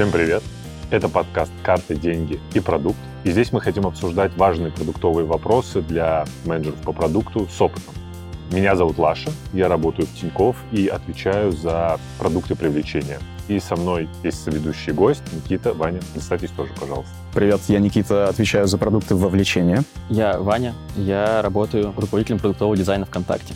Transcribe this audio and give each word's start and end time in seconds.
Всем 0.00 0.12
привет! 0.12 0.42
Это 0.90 1.10
подкаст 1.10 1.52
«Карты, 1.62 1.94
деньги 1.94 2.40
и 2.54 2.60
продукт». 2.60 2.96
И 3.22 3.30
здесь 3.32 3.52
мы 3.52 3.60
хотим 3.60 3.86
обсуждать 3.86 4.34
важные 4.34 4.72
продуктовые 4.72 5.26
вопросы 5.26 5.82
для 5.82 6.24
менеджеров 6.46 6.80
по 6.80 6.94
продукту 6.94 7.46
с 7.46 7.60
опытом. 7.60 7.92
Меня 8.50 8.76
зовут 8.76 8.96
Лаша, 8.96 9.28
я 9.52 9.68
работаю 9.68 10.06
в 10.06 10.18
Тинькофф 10.18 10.56
и 10.72 10.86
отвечаю 10.86 11.52
за 11.52 11.98
продукты 12.18 12.54
привлечения. 12.54 13.18
И 13.48 13.60
со 13.60 13.76
мной 13.76 14.08
есть 14.22 14.42
соведущий 14.42 14.94
гость 14.94 15.22
Никита. 15.34 15.74
Ваня, 15.74 16.00
представьтесь 16.14 16.50
тоже, 16.52 16.72
пожалуйста. 16.80 17.12
Привет, 17.34 17.60
я 17.68 17.78
Никита, 17.78 18.26
отвечаю 18.26 18.68
за 18.68 18.78
продукты 18.78 19.14
вовлечения. 19.14 19.84
Я 20.08 20.40
Ваня, 20.40 20.72
я 20.96 21.42
работаю 21.42 21.92
руководителем 21.94 22.38
продуктового 22.38 22.74
дизайна 22.74 23.04
ВКонтакте 23.04 23.52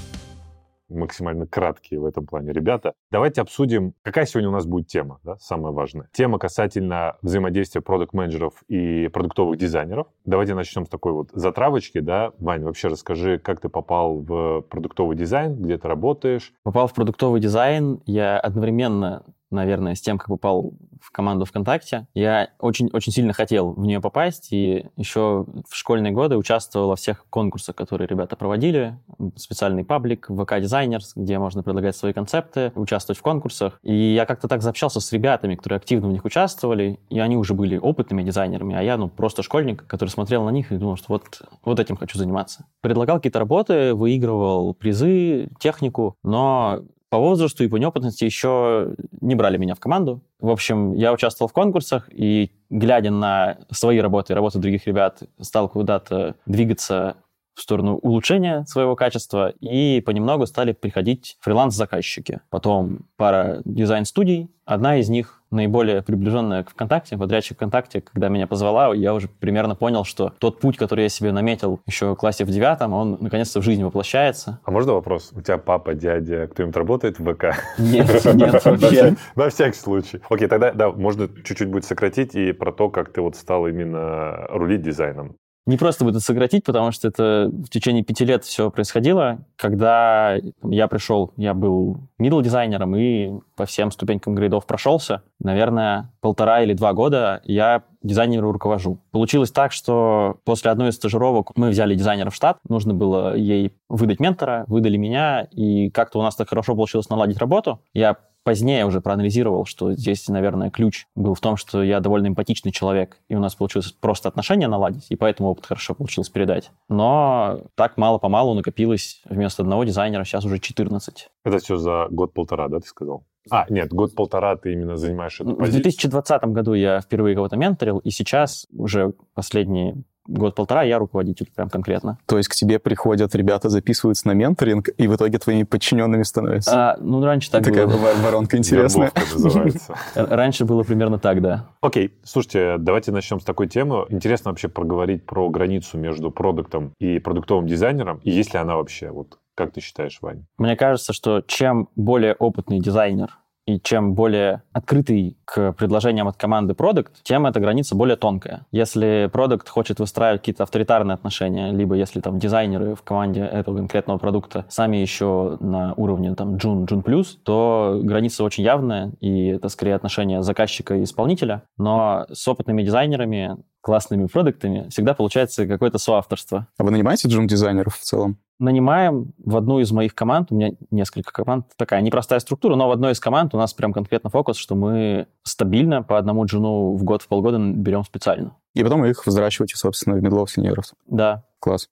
максимально 0.89 1.47
краткие 1.47 2.01
в 2.01 2.05
этом 2.05 2.27
плане 2.27 2.53
ребята. 2.53 2.95
Давайте 3.11 3.41
обсудим, 3.41 3.95
какая 4.03 4.27
сегодня 4.27 4.51
у 4.51 4.53
нас 4.53 4.67
будет 4.67 4.87
тема, 4.89 5.21
да, 5.23 5.37
самая 5.39 5.73
важная. 5.73 6.09
Тема 6.13 6.39
касательно 6.39 7.17
взаимодействия 7.23 7.81
продукт-менеджеров 7.81 8.63
и 8.69 9.09
продуктовых 9.09 9.59
дизайнеров. 9.59 10.07
Давайте 10.25 10.55
начнем 10.55 10.87
с 10.87 10.89
такой 10.89 11.13
вот 11.13 11.31
затравочки, 11.33 12.01
да. 12.01 12.33
Вань, 12.39 12.63
вообще 12.63 12.89
расскажи, 12.89 13.39
как 13.39 13.61
ты 13.61 13.69
попал 13.69 14.19
в 14.21 14.63
продуктовый 14.63 15.17
дизайн, 15.17 15.57
где 15.57 15.79
ты 15.79 15.89
работаешь? 15.89 16.53
Попал 16.63 16.87
в 16.87 16.95
продуктовый 16.95 17.41
дизайн 17.41 18.01
я 18.07 18.39
одновременно 18.39 19.25
наверное, 19.55 19.95
с 19.95 20.01
тем, 20.01 20.19
как 20.19 20.29
попал 20.29 20.75
в 21.01 21.11
команду 21.11 21.45
ВКонтакте. 21.45 22.07
Я 22.15 22.51
очень-очень 22.59 23.13
сильно 23.13 23.33
хотел 23.33 23.73
в 23.73 23.85
нее 23.85 24.01
попасть, 24.01 24.53
и 24.53 24.87
еще 24.97 25.47
в 25.69 25.75
школьные 25.75 26.13
годы 26.13 26.37
участвовал 26.37 26.89
во 26.89 26.97
всех 26.97 27.27
конкурсах, 27.31 27.77
которые 27.77 28.09
ребята 28.09 28.37
проводили. 28.37 28.99
Специальный 29.37 29.85
паблик, 29.85 30.29
ВК 30.29 30.61
Дизайнерс, 30.61 31.13
где 31.15 31.39
можно 31.39 31.63
предлагать 31.63 31.97
свои 31.97 32.13
концепты, 32.13 32.73
участвовать 32.75 33.19
в 33.19 33.23
конкурсах. 33.23 33.79
И 33.83 33.95
я 33.95 34.27
как-то 34.27 34.49
так 34.49 34.63
заобщался 34.63 35.01
с 35.01 35.13
ребятами, 35.13 35.55
которые 35.55 35.79
активно 35.79 36.09
в 36.09 36.13
них 36.13 36.25
участвовали, 36.25 36.99
и 37.11 37.19
они 37.19 37.37
уже 37.37 37.55
были 37.55 37.77
опытными 37.77 38.23
дизайнерами, 38.23 38.75
а 38.75 38.83
я, 38.83 38.97
ну, 38.97 39.09
просто 39.09 39.43
школьник, 39.43 39.87
который 39.87 40.09
смотрел 40.09 40.45
на 40.45 40.51
них 40.51 40.73
и 40.73 40.77
думал, 40.77 40.97
что 40.97 41.07
вот, 41.09 41.43
вот 41.65 41.81
этим 41.81 41.97
хочу 41.97 42.19
заниматься. 42.19 42.67
Предлагал 42.81 43.17
какие-то 43.17 43.39
работы, 43.39 43.95
выигрывал 43.95 44.75
призы, 44.75 45.49
технику, 45.59 46.17
но 46.23 46.81
по 47.15 47.21
возрасту 47.21 47.63
и 47.63 47.69
по 47.69 47.77
неопытности 47.77 48.25
еще 48.25 48.97
не 49.21 49.37
брали 49.37 49.57
меня 49.57 49.77
в 49.77 49.79
команду. 49.79 50.21
В 50.41 50.51
общем, 50.51 50.95
я 50.95 51.13
участвовал 51.13 51.49
в 51.49 51.53
конкурсах, 51.53 52.09
и 52.11 52.51
глядя 52.71 53.13
на 53.13 53.59
свои 53.71 54.01
работы 54.01 54.33
и 54.33 54.35
работы 54.35 54.59
других 54.59 54.89
ребят, 54.89 55.23
стал 55.41 55.69
куда-то 55.69 56.35
двигаться 56.45 57.15
в 57.55 57.61
сторону 57.61 57.97
улучшения 57.97 58.65
своего 58.67 58.97
качества, 58.97 59.51
и 59.61 60.01
понемногу 60.01 60.47
стали 60.47 60.73
приходить 60.73 61.37
фриланс-заказчики. 61.41 62.41
Потом 62.51 63.01
пара 63.17 63.63
дизайн-студий, 63.65 64.51
одна 64.65 64.97
из 64.97 65.09
них 65.09 65.43
наиболее 65.51 66.03
приближенная 66.03 66.65
к 66.65 66.71
ВКонтакте, 66.71 67.17
подрядчик 67.17 67.57
ВКонтакте, 67.57 68.01
когда 68.01 68.29
меня 68.29 68.47
позвала, 68.47 68.95
я 68.95 69.15
уже 69.15 69.29
примерно 69.29 69.75
понял, 69.77 70.05
что 70.05 70.33
тот 70.39 70.61
путь, 70.61 70.77
который 70.77 71.05
я 71.05 71.09
себе 71.09 71.33
наметил 71.33 71.81
еще 71.87 72.13
в 72.13 72.17
классе 72.17 72.45
в 72.45 72.51
девятом, 72.51 72.93
он 72.93 73.19
наконец-то 73.21 73.61
в 73.61 73.65
жизни 73.65 73.85
воплощается. 73.85 74.61
А 74.65 74.71
можно 74.71 74.93
вопрос? 74.93 75.31
У 75.33 75.41
тебя 75.41 75.59
папа, 75.59 75.95
дядя, 75.95 76.49
кто-нибудь 76.49 76.77
работает 76.77 77.19
в 77.19 77.33
ВК? 77.33 77.57
Нет, 77.79 78.25
нет, 78.35 78.65
вообще. 78.65 79.17
На 79.37 79.49
всякий 79.49 79.79
случай. 79.79 80.21
Окей, 80.29 80.49
тогда, 80.49 80.73
да, 80.73 80.91
можно 80.91 81.29
чуть-чуть 81.29 81.69
будет 81.69 81.85
сократить 81.85 82.35
и 82.35 82.53
про 82.53 82.73
то, 82.73 82.89
как 82.91 83.13
ты 83.13 83.21
вот 83.21 83.37
стал 83.37 83.67
именно 83.69 84.47
рулить 84.49 84.83
дизайном. 84.83 85.37
Не 85.67 85.79
просто 85.79 86.05
будет 86.05 86.21
сократить, 86.23 86.65
потому 86.65 86.93
что 86.93 87.09
это 87.09 87.51
в 87.51 87.71
течение 87.71 88.05
пяти 88.05 88.27
лет 88.27 88.45
все 88.45 88.71
происходило. 88.71 89.39
Когда 89.57 90.37
я 90.63 90.89
пришел, 90.89 91.33
я 91.37 91.55
был 91.55 91.97
middle 92.21 92.43
дизайнером 92.43 92.95
и 92.97 93.41
по 93.57 93.65
всем 93.65 93.91
ступенькам 93.91 94.35
грейдов 94.35 94.67
прошелся. 94.67 95.23
Наверное, 95.41 96.13
полтора 96.21 96.63
или 96.63 96.75
два 96.75 96.93
года 96.93 97.41
я 97.45 97.85
дизайнеру 98.03 98.53
руковожу. 98.53 99.01
Получилось 99.11 99.51
так, 99.51 99.73
что 99.73 100.37
после 100.45 100.71
одной 100.71 100.91
из 100.91 100.97
стажировок 100.97 101.57
мы 101.57 101.71
взяли 101.71 101.95
дизайнера 101.95 102.29
в 102.29 102.35
штат, 102.35 102.59
нужно 102.69 102.93
было 102.93 103.35
ей 103.35 103.73
выдать 103.89 104.21
ментора, 104.21 104.65
выдали 104.69 104.99
меня, 104.99 105.49
и 105.51 105.89
как-то 105.89 106.19
у 106.19 106.23
нас 106.23 106.37
так 106.37 106.51
хорошо 106.51 106.75
получилось 106.75 107.09
наладить 107.09 107.39
работу. 107.39 107.81
Я 107.95 108.19
позднее 108.45 108.87
уже 108.87 109.01
проанализировал, 109.01 109.65
что 109.65 109.93
здесь, 109.95 110.29
наверное, 110.29 110.71
ключ 110.71 111.07
был 111.15 111.35
в 111.35 111.41
том, 111.41 111.57
что 111.57 111.83
я 111.83 112.01
довольно 112.01 112.29
эмпатичный 112.29 112.71
человек, 112.71 113.19
и 113.29 113.35
у 113.35 113.41
нас 113.41 113.55
получилось 113.55 113.91
просто 113.93 114.29
отношения 114.29 114.69
наладить, 114.69 115.07
и 115.09 115.17
поэтому 115.17 115.51
опыт 115.51 115.67
хорошо 115.67 115.95
получилось 115.95 116.29
передать. 116.29 116.71
Но 116.89 117.63
так 117.75 117.97
мало-помалу 117.97 118.55
накопилось 118.55 119.23
вместо 119.25 119.63
одного 119.63 119.85
дизайнера, 119.85 120.25
сейчас 120.25 120.45
уже 120.45 120.59
14. 120.59 121.29
Это 121.45 121.59
все 121.59 121.77
за 121.77 122.07
год-полтора, 122.11 122.69
да, 122.69 122.81
ты 122.81 122.87
сказал? 122.87 123.25
А, 123.51 123.67
нет, 123.69 123.93
год-полтора 123.93 124.57
ты 124.57 124.73
именно 124.73 124.97
занимаешь 124.97 125.41
эту 125.41 125.55
позицию? 125.57 125.81
В 125.81 125.83
2020 125.83 126.45
году 126.45 126.75
я 126.75 127.01
впервые 127.01 127.35
кого-то 127.35 127.57
менторил, 127.57 127.99
и 127.99 128.11
сейчас 128.11 128.67
уже 128.73 129.13
последние 129.35 130.05
год-полтора 130.27 130.83
я 130.83 130.99
руководитель 130.99 131.51
прям 131.55 131.69
конкретно. 131.69 132.19
То 132.27 132.37
есть 132.37 132.49
к 132.49 132.55
тебе 132.55 132.79
приходят 132.79 133.35
ребята, 133.35 133.69
записываются 133.69 134.29
на 134.29 134.33
менторинг, 134.33 134.89
и 134.97 135.07
в 135.07 135.15
итоге 135.15 135.39
твоими 135.39 135.65
подчиненными 135.65 136.23
становятся? 136.23 136.71
А, 136.75 136.97
ну, 137.01 137.25
раньше 137.25 137.51
так 137.51 137.65
Такая 137.65 137.87
было. 137.87 137.99
Такая 137.99 138.23
воронка 138.23 138.57
интересная. 138.57 139.13
Раньше 140.15 140.65
было 140.65 140.83
примерно 140.83 141.19
так, 141.19 141.41
да. 141.41 141.69
Окей, 141.81 142.15
слушайте, 142.25 142.77
давайте 142.79 143.13
начнем 143.13 143.41
с 143.41 143.45
такой 143.45 143.69
темы. 143.69 144.07
Интересно 144.09 144.51
вообще 144.51 144.69
проговорить 144.69 145.27
про 145.27 145.49
границу 145.51 145.99
между 145.99 146.31
продуктом 146.31 146.93
и 146.99 147.19
продуктовым 147.19 147.67
дизайнером, 147.67 148.21
и 148.23 148.31
есть 148.31 148.53
ли 148.55 148.59
она 148.59 148.77
вообще? 148.77 149.11
Вот 149.11 149.39
как 149.55 149.73
ты 149.73 149.81
считаешь, 149.81 150.19
Вань? 150.21 150.47
Мне 150.59 150.77
кажется, 150.77 151.13
что 151.13 151.41
чем 151.47 151.89
более 151.95 152.35
опытный 152.35 152.81
дизайнер 152.81 153.39
и 153.67 153.81
чем 153.81 154.15
более 154.15 154.63
открытый 154.73 155.37
к 155.45 155.73
предложениям 155.73 156.29
от 156.29 156.37
команды 156.37 156.75
продукт, 156.75 157.23
тем 157.23 157.47
эта 157.47 157.61
граница 157.61 157.95
более 157.95 158.17
тонкая. 158.17 158.67
Если 158.73 159.29
продукт 159.33 159.69
хочет 159.69 160.01
выстраивать 160.01 160.43
какие-то 160.43 160.65
авторитарные 160.65 161.15
отношения, 161.15 161.73
либо 161.73 161.95
если 161.95 162.21
там 162.21 162.39
дизайнеры 162.39 162.95
в 162.95 163.03
команде 163.03 163.41
этого 163.41 163.77
конкретного 163.77 164.19
продукта 164.19 164.65
сами 164.69 164.99
еще 164.99 165.57
на 165.61 165.95
уровне 165.95 166.35
там 166.35 166.57
June, 166.57 166.87
June 166.87 167.03
Plus, 167.03 167.37
то 167.43 168.01
граница 168.03 168.45
очень 168.45 168.65
явная, 168.65 169.13
и 169.21 169.47
это 169.49 169.69
скорее 169.69 169.95
отношение 169.95 170.43
заказчика 170.43 170.97
и 170.97 171.05
исполнителя. 171.05 171.63
Но 171.79 172.27
с 172.33 172.47
опытными 172.47 172.83
дизайнерами 172.83 173.57
классными 173.85 174.25
продуктами, 174.25 174.89
всегда 174.89 175.13
получается 175.13 175.67
какое-то 175.67 175.99
соавторство. 175.99 176.69
А 176.79 176.85
вы 176.85 176.91
нанимаете 176.91 177.29
джун-дизайнеров 177.29 177.95
в 177.95 178.01
целом? 178.01 178.39
Нанимаем 178.59 179.35
в 179.37 179.59
одну 179.59 179.79
из 179.79 179.93
моих 179.93 180.15
команд, 180.15 180.51
у 180.51 180.55
меня 180.55 180.71
несколько 180.91 181.33
команд, 181.33 181.67
такая 181.77 182.01
непростая 182.01 182.41
структура, 182.41 182.77
но 182.77 182.89
в 182.89 182.93
одной 182.93 183.13
из 183.13 183.21
команд 183.21 183.55
у 183.55 183.59
нас 183.59 183.75
прям 183.75 183.93
конкретно 183.93 184.31
фокус, 184.31 184.57
что 184.57 184.75
мы 184.75 185.27
стабильно 185.43 186.03
по 186.03 186.17
одному 186.17 186.47
джуну 186.47 186.97
в 186.97 187.05
год, 187.05 187.21
в 187.21 187.29
полгода 187.29 187.59
берем 187.59 188.05
специально. 188.05 188.57
И 188.73 188.83
потом 188.83 189.05
их 189.05 189.27
взращиваете, 189.27 189.77
собственно, 189.77 190.17
в 190.17 190.23
медлов 190.23 190.51
сеньоров. 190.51 190.87
Да. 191.07 191.45
Класс. 191.61 191.89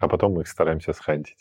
А 0.00 0.08
потом 0.08 0.32
мы 0.32 0.40
их 0.40 0.48
стараемся 0.48 0.92
схантить. 0.92 1.36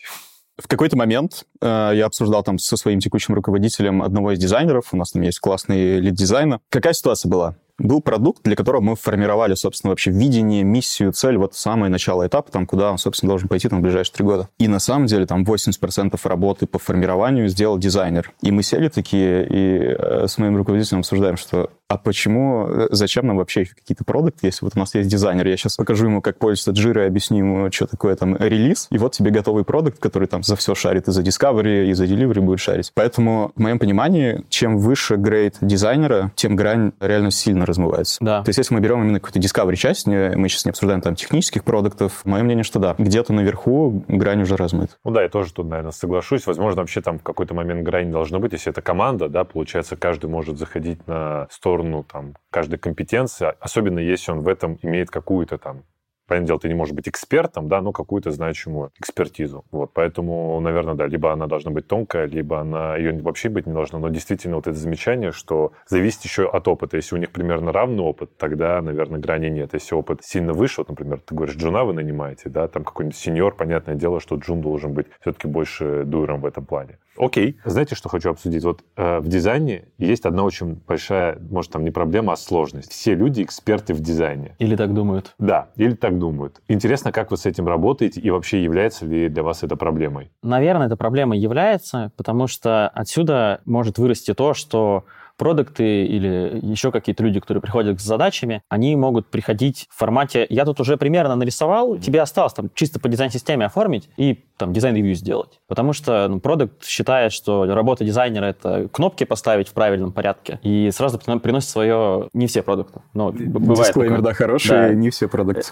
В 0.57 0.67
какой-то 0.67 0.95
момент 0.95 1.45
э, 1.59 1.91
я 1.95 2.05
обсуждал 2.05 2.43
там 2.43 2.59
со 2.59 2.77
своим 2.77 2.99
текущим 2.99 3.33
руководителем 3.33 4.03
одного 4.03 4.33
из 4.33 4.37
дизайнеров, 4.37 4.93
у 4.93 4.97
нас 4.97 5.11
там 5.11 5.23
есть 5.23 5.39
классный 5.39 5.99
лид 5.99 6.13
дизайна. 6.13 6.59
Какая 6.69 6.93
ситуация 6.93 7.31
была? 7.31 7.55
Был 7.81 8.01
продукт, 8.01 8.41
для 8.43 8.55
которого 8.55 8.81
мы 8.81 8.95
формировали, 8.95 9.55
собственно, 9.55 9.91
вообще 9.91 10.11
видение, 10.11 10.63
миссию, 10.63 11.11
цель, 11.13 11.37
вот 11.37 11.55
самое 11.55 11.91
начало 11.91 12.27
этапа, 12.27 12.51
там, 12.51 12.65
куда 12.65 12.91
он, 12.91 12.97
собственно, 12.97 13.29
должен 13.29 13.47
пойти 13.47 13.69
там, 13.69 13.79
в 13.79 13.81
ближайшие 13.81 14.13
три 14.13 14.25
года. 14.25 14.49
И 14.57 14.67
на 14.67 14.79
самом 14.79 15.07
деле 15.07 15.25
там 15.25 15.43
80% 15.43 16.19
работы 16.23 16.67
по 16.67 16.79
формированию 16.79 17.47
сделал 17.47 17.77
дизайнер. 17.77 18.31
И 18.41 18.51
мы 18.51 18.63
сели 18.63 18.89
такие 18.89 19.47
и 19.47 19.95
э, 19.97 20.27
с 20.27 20.37
моим 20.37 20.57
руководителем 20.57 20.99
обсуждаем, 20.99 21.37
что 21.37 21.69
а 21.91 21.97
почему, 21.97 22.67
э, 22.69 22.87
зачем 22.91 23.27
нам 23.27 23.35
вообще 23.35 23.65
какие-то 23.65 24.05
продукты, 24.05 24.47
если 24.47 24.63
вот 24.63 24.77
у 24.77 24.79
нас 24.79 24.95
есть 24.95 25.09
дизайнер, 25.09 25.45
я 25.45 25.57
сейчас 25.57 25.75
покажу 25.75 26.05
ему, 26.05 26.21
как 26.21 26.37
пользоваться 26.37 26.71
Jira, 26.71 27.05
объясню 27.05 27.39
ему, 27.39 27.69
что 27.69 27.85
такое 27.85 28.15
там 28.15 28.37
релиз, 28.37 28.87
и 28.91 28.97
вот 28.97 29.11
тебе 29.11 29.29
готовый 29.29 29.65
продукт, 29.65 29.99
который 29.99 30.29
там 30.29 30.41
за 30.41 30.55
все 30.55 30.73
шарит, 30.73 31.09
и 31.09 31.11
за 31.11 31.21
Discovery, 31.21 31.87
и 31.87 31.93
за 31.93 32.05
Delivery 32.05 32.39
будет 32.39 32.61
шарить. 32.61 32.91
Поэтому, 32.93 33.51
в 33.57 33.59
моем 33.59 33.77
понимании, 33.77 34.45
чем 34.47 34.77
выше 34.77 35.17
грейд 35.17 35.57
дизайнера, 35.59 36.31
тем 36.35 36.55
грань 36.55 36.93
реально 37.01 37.31
сильно 37.31 37.65
размывается. 37.71 38.17
Да. 38.21 38.43
То 38.43 38.49
есть, 38.49 38.59
если 38.59 38.73
мы 38.73 38.79
берем 38.79 39.01
именно 39.01 39.19
какую-то 39.19 39.39
Discovery 39.39 39.75
часть, 39.75 40.05
мы 40.07 40.47
сейчас 40.47 40.65
не 40.65 40.69
обсуждаем 40.69 41.01
там 41.01 41.15
технических 41.15 41.63
продуктов, 41.63 42.23
мое 42.25 42.43
мнение, 42.43 42.63
что 42.63 42.79
да, 42.79 42.95
где-то 42.97 43.33
наверху 43.33 44.05
грань 44.07 44.43
уже 44.43 44.55
размыта. 44.55 44.95
Ну 45.03 45.11
да, 45.11 45.23
я 45.23 45.29
тоже 45.29 45.53
тут, 45.53 45.67
наверное, 45.67 45.91
соглашусь. 45.91 46.45
Возможно, 46.45 46.81
вообще 46.81 47.01
там 47.01 47.17
в 47.17 47.23
какой-то 47.23 47.53
момент 47.53 47.83
грань 47.83 48.11
должна 48.11 48.39
быть, 48.39 48.53
если 48.53 48.71
это 48.71 48.81
команда, 48.81 49.29
да, 49.29 49.43
получается, 49.43 49.95
каждый 49.95 50.29
может 50.29 50.57
заходить 50.57 51.07
на 51.07 51.47
сторону 51.49 52.03
там 52.03 52.35
каждой 52.51 52.77
компетенции, 52.77 53.53
особенно 53.59 53.99
если 53.99 54.31
он 54.31 54.41
в 54.41 54.47
этом 54.47 54.77
имеет 54.81 55.09
какую-то 55.09 55.57
там 55.57 55.83
понятное 56.31 56.47
дело, 56.47 56.59
ты 56.61 56.69
не 56.69 56.75
можешь 56.75 56.93
быть 56.93 57.09
экспертом, 57.09 57.67
да, 57.67 57.81
но 57.81 57.91
какую-то 57.91 58.31
значимую 58.31 58.91
экспертизу. 58.97 59.65
Вот, 59.69 59.91
поэтому, 59.93 60.57
наверное, 60.61 60.93
да, 60.93 61.05
либо 61.05 61.33
она 61.33 61.45
должна 61.45 61.71
быть 61.71 61.87
тонкая, 61.87 62.25
либо 62.25 62.61
она 62.61 62.95
ее 62.95 63.11
вообще 63.21 63.49
быть 63.49 63.67
не 63.67 63.73
должна. 63.73 63.99
Но 63.99 64.07
действительно 64.07 64.55
вот 64.55 64.65
это 64.65 64.77
замечание, 64.77 65.33
что 65.33 65.73
зависит 65.87 66.23
еще 66.23 66.47
от 66.47 66.69
опыта. 66.69 66.95
Если 66.95 67.15
у 67.15 67.19
них 67.19 67.31
примерно 67.31 67.73
равный 67.73 68.01
опыт, 68.03 68.37
тогда, 68.37 68.81
наверное, 68.81 69.19
грани 69.19 69.49
нет. 69.49 69.73
Если 69.73 69.93
опыт 69.93 70.23
сильно 70.23 70.53
выше, 70.53 70.79
вот, 70.79 70.87
например, 70.87 71.19
ты 71.19 71.35
говоришь, 71.35 71.57
джуна 71.57 71.83
вы 71.83 71.91
нанимаете, 71.91 72.47
да, 72.47 72.69
там 72.69 72.85
какой-нибудь 72.85 73.17
сеньор, 73.17 73.53
понятное 73.53 73.95
дело, 73.95 74.21
что 74.21 74.37
джун 74.37 74.61
должен 74.61 74.93
быть 74.93 75.07
все-таки 75.19 75.49
больше 75.49 76.05
дуэром 76.05 76.39
в 76.39 76.45
этом 76.45 76.65
плане. 76.65 76.97
Окей. 77.21 77.59
Знаете, 77.63 77.93
что 77.93 78.09
хочу 78.09 78.31
обсудить? 78.31 78.63
Вот 78.63 78.81
э, 78.97 79.19
в 79.19 79.27
дизайне 79.27 79.85
есть 79.99 80.25
одна 80.25 80.43
очень 80.43 80.81
большая, 80.87 81.37
может, 81.51 81.71
там 81.71 81.83
не 81.83 81.91
проблема, 81.91 82.33
а 82.33 82.35
сложность. 82.35 82.91
Все 82.91 83.13
люди 83.13 83.43
эксперты 83.43 83.93
в 83.93 83.99
дизайне. 83.99 84.55
Или 84.57 84.75
так 84.75 84.91
думают. 84.91 85.35
Да, 85.37 85.69
или 85.75 85.93
так 85.93 86.17
думают. 86.17 86.61
Интересно, 86.67 87.11
как 87.11 87.29
вы 87.29 87.37
с 87.37 87.45
этим 87.45 87.67
работаете 87.67 88.19
и 88.19 88.31
вообще 88.31 88.63
является 88.63 89.05
ли 89.05 89.29
для 89.29 89.43
вас 89.43 89.61
это 89.61 89.75
проблемой? 89.75 90.31
Наверное, 90.41 90.87
эта 90.87 90.97
проблема 90.97 91.37
является, 91.37 92.11
потому 92.17 92.47
что 92.47 92.89
отсюда 92.89 93.61
может 93.65 93.99
вырасти 93.99 94.33
то, 94.33 94.55
что 94.55 95.05
продакты 95.41 96.05
или 96.05 96.59
еще 96.61 96.91
какие-то 96.91 97.23
люди, 97.23 97.39
которые 97.39 97.63
приходят 97.63 97.99
с 97.99 98.03
задачами, 98.03 98.61
они 98.69 98.95
могут 98.95 99.25
приходить 99.31 99.87
в 99.89 99.97
формате 99.97 100.45
«я 100.51 100.65
тут 100.65 100.79
уже 100.79 100.97
примерно 100.97 101.35
нарисовал, 101.35 101.97
тебе 101.97 102.21
осталось 102.21 102.53
там 102.53 102.69
чисто 102.75 102.99
по 102.99 103.09
дизайн-системе 103.09 103.65
оформить 103.65 104.07
и 104.17 104.45
там 104.57 104.71
дизайн-ревью 104.71 105.15
сделать». 105.15 105.59
Потому 105.67 105.93
что 105.93 106.27
ну, 106.27 106.39
продакт 106.39 106.85
считает, 106.85 107.33
что 107.33 107.65
работа 107.65 108.05
дизайнера— 108.05 108.45
это 108.45 108.87
кнопки 108.89 109.23
поставить 109.23 109.67
в 109.67 109.73
правильном 109.73 110.11
порядке, 110.11 110.59
и 110.61 110.91
сразу 110.91 111.17
приносит 111.17 111.69
свое... 111.71 112.29
Не 112.33 112.45
все 112.45 112.61
продакты, 112.61 113.01
но 113.15 113.31
бывает 113.31 113.87
Дисклеймер, 113.87 114.17
такое. 114.17 114.31
да, 114.31 114.33
хороший, 114.35 114.69
Да. 114.69 114.93
не 114.93 115.09
все 115.09 115.27
продакты. 115.27 115.63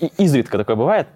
И- 0.00 0.10
Изредка 0.18 0.58
такое 0.58 0.74
бывает. 0.74 1.06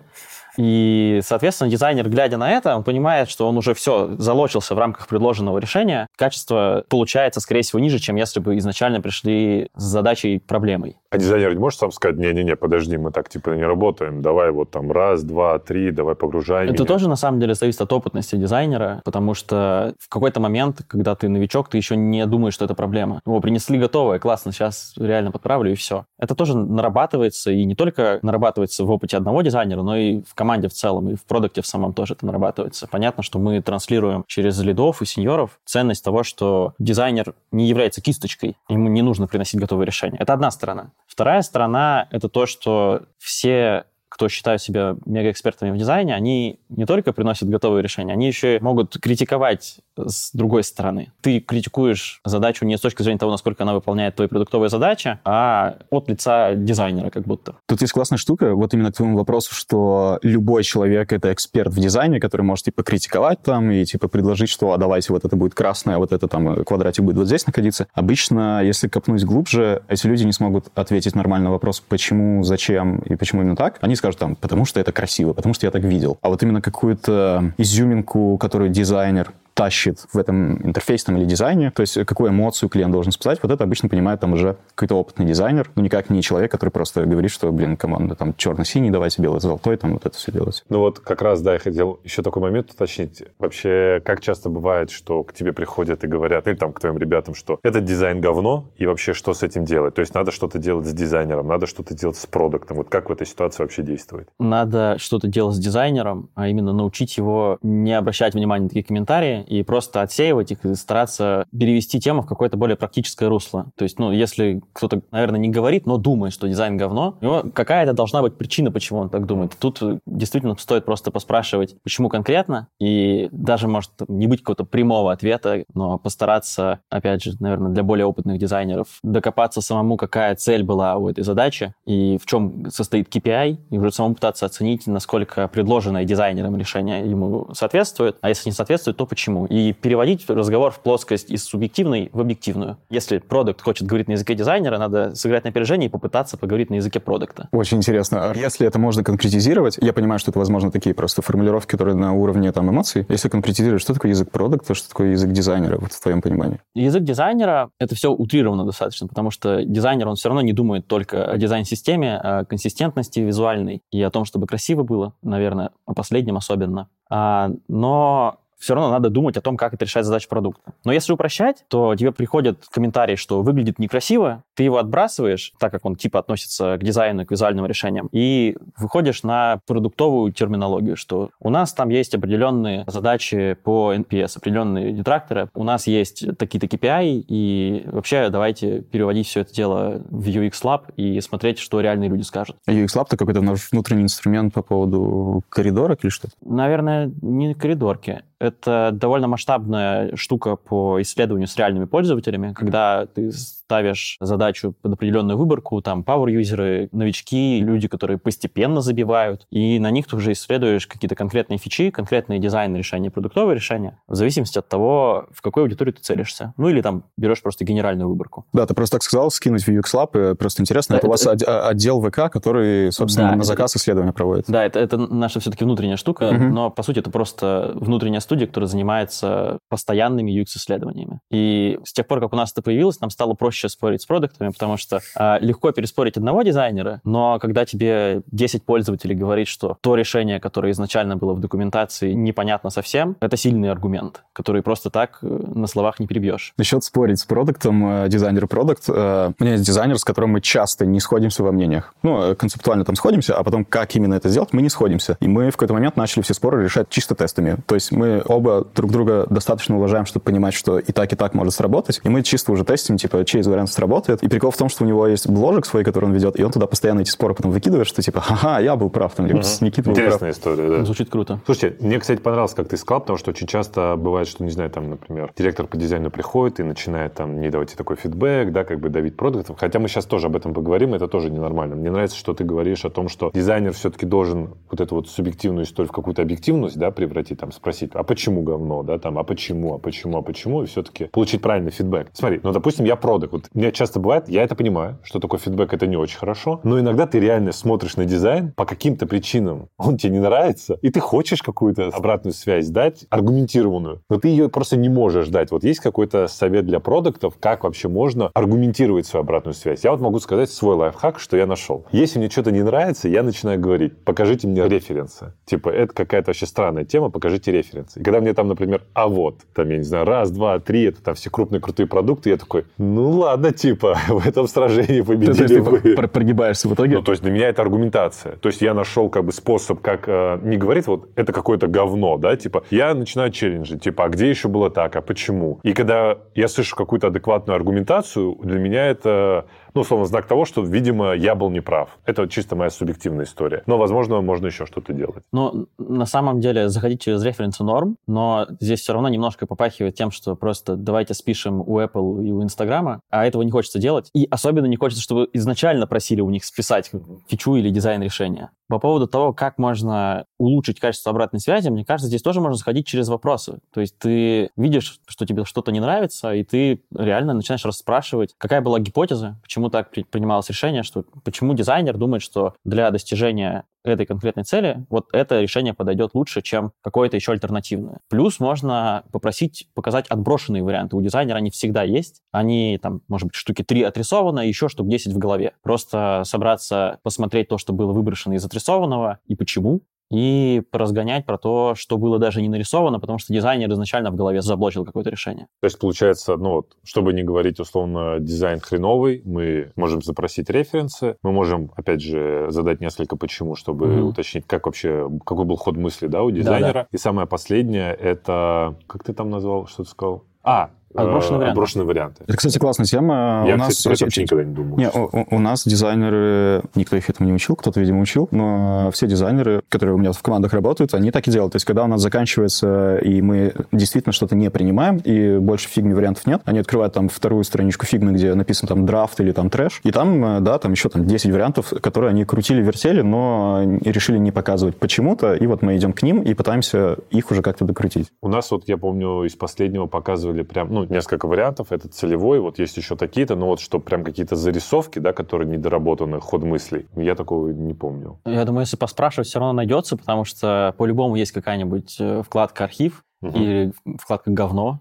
И, 0.56 1.20
соответственно, 1.23 1.70
дизайнер, 1.70 2.08
глядя 2.08 2.37
на 2.37 2.50
это, 2.50 2.76
он 2.76 2.85
понимает, 2.85 3.29
что 3.29 3.49
он 3.49 3.56
уже 3.56 3.75
все 3.75 4.14
залочился 4.19 4.75
в 4.75 4.79
рамках 4.79 5.08
предложенного 5.08 5.58
решения. 5.58 6.06
Качество 6.17 6.85
получается, 6.88 7.41
скорее 7.41 7.62
всего, 7.62 7.79
ниже, 7.79 7.99
чем 7.99 8.17
если 8.17 8.41
бы 8.41 8.56
изначально 8.58 9.00
пришли 9.00 9.69
с 9.76 9.82
задачей 9.82 10.38
проблемой. 10.38 10.97
А 11.11 11.19
дизайнер 11.19 11.55
не 11.55 11.61
может 11.61 11.79
сам 11.79 11.93
сказать, 11.93 12.17
не-не-не, 12.17 12.56
подожди, 12.56 12.97
мы 12.97 13.11
так 13.12 13.29
типа 13.29 13.50
не 13.50 13.64
работаем, 13.64 14.23
давай 14.23 14.50
вот 14.50 14.70
там 14.70 14.91
раз, 14.91 15.23
два, 15.23 15.58
три, 15.58 15.91
давай 15.91 16.14
погружай 16.14 16.64
Это 16.64 16.75
меня». 16.75 16.85
тоже, 16.85 17.08
на 17.08 17.17
самом 17.17 17.41
деле, 17.41 17.55
зависит 17.55 17.81
от 17.81 17.93
опытности 17.93 18.37
дизайнера, 18.37 19.00
потому 19.05 19.35
что 19.35 19.94
в 19.99 20.08
какой-то 20.08 20.41
момент, 20.41 20.82
когда 20.88 21.14
ты 21.14 21.29
новичок, 21.29 21.69
ты 21.69 21.76
еще 21.76 21.97
не 21.97 22.26
думаешь, 22.26 22.55
что 22.55 22.64
это 22.64 22.75
проблема. 22.75 23.20
О, 23.25 23.41
принесли 23.41 23.79
готовое, 23.79 24.19
классно, 24.19 24.53
сейчас 24.53 24.94
реально 24.97 25.31
подправлю, 25.31 25.73
и 25.73 25.75
все. 25.75 26.06
Это 26.19 26.35
тоже 26.35 26.56
нарабатывается, 26.56 27.50
и 27.50 27.64
не 27.64 27.75
только 27.75 28.19
нарабатывается 28.23 28.85
в 28.85 28.91
опыте 28.91 29.17
одного 29.17 29.43
дизайнера, 29.43 29.82
но 29.82 29.97
и 29.97 30.23
в 30.23 30.35
команде 30.35 30.45
в 30.69 30.72
целом, 30.72 31.10
и 31.10 31.14
в 31.14 31.25
продукте 31.25 31.62
в 31.62 31.66
самом 31.66 31.93
тоже 31.93 32.14
это 32.14 32.26
нарабатывается. 32.26 32.87
Понятно, 32.87 33.22
что 33.22 33.38
мы 33.38 33.60
транслируем 33.60 34.25
через 34.26 34.58
лидов 34.60 35.02
и 35.02 35.06
сеньоров 35.06 35.58
ценность 35.64 36.04
того, 36.04 36.22
что 36.22 36.75
дизайнер 36.78 37.34
не 37.52 37.69
является 37.69 38.00
кисточкой, 38.00 38.56
ему 38.69 38.88
не 38.88 39.02
нужно 39.02 39.26
приносить 39.26 39.60
готовые 39.60 39.87
решения. 39.87 40.19
Это 40.19 40.32
одна 40.32 40.50
сторона. 40.50 40.90
Вторая 41.06 41.43
сторона— 41.43 42.08
это 42.10 42.28
то, 42.28 42.46
что 42.46 43.02
все 43.19 43.84
кто 44.08 44.29
считают 44.29 44.62
себя 44.62 44.97
мегаэкспертами 45.05 45.70
в 45.70 45.76
дизайне, 45.76 46.14
они 46.14 46.61
не 46.69 46.87
только 46.87 47.12
приносят 47.12 47.49
готовые 47.49 47.82
решения, 47.82 48.12
они 48.12 48.26
еще 48.26 48.56
и 48.56 48.61
могут 48.61 48.99
критиковать 48.99 49.79
с 49.97 50.32
другой 50.32 50.62
стороны. 50.62 51.12
Ты 51.20 51.41
критикуешь 51.41 52.20
задачу 52.25 52.64
не 52.64 52.76
с 52.76 52.81
точки 52.81 53.03
зрения 53.03 53.19
того, 53.19 53.32
насколько 53.32 53.62
она 53.62 53.75
выполняет 53.75 54.14
твои 54.14 54.29
продуктовые 54.29 54.69
задачи, 54.69 55.19
а 55.25 55.79
от 55.91 56.08
лица 56.08 56.55
дизайнера 56.55 57.11
как 57.11 57.25
будто. 57.25 57.56
Тут 57.67 57.81
есть 57.81 57.93
классная 57.93 58.19
штука, 58.19 58.55
вот 58.55 58.75
именно 58.75 58.93
к 58.93 58.97
твоему 58.97 59.17
вопросу, 59.17 59.55
что 59.55 60.19
любой 60.23 60.62
человек— 60.62 61.12
это 61.14 61.32
эксперт 61.32 61.73
в 61.73 61.81
дизайне, 61.81 62.20
который 62.20 62.43
может, 62.43 62.67
типа, 62.67 62.82
критиковать 62.82 63.43
там 63.43 63.70
и, 63.70 63.85
типа, 63.85 64.08
предложить, 64.08 64.50
что, 64.50 64.73
а 64.73 64.79
давайте 64.79 65.12
вот 65.12 65.25
это 65.25 65.37
будет 65.37 65.55
красное, 65.55 65.97
а 65.97 65.99
вот 65.99 66.12
это 66.12 66.29
там 66.29 66.64
квадратик 66.64 67.05
будет 67.05 67.17
вот 67.17 67.26
здесь 67.26 67.47
находиться. 67.47 67.88
Обычно, 67.94 68.62
если 68.62 68.88
копнуть 68.88 69.25
глубже, 69.25 69.82
эти 69.88 70.06
люди 70.06 70.25
не 70.25 70.32
смогут 70.32 70.67
ответить 70.75 71.14
нормально 71.14 71.47
на 71.47 71.50
вопрос, 71.53 71.81
почему, 71.81 72.43
зачем 72.43 72.99
и 72.99 73.17
почему 73.17 73.43
именно 73.43 73.56
так. 73.56 73.79
Они 73.81 73.95
скажут 73.96 74.20
там, 74.20 74.37
потому 74.37 74.64
что 74.64 74.81
это 74.81 74.93
красиво, 74.93 75.32
потому 75.32 75.54
что 75.54 75.66
я 75.66 75.70
так 75.70 75.82
видел. 75.82 76.19
А 76.22 76.28
вот 76.28 76.43
именно 76.43 76.60
какую-то 76.60 77.52
изюминку, 77.58 78.38
которую 78.38 78.70
дизайнер 78.70 79.32
тащит 79.56 80.00
в 80.12 80.19
этом 80.19 80.62
интерфейсе 80.67 81.06
там, 81.06 81.17
или 81.17 81.25
дизайне, 81.25 81.70
то 81.70 81.81
есть 81.81 81.94
какую 82.05 82.31
эмоцию 82.31 82.69
клиент 82.69 82.93
должен 82.93 83.11
сказать, 83.11 83.38
вот 83.43 83.50
это 83.50 83.64
обычно 83.64 83.88
понимает 83.88 84.20
там 84.20 84.35
уже 84.35 84.58
какой-то 84.75 84.97
опытный 84.97 85.25
дизайнер, 85.25 85.70
ну 85.75 85.82
никак 85.82 86.11
не 86.11 86.20
человек, 86.23 86.53
который 86.53 86.69
просто 86.69 87.06
говорит, 87.06 87.31
что, 87.31 87.50
блин, 87.50 87.79
команда 87.79 88.14
там 88.14 88.35
черно-синий, 88.37 88.91
давайте 88.91 89.23
белый-золотой, 89.23 89.79
там 89.79 89.94
вот 89.94 90.05
это 90.05 90.14
все 90.17 90.31
делать. 90.31 90.62
Ну 90.69 90.81
вот 90.81 91.00
как 91.00 91.23
раз, 91.23 91.41
да, 91.41 91.55
я 91.55 91.58
хотел 91.58 91.99
еще 92.05 92.23
такой 92.23 92.43
момент 92.43 92.70
уточнить. 92.73 93.23
Вообще, 93.38 94.03
как 94.05 94.20
часто 94.20 94.50
бывает, 94.50 94.91
что 94.91 95.25
к 95.25 95.32
тебе 95.32 95.55
приходят 95.55 96.05
и 96.05 96.06
говорят, 96.06 96.47
или 96.47 96.55
там 96.55 96.75
к 96.75 96.81
твоим 96.81 96.99
ребятам, 96.99 97.35
что 97.35 97.58
этот 97.62 97.87
дизайн 97.87 98.20
говно, 98.20 98.67
и 98.76 98.85
вообще 98.85 99.14
что 99.14 99.32
с 99.32 99.43
этим 99.43 99.64
делать? 99.64 99.94
То 99.94 100.00
есть 100.00 100.14
надо 100.14 100.32
что-то 100.32 100.58
делать 100.58 100.87
с 100.87 100.93
дизайнером, 100.93 101.49
надо 101.49 101.67
что-то 101.67 101.94
делать 101.94 102.19
с 102.19 102.26
продуктом. 102.26 102.76
Вот 102.76 102.91
как 102.91 103.08
в 103.08 103.12
этой 103.12 103.26
ситуации 103.26 103.62
вообще 103.62 103.82
действовать? 103.82 104.29
Надо 104.38 104.97
что-то 104.99 105.29
делать 105.29 105.56
с 105.56 105.58
дизайнером, 105.58 106.29
а 106.35 106.49
именно 106.49 106.75
научить 106.75 107.17
его 107.17 107.58
не 107.62 107.94
обращать 107.94 108.35
внимания 108.35 108.64
на 108.64 108.69
такие 108.69 108.85
комментарии 108.85 109.45
и 109.46 109.62
просто 109.62 110.02
отсеивать 110.02 110.52
их 110.52 110.64
и 110.64 110.75
стараться 110.75 111.46
перевести 111.58 112.00
тему 112.00 112.22
в 112.22 112.26
какое-то 112.26 112.56
более 112.56 112.76
практическое 112.76 113.28
русло. 113.28 113.66
То 113.76 113.84
есть, 113.84 113.98
ну, 113.98 114.12
если 114.12 114.62
кто-то, 114.72 115.02
наверное, 115.10 115.40
не 115.40 115.48
говорит, 115.48 115.87
но 115.87 115.96
думает, 115.96 116.32
что 116.32 116.48
дизайн 116.48 116.76
говно, 116.76 117.16
у 117.20 117.25
него 117.25 117.44
какая-то 117.52 117.93
должна 117.93 118.22
быть 118.22 118.37
причина, 118.37 118.70
почему 118.70 119.00
он 119.00 119.10
так 119.10 119.26
думает. 119.26 119.56
Тут 119.58 119.82
действительно 120.06 120.56
стоит 120.56 120.84
просто 120.84 121.10
поспрашивать, 121.10 121.76
почему 121.82 122.08
конкретно, 122.08 122.69
и 122.81 123.28
даже 123.32 123.69
может 123.69 123.90
не 124.08 124.26
быть 124.26 124.40
какого-то 124.40 124.64
прямого 124.64 125.12
ответа, 125.12 125.64
но 125.75 125.98
постараться, 125.98 126.81
опять 126.90 127.22
же, 127.22 127.32
наверное, 127.40 127.72
для 127.72 127.82
более 127.82 128.06
опытных 128.06 128.38
дизайнеров 128.38 128.98
докопаться 129.02 129.60
самому, 129.60 129.96
какая 129.96 130.34
цель 130.37 130.62
была 130.62 130.96
у 130.96 131.08
этой 131.08 131.25
задачи 131.25 131.75
и 131.84 132.19
в 132.20 132.26
чем 132.26 132.70
состоит 132.70 133.14
KPI, 133.14 133.58
и 133.70 133.78
уже 133.78 133.93
самому 133.93 134.14
пытаться 134.14 134.46
оценить, 134.46 134.87
насколько 134.87 135.48
предложенное 135.48 136.04
дизайнером 136.04 136.56
решение 136.56 137.08
ему 137.08 137.48
соответствует, 137.52 138.16
а 138.20 138.28
если 138.28 138.48
не 138.48 138.54
соответствует, 138.54 138.96
то 138.96 139.06
почему. 139.06 139.35
И 139.44 139.74
переводить 139.74 140.28
разговор 140.28 140.70
в 140.72 140.80
плоскость 140.80 141.30
из 141.30 141.44
субъективной 141.44 142.08
в 142.12 142.20
объективную. 142.20 142.78
Если 142.88 143.18
продукт 143.18 143.60
хочет 143.60 143.86
говорить 143.86 144.08
на 144.08 144.12
языке 144.12 144.34
дизайнера, 144.34 144.78
надо 144.78 145.14
сыграть 145.14 145.44
на 145.44 145.50
опережение 145.50 145.88
и 145.88 145.90
попытаться 145.90 146.38
поговорить 146.38 146.70
на 146.70 146.76
языке 146.76 147.00
продукта. 147.00 147.48
Очень 147.52 147.78
интересно. 147.78 148.30
А 148.30 148.34
Если 148.34 148.66
это 148.66 148.78
можно 148.78 149.04
конкретизировать, 149.04 149.78
я 149.80 149.92
понимаю, 149.92 150.18
что 150.18 150.30
это, 150.30 150.38
возможно, 150.38 150.70
такие 150.70 150.94
просто 150.94 151.22
формулировки, 151.22 151.72
которые 151.72 151.94
на 151.94 152.14
уровне 152.14 152.50
там 152.52 152.70
эмоций. 152.70 153.04
Если 153.08 153.28
конкретизировать, 153.28 153.82
что 153.82 153.94
такое 153.94 154.12
язык 154.12 154.30
продукта, 154.30 154.74
что 154.74 154.88
такое 154.88 155.10
язык 155.10 155.30
дизайнера, 155.32 155.78
вот 155.78 155.92
в 155.92 156.00
твоем 156.00 156.22
понимании? 156.22 156.60
Язык 156.74 157.02
дизайнера— 157.02 157.70
это 157.78 157.94
все 157.94 158.10
утрировано 158.10 158.64
достаточно, 158.64 159.06
потому 159.06 159.30
что 159.30 159.64
дизайнер, 159.64 160.08
он 160.08 160.16
все 160.16 160.28
равно 160.28 160.40
не 160.40 160.52
думает 160.52 160.86
только 160.86 161.24
о 161.30 161.36
дизайн-системе, 161.36 162.16
о 162.16 162.44
консистентности 162.44 163.20
визуальной 163.20 163.82
и 163.90 164.02
о 164.02 164.10
том, 164.10 164.24
чтобы 164.24 164.46
красиво 164.46 164.82
было, 164.82 165.14
наверное, 165.22 165.70
о 165.86 165.94
последнем 165.94 166.36
особенно. 166.36 166.88
А, 167.08 167.50
но 167.69 168.38
все 168.58 168.75
равно 168.75 168.91
надо 168.91 169.10
думать 169.10 169.36
о 169.36 169.41
том, 169.41 169.56
как 169.56 169.75
это 169.75 169.84
решать 169.84 170.05
задачу 170.05 170.29
продукта. 170.29 170.72
Но 170.84 170.93
если 170.93 171.13
упрощать, 171.13 171.65
то 171.69 171.94
тебе 171.94 172.13
приходят 172.13 172.65
комментарии, 172.70 173.17
что 173.17 173.43
выглядит 173.43 173.79
некрасиво, 173.79 174.43
ты 174.55 174.63
его 174.63 174.79
отбрасываешь, 174.79 175.53
так 175.58 175.72
как 175.72 175.84
он 175.84 175.96
типа 175.96 176.19
относится 176.19 176.77
к 176.79 176.82
дизайну, 176.82 177.27
к 177.27 177.31
визуальным 177.31 177.67
решениям, 177.67 178.08
и 178.13 178.56
выходишь 178.77 179.22
на 179.22 179.60
продуктовую 179.67 180.32
терминологию, 180.32 180.96
что 180.96 181.31
у 181.41 181.51
нас 181.51 181.72
там 181.72 181.91
есть 181.91 182.15
определенные 182.15 182.84
задачи 182.86 183.56
по 183.63 183.94
NPS, 183.94 184.39
определенные 184.39 184.93
детракторы, 184.93 185.48
у 185.55 185.65
нас 185.65 185.86
есть 185.86 186.36
такие-то 186.39 186.67
KPI, 186.67 187.25
и 187.29 187.84
вообще 187.86 188.29
давайте 188.31 188.81
переводить 188.82 189.27
все 189.27 189.41
это 189.41 189.55
дело 189.55 190.03
в 190.08 190.27
UX 190.29 190.53
Lab 190.63 190.94
и 190.96 191.20
смотреть, 191.20 191.58
что 191.58 191.81
реальные 191.81 192.08
люди 192.08 192.22
скажут. 192.22 192.56
А 192.67 192.72
UX 192.72 192.89
Lab— 192.96 193.06
это 193.08 193.17
какой-то 193.17 193.41
наш 193.43 193.70
внутренний 193.70 194.03
инструмент 194.03 194.55
по 194.55 194.63
поводу 194.63 195.43
коридорок 195.48 196.05
или 196.05 196.10
что-то? 196.10 196.34
Наверное, 196.41 197.13
не 197.22 197.55
коридорки. 197.55 198.22
Это 198.38 198.90
довольно 198.93 199.28
масштабная 199.28 200.14
штука 200.14 200.56
по 200.56 201.00
исследованию 201.00 201.48
с 201.48 201.56
реальными 201.56 201.86
пользователями, 201.86 202.52
когда 202.52 203.06
ты 203.06 203.32
ставишь 203.77 204.17
задачу 204.20 204.75
под 204.81 204.93
определенную 204.93 205.37
выборку, 205.37 205.82
там, 205.82 206.03
power-юзеры, 206.06 206.89
новички, 206.93 207.61
люди, 207.61 207.89
которые 207.89 208.17
постепенно 208.17 208.81
забивают, 208.81 209.46
и 209.51 209.81
на 209.81 209.91
них 209.91 210.06
ты 210.06 210.15
уже 210.17 210.32
исследуешь 210.32 210.87
какие-то 210.87 211.17
конкретные 211.17 211.58
фичи, 211.58 211.91
конкретные 211.91 212.39
дизайн 212.39 212.77
решения, 212.77 213.11
продуктовые 213.11 213.56
решения, 213.56 213.99
в 214.06 214.15
зависимости 214.15 214.58
от 214.58 214.69
того, 214.69 215.27
в 215.32 215.43
какой 215.43 215.65
аудитории 215.65 215.91
ты 215.91 216.01
целишься. 216.01 216.55
Ну, 216.56 216.69
или 216.69 216.81
там 216.81 217.03
берешь 217.17 217.43
просто 217.43 217.65
генеральную 217.65 218.08
выборку. 218.08 218.46
Да, 218.53 218.67
ты 218.67 218.75
просто 218.75 218.96
так 218.99 219.03
сказал, 219.03 219.31
скинуть 219.32 219.65
в 219.65 219.69
UX 219.69 219.82
Lab, 219.94 220.32
и 220.32 220.37
просто 220.37 220.63
интересно. 220.63 220.94
Это, 220.94 220.99
Это- 220.99 221.06
у 221.08 221.11
вас 221.11 221.27
од- 221.27 221.43
а- 221.43 221.69
отдел 221.69 222.01
ВК, 222.01 222.31
который, 222.31 222.93
собственно, 222.93 223.31
Да, 223.31 223.32
на 223.37 223.41
это- 223.41 223.46
заказ 223.49 223.75
исследования 223.77 224.13
проводит. 224.13 224.44
Да, 224.46 224.65
это, 224.65 224.79
это 224.79 224.96
наша 224.96 225.41
все-таки 225.41 225.65
внутренняя 225.65 225.96
штука, 225.96 226.31
Мгм. 226.32 226.55
но 226.55 226.70
по 226.70 226.85
сути 226.85 227.01
это 227.01 227.11
просто 227.11 227.73
внутренняя 227.75 228.20
студия, 228.20 228.46
которая 228.46 228.69
занимается 228.69 229.58
постоянными 229.69 230.31
UX-исследованиями. 230.31 231.19
И 231.32 231.81
с 231.85 231.93
тех 231.93 232.06
пор, 232.06 232.20
как 232.20 232.32
у 232.32 232.37
нас 232.37 232.53
это 232.53 232.63
появилось, 232.63 233.01
нам 233.01 233.11
стало 233.11 233.35
проще 233.35 233.56
проще 233.56 233.69
спорить 233.69 234.03
с 234.03 234.06
продуктами, 234.06 234.51
потому 234.51 234.77
что 234.77 235.01
э, 235.19 235.39
легко 235.41 235.72
переспорить 235.72 236.17
одного 236.17 236.43
дизайнера, 236.43 237.01
но 237.05 237.39
когда 237.39 237.65
тебе 237.65 238.22
10 238.31 238.63
пользователей 238.65 239.15
говорит, 239.15 239.48
что 239.48 239.79
то 239.81 239.94
решение, 239.94 240.41
которое 240.41 240.72
изначально 240.72 241.17
было 241.17 241.32
в 241.32 241.41
документации, 241.41 242.13
непонятно 242.13 242.70
совсем, 242.70 243.17
это 243.20 243.36
сильный 243.36 243.70
аргумент, 243.70 244.25
который 244.32 244.63
просто 244.63 244.91
так 244.91 245.19
э, 245.22 245.27
на 245.27 245.67
словах 245.67 246.01
не 246.01 246.06
перебьешь. 246.06 246.53
Насчет 246.58 246.84
спорить 246.84 247.19
с 247.19 247.25
продуктом, 247.25 248.05
э, 248.05 248.08
дизайнер 248.08 248.46
продукт, 248.46 248.84
э, 248.89 249.32
у 249.39 249.43
меня 249.43 249.55
есть 249.55 249.65
дизайнер, 249.65 249.98
с 249.98 250.05
которым 250.05 250.31
мы 250.31 250.41
часто 250.41 250.84
не 250.84 251.01
сходимся 251.01 251.43
во 251.43 251.53
мнениях. 251.53 251.94
Ну, 252.03 252.36
концептуально 252.36 252.84
там 252.84 252.94
сходимся, 252.94 253.36
а 253.36 253.43
потом 253.43 253.65
как 253.65 253.94
именно 253.96 254.15
это 254.15 254.29
сделать, 254.29 254.53
мы 254.53 254.60
не 254.60 254.69
сходимся. 254.69 255.17
И 255.20 255.29
мы 255.29 255.51
в 255.51 255.53
какой-то 255.53 255.72
момент 255.72 255.96
начали 255.96 256.22
все 256.22 256.34
споры 256.34 256.63
решать 256.63 256.91
чисто 256.91 257.15
тестами. 257.15 257.56
То 257.67 257.75
есть 257.75 257.93
мы 257.93 258.22
оба 258.27 258.67
друг 258.75 258.91
друга 258.91 259.27
достаточно 259.31 259.77
уважаем, 259.77 260.05
чтобы 260.05 260.25
понимать, 260.25 260.53
что 260.53 260.79
и 260.79 260.93
так, 260.93 261.13
и 261.13 261.17
так 261.17 261.32
может 261.32 261.55
сработать. 261.55 262.01
И 262.05 262.08
мы 262.08 262.22
чисто 262.22 262.53
уже 262.53 262.65
тестим, 262.65 262.98
типа, 262.98 263.25
чей 263.25 263.43
из 263.46 263.48
вариантов 263.48 263.74
сработает. 263.74 264.22
И 264.22 264.29
прикол 264.29 264.50
в 264.50 264.56
том, 264.56 264.69
что 264.69 264.84
у 264.84 264.86
него 264.86 265.06
есть 265.06 265.29
бложек 265.29 265.67
свой, 265.67 265.84
который 265.84 266.06
он 266.06 266.12
ведет, 266.12 266.38
и 266.38 266.43
он 266.43 266.50
туда 266.50 266.67
постоянно 266.67 267.00
эти 267.00 267.10
споры 267.10 267.34
потом 267.34 267.53
выкидывает, 267.53 267.86
что 267.86 268.03
типа, 268.03 268.20
ха-ха, 268.20 268.58
я 268.60 268.76
был 268.76 268.91
прав, 268.91 269.15
там, 269.15 269.26
либо 269.26 269.38
угу. 269.38 269.46
Никита 269.60 269.91
был 269.91 269.93
Интересная 269.93 270.19
прав. 270.19 270.36
история, 270.36 270.69
да. 270.69 270.84
Звучит 270.84 271.10
круто. 271.10 271.41
Слушайте, 271.46 271.76
мне, 271.84 271.98
кстати, 271.98 272.20
понравилось, 272.20 272.55
как 272.55 272.69
ты 272.69 272.76
сказал, 272.76 273.00
потому 273.00 273.19
что 273.19 273.31
очень 273.31 273.46
часто 273.46 273.96
бывает, 273.96 274.29
что, 274.29 274.44
не 274.44 274.50
знаю, 274.50 274.70
там, 274.70 274.91
например, 274.91 275.32
директор 275.36 275.67
по 275.67 275.76
дизайну 275.76 276.10
приходит 276.10 276.60
и 276.60 276.62
начинает 276.62 277.15
там 277.15 277.41
не 277.41 277.50
давать 277.50 277.74
такой 277.76 277.96
фидбэк, 277.96 278.53
да, 278.53 278.65
как 278.65 278.81
бы 278.81 278.88
давить 278.88 279.17
продуктов. 279.17 279.58
Хотя 279.58 279.79
мы 279.79 279.88
сейчас 279.88 280.05
тоже 280.05 280.26
об 280.26 280.36
этом 280.36 280.55
поговорим, 280.55 280.94
это 280.94 281.08
тоже 281.08 281.31
ненормально. 281.31 281.76
Мне 281.76 281.91
нравится, 281.91 282.17
что 282.17 282.34
ты 282.34 282.44
говоришь 282.44 282.84
о 282.84 282.91
том, 282.91 283.08
что 283.08 283.31
дизайнер 283.32 283.72
все-таки 283.72 284.06
должен 284.06 284.55
вот 284.70 284.81
эту 284.81 284.94
вот 284.96 285.08
субъективную 285.08 285.65
историю 285.65 285.88
в 285.88 285.93
какую-то 285.93 286.22
объективность, 286.22 286.76
да, 286.79 286.91
превратить, 286.91 287.38
там, 287.41 287.53
спросить, 287.53 287.91
а 287.94 288.03
почему 288.03 288.43
говно, 288.43 288.82
да, 288.82 288.98
там, 288.98 289.19
а 289.19 289.24
почему, 289.24 289.74
а 289.74 289.79
почему, 289.79 290.19
а 290.19 290.22
почему, 290.22 290.62
и 290.62 290.67
все-таки 290.67 291.06
получить 291.06 291.43
правильный 291.43 291.70
фидбэк. 291.70 292.08
Смотри, 292.12 292.41
ну, 292.43 292.53
допустим, 292.53 292.84
я 292.84 292.96
продукт. 292.96 293.32
Вот 293.36 293.50
у 293.52 293.58
меня 293.58 293.70
часто 293.70 294.00
бывает, 294.00 294.31
я 294.31 294.44
это 294.44 294.55
понимаю, 294.55 294.98
что 295.02 295.19
такое 295.19 295.38
фидбэк, 295.38 295.74
это 295.74 295.86
не 295.86 295.98
очень 295.98 296.16
хорошо, 296.16 296.60
но 296.64 296.81
иногда 296.81 297.06
ты 297.06 297.20
реально 297.20 297.52
смотришь 297.52 297.96
на 297.96 298.06
дизайн, 298.06 298.52
по 298.52 298.64
каким-то 298.64 299.06
причинам 299.06 299.69
он 299.76 299.98
тебе 299.98 300.14
не 300.14 300.20
нравится, 300.20 300.78
и 300.81 300.88
ты 300.88 301.00
хочешь 301.00 301.43
какую-то 301.43 301.88
обратную 301.88 302.32
связь 302.32 302.69
дать, 302.69 303.05
аргументированную, 303.10 304.00
но 304.08 304.19
ты 304.19 304.28
ее 304.28 304.48
просто 304.48 304.78
не 304.78 304.88
можешь 304.88 305.28
дать. 305.28 305.50
Вот 305.50 305.64
есть 305.64 305.81
какой-то 305.81 306.28
совет 306.28 306.64
для 306.64 306.81
продуктов, 306.81 307.34
как 307.38 307.64
вообще 307.64 307.88
можно 307.88 308.31
аргументировать 308.32 309.06
свою 309.06 309.22
обратную 309.22 309.52
связь? 309.52 309.84
Я 309.84 309.90
вот 309.90 310.00
могу 310.00 310.19
сказать 310.19 310.48
свой 310.50 310.74
лайфхак, 310.74 311.19
что 311.19 311.36
я 311.36 311.44
нашел. 311.46 311.84
Если 311.93 312.19
мне 312.19 312.31
что-то 312.31 312.52
не 312.52 312.62
нравится, 312.62 313.06
я 313.06 313.22
начинаю 313.22 313.60
говорить, 313.60 314.02
покажите 314.02 314.48
мне 314.48 314.66
референсы. 314.66 315.34
Типа, 315.44 315.69
это 315.69 315.93
какая-то 315.93 316.31
вообще 316.31 316.46
странная 316.46 316.86
тема, 316.86 317.10
покажите 317.10 317.52
референсы. 317.52 318.00
И 318.00 318.02
когда 318.02 318.20
мне 318.20 318.32
там, 318.32 318.48
например, 318.48 318.82
а 318.94 319.08
вот, 319.08 319.40
там, 319.55 319.69
я 319.69 319.76
не 319.76 319.84
знаю, 319.84 320.06
раз, 320.06 320.31
два, 320.31 320.58
три, 320.58 320.84
это 320.84 321.02
там 321.02 321.14
все 321.14 321.28
крупные 321.28 321.60
крутые 321.60 321.86
продукты, 321.86 322.31
я 322.31 322.38
такой, 322.38 322.64
ну 322.78 323.10
ладно, 323.10 323.25
типа, 323.52 323.98
в 324.08 324.26
этом 324.26 324.46
сражении 324.46 325.00
победили 325.00 325.46
ты, 325.46 325.62
вы. 325.62 325.78
Ты 325.80 326.08
прогибаешься 326.08 326.68
в 326.68 326.74
итоге? 326.74 326.96
Ну, 326.96 327.02
то 327.02 327.12
есть 327.12 327.22
для 327.22 327.32
меня 327.32 327.48
это 327.48 327.62
аргументация. 327.62 328.36
То 328.36 328.48
есть 328.48 328.62
я 328.62 328.74
нашел 328.74 329.08
как 329.08 329.24
бы 329.24 329.32
способ, 329.32 329.80
как 329.80 330.04
э, 330.06 330.38
не 330.42 330.56
говорить, 330.56 330.86
вот 330.86 331.08
это 331.16 331.32
какое-то 331.32 331.66
говно, 331.66 332.16
да, 332.18 332.36
типа, 332.36 332.64
я 332.70 332.94
начинаю 332.94 333.30
челленджи, 333.30 333.78
типа, 333.78 334.04
а 334.04 334.08
где 334.08 334.28
еще 334.28 334.48
было 334.48 334.70
так, 334.70 334.96
а 334.96 335.00
почему? 335.00 335.60
И 335.62 335.72
когда 335.72 336.18
я 336.34 336.48
слышу 336.48 336.76
какую-то 336.76 337.08
адекватную 337.08 337.56
аргументацию, 337.56 338.36
для 338.42 338.58
меня 338.58 338.86
это 338.86 339.46
ну, 339.76 339.82
условно, 339.82 340.06
знак 340.06 340.26
того, 340.26 340.46
что, 340.46 340.62
видимо, 340.62 341.12
я 341.12 341.34
был 341.34 341.50
неправ. 341.50 341.98
Это 342.06 342.26
чисто 342.28 342.56
моя 342.56 342.70
субъективная 342.70 343.26
история. 343.26 343.62
Но, 343.66 343.76
возможно, 343.76 344.22
можно 344.22 344.46
еще 344.46 344.64
что-то 344.64 344.94
делать. 344.94 345.22
Ну, 345.32 345.66
на 345.76 346.06
самом 346.06 346.40
деле, 346.40 346.70
заходить 346.70 347.02
через 347.02 347.22
референсы 347.22 347.62
норм, 347.62 347.98
но 348.06 348.46
здесь 348.58 348.80
все 348.80 348.94
равно 348.94 349.10
немножко 349.10 349.46
попахивает 349.46 349.94
тем, 349.94 350.10
что 350.10 350.34
просто 350.34 350.76
давайте 350.76 351.12
спишем 351.12 351.60
у 351.60 351.78
Apple 351.78 352.24
и 352.24 352.32
у 352.32 352.42
Инстаграма, 352.42 353.00
а 353.10 353.26
этого 353.26 353.42
не 353.42 353.50
хочется 353.50 353.78
делать. 353.78 354.08
И 354.14 354.26
особенно 354.30 354.64
не 354.64 354.76
хочется, 354.76 355.02
чтобы 355.02 355.28
изначально 355.34 355.86
просили 355.86 356.22
у 356.22 356.30
них 356.30 356.46
списать 356.46 356.90
фичу 357.28 357.56
или 357.56 357.68
дизайн 357.68 358.02
решения. 358.02 358.50
По 358.69 358.79
поводу 358.79 359.06
того, 359.06 359.32
как 359.32 359.58
можно 359.58 360.27
улучшить 360.39 360.81
качество 360.81 361.11
обратной 361.11 361.41
связи, 361.41 361.69
мне 361.69 361.85
кажется, 361.85 362.08
здесь 362.08 362.23
тоже 362.23 362.41
можно 362.41 362.56
сходить 362.56 362.87
через 362.87 363.08
вопросы. 363.08 363.61
То 363.73 363.81
есть 363.81 363.99
ты 363.99 364.51
видишь, 364.56 365.01
что 365.06 365.25
тебе 365.25 365.44
что-то 365.44 365.70
не 365.70 365.81
нравится, 365.81 366.35
и 366.35 366.43
ты 366.43 366.82
реально 366.94 367.35
начинаешь 367.35 367.65
расспрашивать, 367.65 368.35
какая 368.39 368.61
была 368.61 368.81
гипотеза, 368.81 369.39
почему 369.43 369.70
так 369.70 369.91
принималось 370.11 370.49
решение, 370.49 370.82
что 370.82 371.05
почему 371.25 371.55
дизайнер 371.55 371.96
думает, 371.96 372.23
что 372.23 372.55
для 372.65 372.91
достижения 372.91 373.65
этой 373.88 374.06
конкретной 374.06 374.44
цели 374.44 374.86
вот 374.90 375.08
это 375.12 375.40
решение 375.40 375.74
подойдет 375.74 376.10
лучше, 376.14 376.43
чем 376.43 376.72
какое-то 376.82 377.16
еще 377.16 377.32
альтернативное. 377.32 377.98
Плюс 378.08 378.40
можно 378.40 379.05
попросить 379.12 379.69
показать 379.74 380.06
отброшенные 380.08 380.62
варианты. 380.62 380.96
У 380.96 381.02
дизайнера 381.02 381.36
они 381.36 381.50
всегда 381.50 381.82
есть. 381.82 382.22
Они 382.32 382.78
там, 382.82 383.02
может 383.08 383.28
быть, 383.28 383.34
штуки 383.34 383.62
3 383.62 383.82
отрисовано, 383.82 384.40
еще 384.40 384.69
штук 384.69 384.88
10 384.88 385.12
в 385.12 385.19
голове. 385.19 385.52
Просто 385.62 386.22
собраться, 386.24 386.98
посмотреть 387.02 387.48
то, 387.48 387.58
что 387.58 387.72
было 387.72 387.93
выброшено 387.93 388.34
из 388.34 388.44
отрисованного 388.44 389.19
и 389.26 389.34
почему, 389.34 389.82
и 390.10 390.63
поразгонять 390.70 391.27
про 391.27 391.39
то, 391.39 391.75
что 391.75 391.98
было 391.98 392.19
даже 392.19 392.43
не 392.43 392.48
нарисовано, 392.48 393.01
потому 393.01 393.19
что 393.19 393.32
дизайнер 393.32 393.70
изначально 393.72 394.10
в 394.10 394.17
голове 394.17 394.43
заблочил 394.43 394.84
какое-то 394.84 395.10
решение. 395.10 395.46
То 395.60 395.67
есть, 395.67 395.79
получается, 395.79 396.36
ну 396.36 396.51
вот, 396.51 396.77
чтобы 396.84 397.13
не 397.13 397.22
говорить 397.22 397.58
условно 397.60 398.19
дизайн 398.20 398.60
хреновый, 398.60 399.22
мы 399.25 399.72
можем 399.77 400.03
запросить 400.03 400.48
референсы, 400.51 401.17
мы 401.22 401.32
можем, 401.32 401.72
опять 401.77 402.01
же, 402.01 402.46
задать 402.51 402.81
несколько 402.81 403.17
почему, 403.17 403.55
чтобы 403.55 403.86
mm-hmm. 403.86 404.03
уточнить, 404.03 404.46
как 404.46 404.67
вообще, 404.67 405.08
какой 405.25 405.44
был 405.44 405.56
ход 405.56 405.77
мысли, 405.77 406.06
да, 406.06 406.22
у 406.22 406.31
дизайнера. 406.31 406.72
Да, 406.72 406.82
да. 406.82 406.89
И 406.93 406.96
самое 406.98 407.27
последнее, 407.27 407.93
это, 407.94 408.77
как 408.86 409.05
ты 409.05 409.13
там 409.13 409.31
назвал, 409.31 409.67
что 409.67 409.82
ты 409.84 409.91
сказал? 409.91 410.25
А, 410.43 410.70
Отброшенные 410.96 411.38
варианты. 411.38 411.50
Отброшенные 411.50 411.86
варианты. 411.86 412.24
Это, 412.26 412.36
кстати, 412.36 412.58
классная 412.58 412.86
тема. 412.86 413.44
Я, 413.46 413.55
у 413.55 413.58
нас, 413.58 413.76
кстати, 413.76 414.03
вообще 414.05 414.22
никогда 414.22 414.44
не 414.44 414.55
думал. 414.55 414.79
Не, 414.79 414.91
у, 414.91 415.36
у 415.36 415.38
нас 415.38 415.65
дизайнеры, 415.65 416.62
никто 416.74 416.96
их 416.96 417.08
этому 417.08 417.29
не 417.29 417.34
учил, 417.34 417.56
кто-то, 417.56 417.81
видимо, 417.81 418.00
учил, 418.00 418.29
но 418.31 418.91
все 418.93 419.06
дизайнеры, 419.06 419.62
которые 419.69 419.94
у 419.94 419.98
меня 419.98 420.12
в 420.12 420.22
командах 420.22 420.53
работают, 420.53 420.94
они 420.94 421.10
так 421.10 421.26
и 421.29 421.31
делают. 421.31 421.53
То 421.53 421.56
есть, 421.56 421.67
когда 421.67 421.84
у 421.84 421.86
нас 421.86 422.00
заканчивается, 422.00 422.98
и 422.98 423.20
мы 423.22 423.55
действительно 423.72 424.12
что-то 424.12 424.34
не 424.34 424.50
принимаем, 424.50 424.98
и 424.98 425.38
больше 425.38 425.69
фигми 425.69 425.93
вариантов 425.93 426.26
нет, 426.26 426.43
они 426.44 426.58
открывают 426.58 426.94
там 426.94 427.08
вторую 427.08 427.44
страничку 427.44 427.86
фигмы, 427.86 428.12
где 428.12 428.34
написано 428.34 428.69
там 428.69 428.86
драфт 428.86 429.20
или 429.20 429.32
там 429.32 429.50
трэш, 429.50 429.81
и 429.84 429.91
там, 429.91 430.24
э, 430.24 430.41
да, 430.41 430.58
там 430.58 430.72
еще 430.72 430.88
там 430.88 431.06
10 431.06 431.32
вариантов, 431.32 431.72
которые 431.81 432.10
они 432.10 432.24
крутили-вертели, 432.24 433.03
но 433.03 433.62
решили 433.84 434.19
не 434.19 434.32
показывать 434.32 434.76
почему-то, 434.76 435.34
и 435.34 435.46
вот 435.46 435.62
мы 435.62 435.76
идем 435.76 435.93
к 435.93 436.03
ним 436.03 436.22
и 436.22 436.34
пытаемся 436.34 436.96
их 437.10 437.31
уже 437.31 437.43
как-то 437.43 437.65
докрутить. 437.65 438.08
У 438.22 438.29
нас 438.29 438.50
вот, 438.50 438.65
я 438.67 438.76
помню, 438.76 439.24
из 439.24 439.34
последнего 439.34 439.86
показывали 439.86 440.43
прям, 440.43 440.72
ну, 440.72 440.85
несколько 440.90 441.26
вариантов, 441.26 441.72
это 441.72 441.88
целевой, 441.88 442.40
вот 442.40 442.58
есть 442.58 442.76
еще 442.76 442.96
такие-то, 442.96 443.36
но 443.36 443.46
вот 443.46 443.60
что 443.60 443.78
прям 443.78 444.05
какие-то 444.05 444.36
зарисовки, 444.36 444.98
да, 444.98 445.12
которые 445.12 445.48
недоработаны, 445.48 446.20
ход 446.20 446.43
мыслей, 446.43 446.86
я 446.96 447.14
такого 447.14 447.48
не 447.48 447.74
помню. 447.74 448.19
Я 448.24 448.44
думаю, 448.44 448.62
если 448.62 448.76
поспрашивать, 448.76 449.28
все 449.28 449.38
равно 449.38 449.52
найдется, 449.52 449.96
потому 449.96 450.24
что 450.24 450.74
по-любому 450.78 451.16
есть 451.16 451.32
какая-нибудь 451.32 451.96
э, 452.00 452.22
вкладка 452.22 452.64
архив 452.64 453.05
угу. 453.22 453.36
или 453.38 453.72
вкладка 453.98 454.31
говно, 454.31 454.81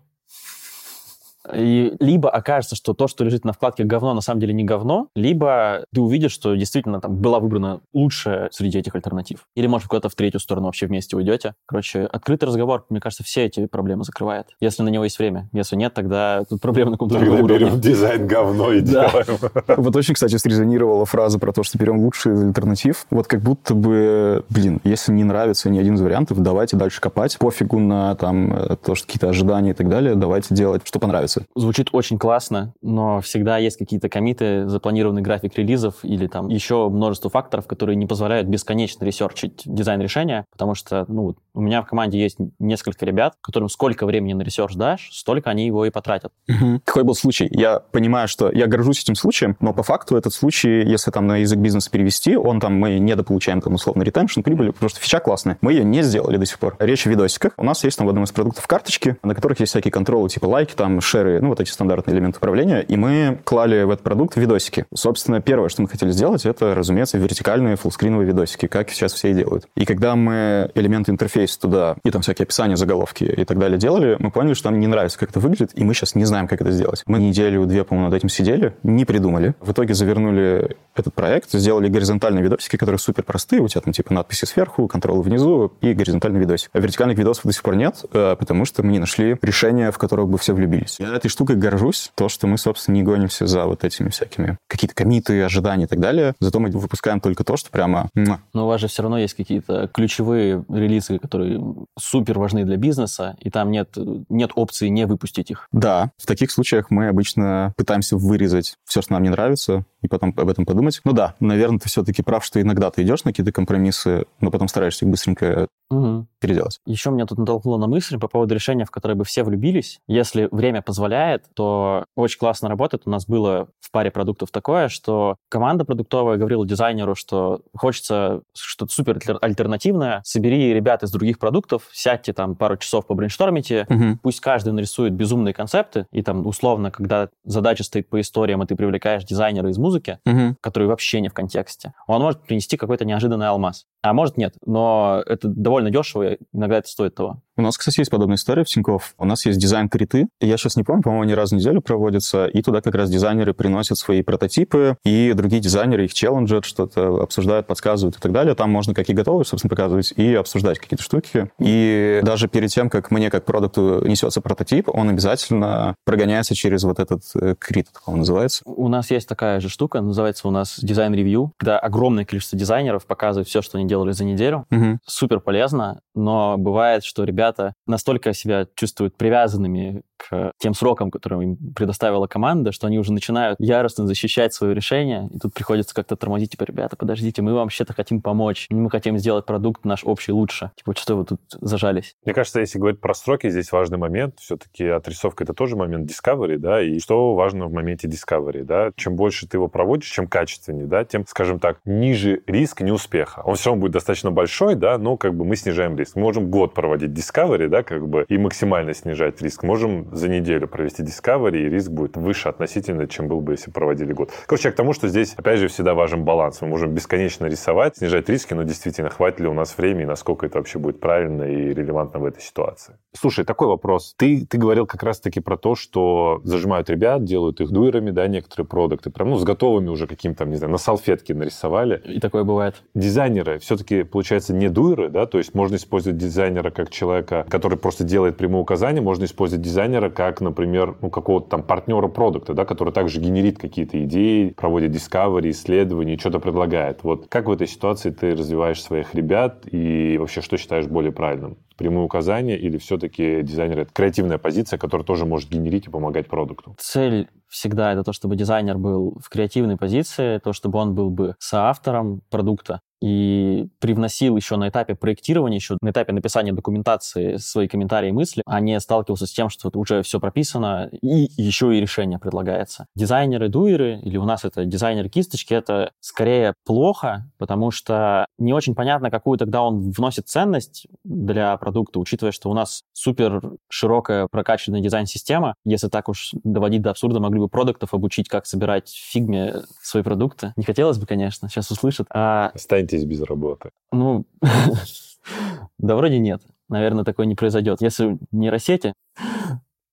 и 1.53 1.95
либо 1.99 2.29
окажется, 2.29 2.75
что 2.75 2.93
то, 2.93 3.07
что 3.07 3.23
лежит 3.23 3.45
на 3.45 3.53
вкладке 3.53 3.83
говно, 3.83 4.13
на 4.13 4.21
самом 4.21 4.39
деле 4.39 4.53
не 4.53 4.63
говно, 4.63 5.07
либо 5.15 5.85
ты 5.93 6.01
увидишь, 6.01 6.31
что 6.31 6.55
действительно 6.55 7.01
там 7.01 7.15
была 7.15 7.39
выбрана 7.39 7.81
лучшая 7.93 8.49
среди 8.51 8.79
этих 8.79 8.95
альтернатив. 8.95 9.47
Или, 9.55 9.67
может, 9.67 9.87
куда-то 9.87 10.09
в 10.09 10.15
третью 10.15 10.39
сторону 10.39 10.67
вообще 10.67 10.87
вместе 10.87 11.15
уйдете. 11.15 11.53
Короче, 11.65 12.03
открытый 12.03 12.47
разговор, 12.47 12.85
мне 12.89 12.99
кажется, 12.99 13.23
все 13.23 13.45
эти 13.45 13.65
проблемы 13.67 14.03
закрывает. 14.03 14.47
Если 14.59 14.83
на 14.83 14.89
него 14.89 15.03
есть 15.03 15.19
время. 15.19 15.49
Если 15.53 15.75
нет, 15.75 15.93
тогда 15.93 16.43
тут 16.49 16.61
проблема 16.61 16.91
на 16.91 16.97
каком-то 16.97 17.19
другом 17.19 17.43
уровне. 17.43 17.65
берем 17.67 17.81
дизайн 17.81 18.27
говно 18.27 18.71
и 18.71 18.81
делаем. 18.81 19.37
Вот 19.77 19.95
очень, 19.95 20.13
кстати, 20.13 20.37
срезонировала 20.37 21.05
фраза 21.05 21.39
про 21.39 21.51
то, 21.51 21.63
что 21.63 21.77
берем 21.77 21.99
лучшие 21.99 22.35
из 22.35 22.43
альтернатив. 22.43 23.05
Вот 23.09 23.27
как 23.27 23.41
будто 23.41 23.73
бы, 23.73 24.43
блин, 24.49 24.79
если 24.83 25.11
не 25.11 25.23
нравится 25.23 25.69
ни 25.69 25.79
один 25.79 25.95
из 25.95 26.01
вариантов, 26.01 26.39
давайте 26.39 26.77
дальше 26.77 27.01
копать. 27.01 27.37
Пофигу 27.37 27.79
на 27.79 28.15
там 28.15 28.53
э, 28.53 28.75
то, 28.77 28.95
что 28.95 29.05
какие-то 29.05 29.29
ожидания 29.29 29.71
и 29.71 29.73
так 29.73 29.89
далее. 29.89 30.15
Давайте 30.15 30.55
делать, 30.55 30.81
что 30.85 30.99
понравится 30.99 31.35
нравится. 31.36 31.51
Звучит 31.56 31.89
очень 31.92 32.18
классно, 32.18 32.74
но 32.82 33.22
всегда 33.22 33.58
есть 33.58 33.77
какие-то 33.77 34.10
коммиты, 34.10 34.67
запланированный 34.68 35.22
график 35.22 35.58
релизов 35.58 35.96
или 36.04 36.27
там 36.27 36.48
еще 36.48 36.89
множество 36.89 37.30
факторов, 37.30 37.68
которые 37.68 37.96
не 37.96 38.06
позволяют 38.06 38.48
бесконечно 38.48 39.04
ресерчить 39.06 39.63
дизайн 39.65 40.01
решения, 40.01 40.46
потому 40.51 40.75
что, 40.75 41.06
ну, 41.08 41.36
у 41.54 41.62
меня 41.62 41.82
в 41.82 41.88
команде 41.88 42.20
есть 42.20 42.38
несколько 42.60 43.06
ребят, 43.06 43.36
которым 43.42 43.70
сколько 43.70 44.06
времени 44.06 44.34
на 44.34 44.42
research 44.41 44.75
дашь, 44.75 45.10
столько 45.12 45.50
они 45.50 45.65
его 45.65 45.86
и 45.86 45.89
потратят. 45.89 46.32
Угу. 46.50 46.82
Какой 46.84 47.04
был 47.04 47.15
случай? 47.15 47.48
Я 47.51 47.80
понимаю, 47.80 48.27
что 48.27 48.51
я 48.51 48.68
горжусь 48.68 49.01
этим 49.01 49.15
случаем, 49.15 49.56
но 49.60 49.74
по 49.74 49.84
факту 49.84 50.18
этот 50.18 50.34
случай, 50.34 50.84
если 50.84 51.12
там 51.12 51.27
на 51.27 51.38
язык 51.38 51.60
бизнеса 51.60 51.89
перевести, 51.89 52.36
он 52.36 52.60
там, 52.60 52.74
мы 52.75 53.00
недополучаем 53.00 53.62
там 53.62 53.74
условно 53.74 54.04
retention, 54.03 54.41
прибыли, 54.42 54.72
потому 54.72 54.89
что 54.89 55.00
фича 55.00 55.20
классная. 55.20 55.58
Мы 55.62 55.74
ее 55.74 55.84
не 55.84 56.04
сделали 56.04 56.38
до 56.38 56.46
сих 56.46 56.60
пор. 56.60 56.75
Речь 56.80 57.08
о 57.08 57.10
видосиках. 57.10 57.54
У 57.58 57.63
нас 57.63 57.84
есть 57.84 57.98
там 57.98 58.08
в 58.08 58.10
одном 58.10 58.25
из 58.25 58.32
продуктов 58.32 58.68
карточки, 58.68 59.18
на 59.24 59.34
которых 59.34 59.60
есть 59.60 59.72
всякие 59.72 59.92
контролы, 59.92 60.30
типа 60.30 60.46
лайки, 60.46 60.74
там, 60.75 61.00
share 61.00 61.25
рендеры, 61.25 61.41
ну, 61.41 61.50
вот 61.50 61.60
эти 61.60 61.70
стандартные 61.70 62.15
элементы 62.15 62.38
управления, 62.38 62.82
и 62.82 62.98
мы 62.98 63.39
клали 63.44 63.84
в 63.84 63.89
этот 63.89 64.03
продукт 64.03 64.38
видосики. 64.38 64.86
Собственно, 64.94 65.41
первое, 65.41 65.70
что 65.70 65.82
мы 65.82 65.88
хотели 65.88 66.12
сделать, 66.12 66.46
это, 66.46 66.75
разумеется, 66.75 67.17
вертикальные 67.17 67.75
фуллскриновые 67.75 68.27
видосики, 68.27 68.67
как 68.67 68.89
сейчас 68.89 69.13
все 69.13 69.32
и 69.32 69.34
делают. 69.34 69.67
И 69.75 69.86
когда 69.86 70.15
мы 70.15 70.72
элементы 70.75 71.12
интерфейса 71.12 71.60
туда, 71.60 71.96
и 72.03 72.12
там 72.12 72.22
всякие 72.22 72.44
описания, 72.44 72.75
заголовки 72.75 73.24
и 73.24 73.46
так 73.46 73.58
далее 73.60 73.77
делали, 73.77 74.15
мы 74.20 74.32
поняли, 74.32 74.53
что 74.53 74.70
нам 74.70 74.79
не 74.79 74.88
нравится, 74.88 75.20
как 75.20 75.32
это 75.32 75.39
выглядит, 75.39 75.72
и 75.74 75.84
мы 75.84 75.94
сейчас 75.94 76.15
не 76.15 76.25
знаем, 76.25 76.48
как 76.48 76.62
это 76.62 76.72
сделать. 76.72 77.03
Мы 77.05 77.20
неделю-две, 77.20 77.84
по-моему, 77.84 78.10
над 78.10 78.17
этим 78.17 78.29
сидели, 78.29 78.75
не 78.84 79.05
придумали. 79.05 79.55
В 79.60 79.72
итоге 79.72 79.94
завернули 79.94 80.75
этот 80.96 81.13
проект, 81.13 81.51
сделали 81.51 81.89
горизонтальные 81.89 82.44
видосики, 82.44 82.77
которые 82.77 83.00
супер 83.00 83.24
простые. 83.24 83.62
У 83.62 83.67
тебя 83.67 83.82
там 83.82 83.94
типа 83.94 84.13
надписи 84.13 84.46
сверху, 84.46 84.88
контролы 84.88 85.22
внизу 85.22 85.74
и 85.82 85.94
горизонтальный 85.94 86.39
видосик. 86.39 86.70
А 86.74 86.79
вертикальных 86.79 87.17
видосов 87.17 87.46
до 87.46 87.51
сих 87.51 87.63
пор 87.63 87.75
нет, 87.75 88.03
э, 88.13 88.36
потому 88.38 88.65
что 88.65 88.84
мы 88.84 88.91
не 88.91 89.00
нашли 89.00 89.38
решения, 89.41 89.91
в 89.91 89.98
которых 89.98 90.27
бы 90.27 90.38
все 90.38 90.53
влюбились. 90.53 90.98
Я 91.15 91.19
этой 91.19 91.29
штукой 91.29 91.55
горжусь, 91.55 92.12
то, 92.15 92.27
что 92.27 92.45
мы, 92.45 92.57
собственно, 92.57 92.95
не 92.95 93.01
гонимся 93.01 93.48
за 93.48 93.63
вот 93.67 93.86
этими 93.86 94.10
всякими 94.10 94.57
какие-то 94.67 94.93
комиты, 94.93 95.43
ожидания 95.43 95.86
и 95.86 95.88
так 95.88 96.01
далее. 96.01 96.34
Зато 96.41 96.60
мы 96.60 96.69
выпускаем 96.72 97.22
только 97.22 97.45
то, 97.45 97.55
что 97.55 97.72
прямо... 97.72 98.10
Но 98.13 98.65
у 98.65 98.67
вас 98.67 98.81
же 98.81 98.89
все 98.89 99.01
равно 99.01 99.17
есть 99.17 99.34
какие-то 99.34 99.89
ключевые 99.93 100.65
релизы, 100.67 101.17
которые 101.17 101.63
супер 101.98 102.38
важны 102.38 102.65
для 102.65 102.75
бизнеса, 102.75 103.38
и 103.39 103.50
там 103.50 103.72
нет, 103.72 103.95
нет 104.27 104.51
опции 104.55 104.89
не 104.89 105.05
выпустить 105.05 105.51
их. 105.51 105.69
Да, 105.72 106.12
в 106.17 106.25
таких 106.25 106.51
случаях 106.51 106.91
мы 106.91 107.07
обычно 107.07 107.74
пытаемся 107.77 108.17
вырезать 108.17 108.75
все, 108.84 109.01
что 109.01 109.13
нам 109.13 109.24
не 109.24 109.29
нравится, 109.29 109.86
и 110.05 110.07
потом 110.07 110.33
об 110.38 110.50
этом 110.50 110.65
подумать. 110.65 111.01
Ну 111.03 111.13
да, 111.13 111.35
наверное, 111.39 111.79
ты 111.79 111.89
все-таки 111.89 112.21
прав, 112.21 112.45
что 112.45 112.62
иногда 112.62 112.89
ты 112.91 113.03
идешь 113.03 113.24
на 113.24 113.31
какие-то 113.31 113.51
компромиссы, 113.51 114.25
но 114.39 114.51
потом 114.51 114.67
стараешься 114.67 115.05
их 115.05 115.12
быстренько 115.12 115.67
угу. 115.89 116.27
переделать. 116.39 116.79
Еще 116.85 117.12
меня 117.12 117.25
тут 117.25 117.38
натолкнуло 117.38 117.77
на 117.77 117.88
мысль 117.88 118.17
по 118.17 118.27
поводу 118.27 118.53
решения, 118.53 118.85
в 118.85 118.91
которое 118.91 119.15
бы 119.15 119.24
все 119.24 119.43
влюбились. 119.43 120.00
Если 120.07 120.47
время 120.51 120.81
позволяет, 120.81 121.45
то 121.53 122.05
очень 122.15 122.39
классно 122.39 122.69
работает. 122.69 123.03
У 123.05 123.09
нас 123.09 123.25
было 123.25 123.67
в 123.79 123.91
паре 123.91 124.12
продуктов 124.12 124.51
такое, 124.51 124.89
что 124.89 125.35
команда 125.50 125.85
продуктовая 125.85 126.38
говорила 126.38 126.65
дизайнеру, 126.65 127.15
что 127.15 127.62
хочется 127.75 128.41
что-то 128.53 128.93
супер 128.93 129.19
альтернативное, 129.41 130.21
собери 130.24 130.74
ребят 130.74 131.03
из 131.03 131.12
других 131.12 131.39
продуктов, 131.39 131.89
сядьте 131.91 132.33
там 132.33 132.55
пару 132.55 132.77
часов 132.77 133.07
побрейнштормите, 133.07 133.88
угу. 133.89 134.19
пусть 134.21 134.39
каждый 134.39 134.74
нарисует 134.74 135.13
безумные 135.13 135.53
концепты, 135.53 136.07
и 136.12 136.21
там 136.21 136.45
условно, 136.45 136.91
когда 136.91 137.29
задача 137.43 137.83
стоит 137.83 138.09
по 138.09 138.19
историям, 138.19 138.62
и 138.63 138.65
ты 138.65 138.75
привлекаешь 138.75 139.24
дизайнера 139.24 139.69
из 139.69 139.77
музыки, 139.77 139.94
угу. 140.25 140.55
который 140.61 140.87
вообще 140.87 141.21
не 141.21 141.29
в 141.29 141.33
контексте, 141.33 141.93
он 142.07 142.21
может 142.21 142.41
принести 142.43 142.77
какой-то 142.77 143.05
неожиданный 143.05 143.47
алмаз. 143.47 143.85
А 144.01 144.13
может 144.13 144.37
нет, 144.37 144.55
но 144.65 145.23
это 145.25 145.47
довольно 145.47 145.89
дешево, 145.89 146.37
иногда 146.53 146.77
это 146.77 146.87
стоит 146.87 147.15
того. 147.15 147.41
У 147.57 147.62
нас, 147.62 147.77
кстати, 147.77 148.00
есть 148.00 148.12
подобная 148.12 148.35
история 148.35 148.63
в 148.63 148.67
Тинькофф. 148.67 149.13
У 149.17 149.25
нас 149.25 149.45
есть 149.45 149.59
дизайн 149.59 149.88
криты. 149.88 150.27
Я 150.41 150.57
сейчас 150.57 150.75
не 150.75 150.83
помню, 150.83 151.03
по-моему, 151.03 151.24
они 151.24 151.33
раз 151.33 151.51
в 151.51 151.55
неделю 151.55 151.81
проводятся, 151.81 152.47
и 152.47 152.62
туда 152.62 152.81
как 152.81 152.95
раз 152.95 153.09
дизайнеры 153.09 153.53
приносят 153.53 153.97
свои 153.97 154.24
прототипы, 154.24 154.97
и 155.05 155.31
другие 155.33 155.62
дизайнеры 155.62 156.03
их 156.05 156.13
челленджат, 156.13 156.65
что-то 156.65 157.21
обсуждают, 157.21 157.65
подсказывают 157.65 158.17
и 158.17 158.19
так 158.19 158.33
далее. 158.33 158.55
Там 158.55 158.71
можно 158.71 158.93
как 158.93 159.09
и 159.09 159.13
готовые, 159.13 159.45
собственно, 159.45 159.69
показывать, 159.69 160.13
и 160.17 160.33
обсуждать 160.33 160.79
какие-то 160.79 161.03
штуки. 161.03 161.50
И 161.59 162.19
даже 162.24 162.50
перед 162.50 162.71
тем, 162.71 162.89
как 162.89 163.09
мне 163.09 163.29
как 163.29 163.45
продакту 163.45 164.05
несется 164.05 164.41
прототип, 164.41 164.89
он 164.89 165.07
обязательно 165.07 165.95
прогоняется 166.03 166.55
через 166.55 166.83
вот 166.83 167.00
этот 167.00 167.21
э, 167.39 167.55
crit, 167.57 167.88
как 167.93 168.09
он 168.09 168.17
называется. 168.19 168.63
У 168.65 168.89
нас 168.89 169.12
есть 169.12 169.29
такая 169.29 169.62
же 169.62 169.69
штука, 169.69 170.01
называется 170.01 170.47
у 170.50 170.51
нас 170.51 170.77
дизайн-ревью, 170.81 171.53
когда 171.57 171.79
огромное 171.79 172.25
количество 172.25 172.59
дизайнеров 172.59 173.05
показывают 173.05 173.47
все, 173.47 173.62
что 173.62 173.77
они 173.77 173.88
делали 173.88 174.12
за 174.12 174.25
неделю. 174.25 174.65
Угу. 174.71 175.00
Супер 175.05 175.39
полезно, 175.39 176.01
но 176.13 176.57
бывает, 176.57 177.05
что 177.05 177.24
ребята 177.24 177.44
ребята 177.45 177.73
настолько 177.85 178.33
себя 178.33 178.67
чувствуют 178.75 179.17
привязанными 179.17 180.03
к 180.17 180.51
тем 180.57 180.73
срокам, 180.73 181.11
которые 181.11 181.43
им 181.43 181.73
предоставила 181.75 182.25
команда, 182.27 182.71
что 182.71 182.87
они 182.87 182.97
уже 182.97 183.11
начинают 183.13 183.59
яростно 183.59 184.07
защищать 184.07 184.53
свое 184.53 184.73
решение, 184.73 185.29
и 185.31 185.39
тут 185.39 185.53
приходится 185.53 185.93
как-то 185.93 186.15
тормозить, 186.15 186.51
типа, 186.51 186.63
ребята, 186.63 186.95
подождите, 186.95 187.41
мы 187.41 187.53
вам 187.53 187.63
вообще-то 187.63 187.93
хотим 187.93 188.21
помочь, 188.21 188.67
мы 188.69 188.89
хотим 188.89 189.17
сделать 189.17 189.45
продукт 189.45 189.85
наш 189.85 190.03
общий 190.03 190.31
лучше. 190.31 190.71
Типа, 190.75 190.95
что 190.95 191.15
вы 191.15 191.25
тут 191.25 191.41
зажались? 191.59 192.15
Мне 192.23 192.33
кажется, 192.33 192.59
если 192.59 192.79
говорить 192.79 193.01
про 193.01 193.13
сроки, 193.13 193.49
здесь 193.49 193.71
важный 193.71 193.97
момент, 193.97 194.39
все-таки 194.39 194.85
отрисовка— 194.87 195.43
это 195.45 195.53
тоже 195.53 195.75
момент 195.75 196.09
discovery, 196.09 196.57
да, 196.57 196.81
и 196.81 196.99
что 196.99 197.35
важно 197.35 197.67
в 197.67 197.73
моменте 197.73 198.07
discovery, 198.07 198.63
да, 198.63 198.91
чем 198.95 199.15
больше 199.15 199.47
ты 199.47 199.57
его 199.57 199.67
проводишь, 199.67 200.09
чем 200.09 200.27
качественнее, 200.27 200.87
да, 200.87 201.03
тем, 201.03 201.25
скажем 201.27 201.59
так, 201.59 201.79
ниже 201.85 202.41
риск 202.47 202.81
неуспеха. 202.81 203.41
Он 203.41 203.55
все 203.55 203.69
равно 203.69 203.81
будет 203.81 203.93
достаточно 203.93 204.31
большой, 204.31 204.75
да, 204.75 204.97
но 204.97 205.17
как 205.17 205.35
бы 205.35 205.43
мы 205.45 205.55
снижаем 205.55 205.97
риск. 205.97 206.15
Мы 206.15 206.21
можем 206.21 206.49
год 206.49 206.73
проводить 206.73 207.11
discovery, 207.11 207.35
да, 207.68 207.84
как 207.84 208.08
бы, 208.08 208.25
и 208.30 208.38
максимально 208.38 208.94
снижать 208.94 209.42
риск. 209.42 209.63
Можем 209.63 210.08
за 210.15 210.30
неделю 210.30 210.68
провести 210.68 211.04
Discovery, 211.04 211.58
и 211.58 211.70
риск 211.70 211.92
будет 211.92 212.18
выше 212.18 212.50
относительно, 212.50 213.08
чем 213.08 213.27
был 213.27 213.42
бы, 213.42 213.54
если 213.54 213.72
проводили 213.72 214.13
год. 214.13 214.32
Короче, 214.46 214.70
я 214.70 214.72
к 214.72 214.75
тому, 214.75 214.94
что 214.94 215.08
здесь, 215.08 215.34
опять 215.36 215.60
же, 215.60 215.68
всегда 215.68 215.94
важен 215.94 216.24
баланс. 216.24 216.62
Мы 216.62 216.68
можем 216.68 216.94
бесконечно 216.94 217.46
рисовать, 217.46 217.98
снижать 217.98 218.30
риски, 218.30 218.54
но 218.54 218.63
действительно, 218.63 219.10
хватит 219.10 219.42
ли 219.42 219.48
у 219.48 219.54
нас 219.54 219.77
времени, 219.77 220.06
насколько 220.06 220.46
это 220.46 220.58
вообще 220.58 220.80
будет 220.80 221.00
правильно 221.00 221.44
и 221.44 221.74
релевантно 221.74 222.19
в 222.19 222.26
этой 222.26 222.41
ситуации. 222.41 222.98
Слушай, 223.13 223.45
такой 223.45 223.67
вопрос. 223.67 224.15
Ты, 224.17 224.45
ты 224.45 224.58
говорил 224.58 224.86
как 224.86 225.04
раз-таки 225.04 225.39
про 225.39 225.58
то, 225.58 225.76
что 225.76 226.41
зажимают 226.43 226.89
ребят, 226.89 227.24
делают 227.26 227.60
их 227.62 227.71
дуэрами, 227.71 228.12
да, 228.12 228.28
некоторые 228.28 228.67
продукты, 228.67 229.10
прям, 229.10 229.30
ну, 229.30 229.38
с 229.38 229.43
готовыми 229.43 229.89
уже 229.89 230.08
каким-то, 230.08 230.45
не 230.45 230.56
знаю, 230.56 230.71
на 230.71 230.78
салфетке 230.78 231.34
нарисовали. 231.34 232.02
И 232.06 232.19
такое 232.19 232.43
бывает. 232.43 232.84
Дизайнеры 232.93 233.60
все-таки, 233.60 234.04
получается, 234.04 234.54
не 234.54 234.69
дуэры, 234.69 235.10
да, 235.10 235.26
то 235.26 235.38
есть 235.38 235.54
можно 235.54 235.76
использовать 235.76 236.17
дизайнера 236.17 236.71
как 236.71 236.89
человека, 236.89 237.24
который 237.25 237.77
просто 237.77 238.03
делает 238.03 238.38
прямые 238.38 238.61
указания, 238.61 239.01
можно 239.01 239.25
использовать 239.25 239.63
дизайнера 239.63 240.09
как, 240.09 240.41
например, 240.41 240.95
ну, 241.01 241.09
какого-то 241.09 241.49
там 241.49 241.63
партнера 241.63 242.07
продукта, 242.07 242.53
да, 242.53 242.65
который 242.65 242.93
также 242.93 243.19
генерит 243.19 243.57
какие-то 243.57 244.03
идеи, 244.03 244.49
проводит 244.49 244.91
discovery, 244.91 245.51
исследования, 245.51 246.17
что-то 246.17 246.39
предлагает. 246.39 247.03
Вот 247.03 247.27
как 247.27 247.47
в 247.47 247.51
этой 247.51 247.67
ситуации 247.67 248.11
ты 248.11 248.31
развиваешь 248.31 248.81
своих 248.81 249.13
ребят 249.13 249.65
и 249.71 250.17
вообще 250.17 250.41
что 250.41 250.57
считаешь 250.57 250.88
более 250.88 251.11
правильным? 251.11 251.57
прямые 251.77 252.05
указания 252.05 252.57
или 252.57 252.77
все-таки 252.77 253.41
дизайнер— 253.41 253.79
это 253.81 253.91
креативная 253.93 254.38
позиция, 254.38 254.77
которая 254.77 255.05
тоже 255.05 255.25
может 255.25 255.49
генерить 255.49 255.88
и 255.88 255.89
помогать 255.89 256.27
продукту? 256.27 256.75
Цель 256.79 257.27
всегда 257.47 257.93
это 257.93 258.03
то, 258.03 258.13
чтобы 258.13 258.35
дизайнер 258.35 258.77
был 258.77 259.17
в 259.21 259.29
креативной 259.29 259.77
позиции, 259.77 260.39
то, 260.39 260.53
чтобы 260.53 260.79
он 260.79 260.95
был 260.95 261.09
бы 261.09 261.35
соавтором 261.39 262.21
продукта 262.29 262.81
и 263.01 263.67
привносил 263.79 264.36
еще 264.36 264.55
на 264.58 264.69
этапе 264.69 264.95
проектирования, 264.95 265.58
еще 265.58 265.77
на 265.81 265.91
этапе 265.91 266.13
написания 266.13 266.53
документации 266.53 267.38
свои 267.38 267.67
комментарии 267.67 268.10
и 268.10 268.13
мысли, 268.13 268.41
а 268.45 268.60
не 268.60 268.79
сталкивался 268.79 269.27
с 269.27 269.31
тем, 269.31 269.49
что 269.49 269.69
уже 269.75 270.01
все 270.01 270.19
прописано, 270.19 270.89
и 271.01 271.29
еще 271.38 271.75
и 271.75 271.81
решение 271.81 272.19
предлагается. 272.19 272.88
Дизайнеры 272.95 273.49
дуеры, 273.49 273.99
или 274.01 274.17
у 274.17 274.25
нас 274.25 274.45
это 274.45 274.65
дизайнеры 274.65 275.10
кисточки, 275.10 275.53
это 275.53 275.91
скорее 275.99 276.53
плохо, 276.65 277.29
потому 277.38 277.71
что 277.71 278.25
не 278.38 278.53
очень 278.53 278.75
понятно, 278.75 279.12
какую 279.12 279.38
тогда 279.38 279.62
он 279.62 279.91
вносит 279.91 280.27
ценность 280.27 280.88
для 281.03 281.55
продукта, 281.58 281.99
учитывая, 281.99 282.31
что 282.31 282.49
у 282.49 282.53
нас 282.53 282.81
супер 282.93 283.41
широкая 283.69 284.27
прокачанная 284.27 284.81
дизайн-система. 284.81 285.55
Если 285.63 285.89
так 285.89 286.10
уж 286.10 286.31
доводить 286.43 286.81
до 286.81 286.91
абсурда, 286.91 287.19
могли 287.19 287.39
бы 287.39 287.49
продуктов 287.49 287.93
обучить, 287.93 288.29
как 288.29 288.45
собирать 288.45 288.89
в 288.89 289.12
фигме 289.12 289.62
свои 289.81 290.03
продукты. 290.03 290.53
Не 290.55 290.63
хотелось 290.63 290.97
бы, 290.97 291.05
конечно, 291.05 291.49
сейчас 291.49 291.69
услышат. 291.71 292.08
А... 292.10 292.51
Останьтесь 292.53 292.85
останетесь 292.86 293.06
без 293.06 293.21
работы? 293.21 293.71
Ну, 293.91 294.26
да 295.78 295.95
вроде 295.95 296.19
нет. 296.19 296.41
Наверное, 296.69 297.04
такое 297.04 297.26
не 297.26 297.36
произойдет. 297.36 297.82
Если 297.82 298.17
нейросети 298.32 298.93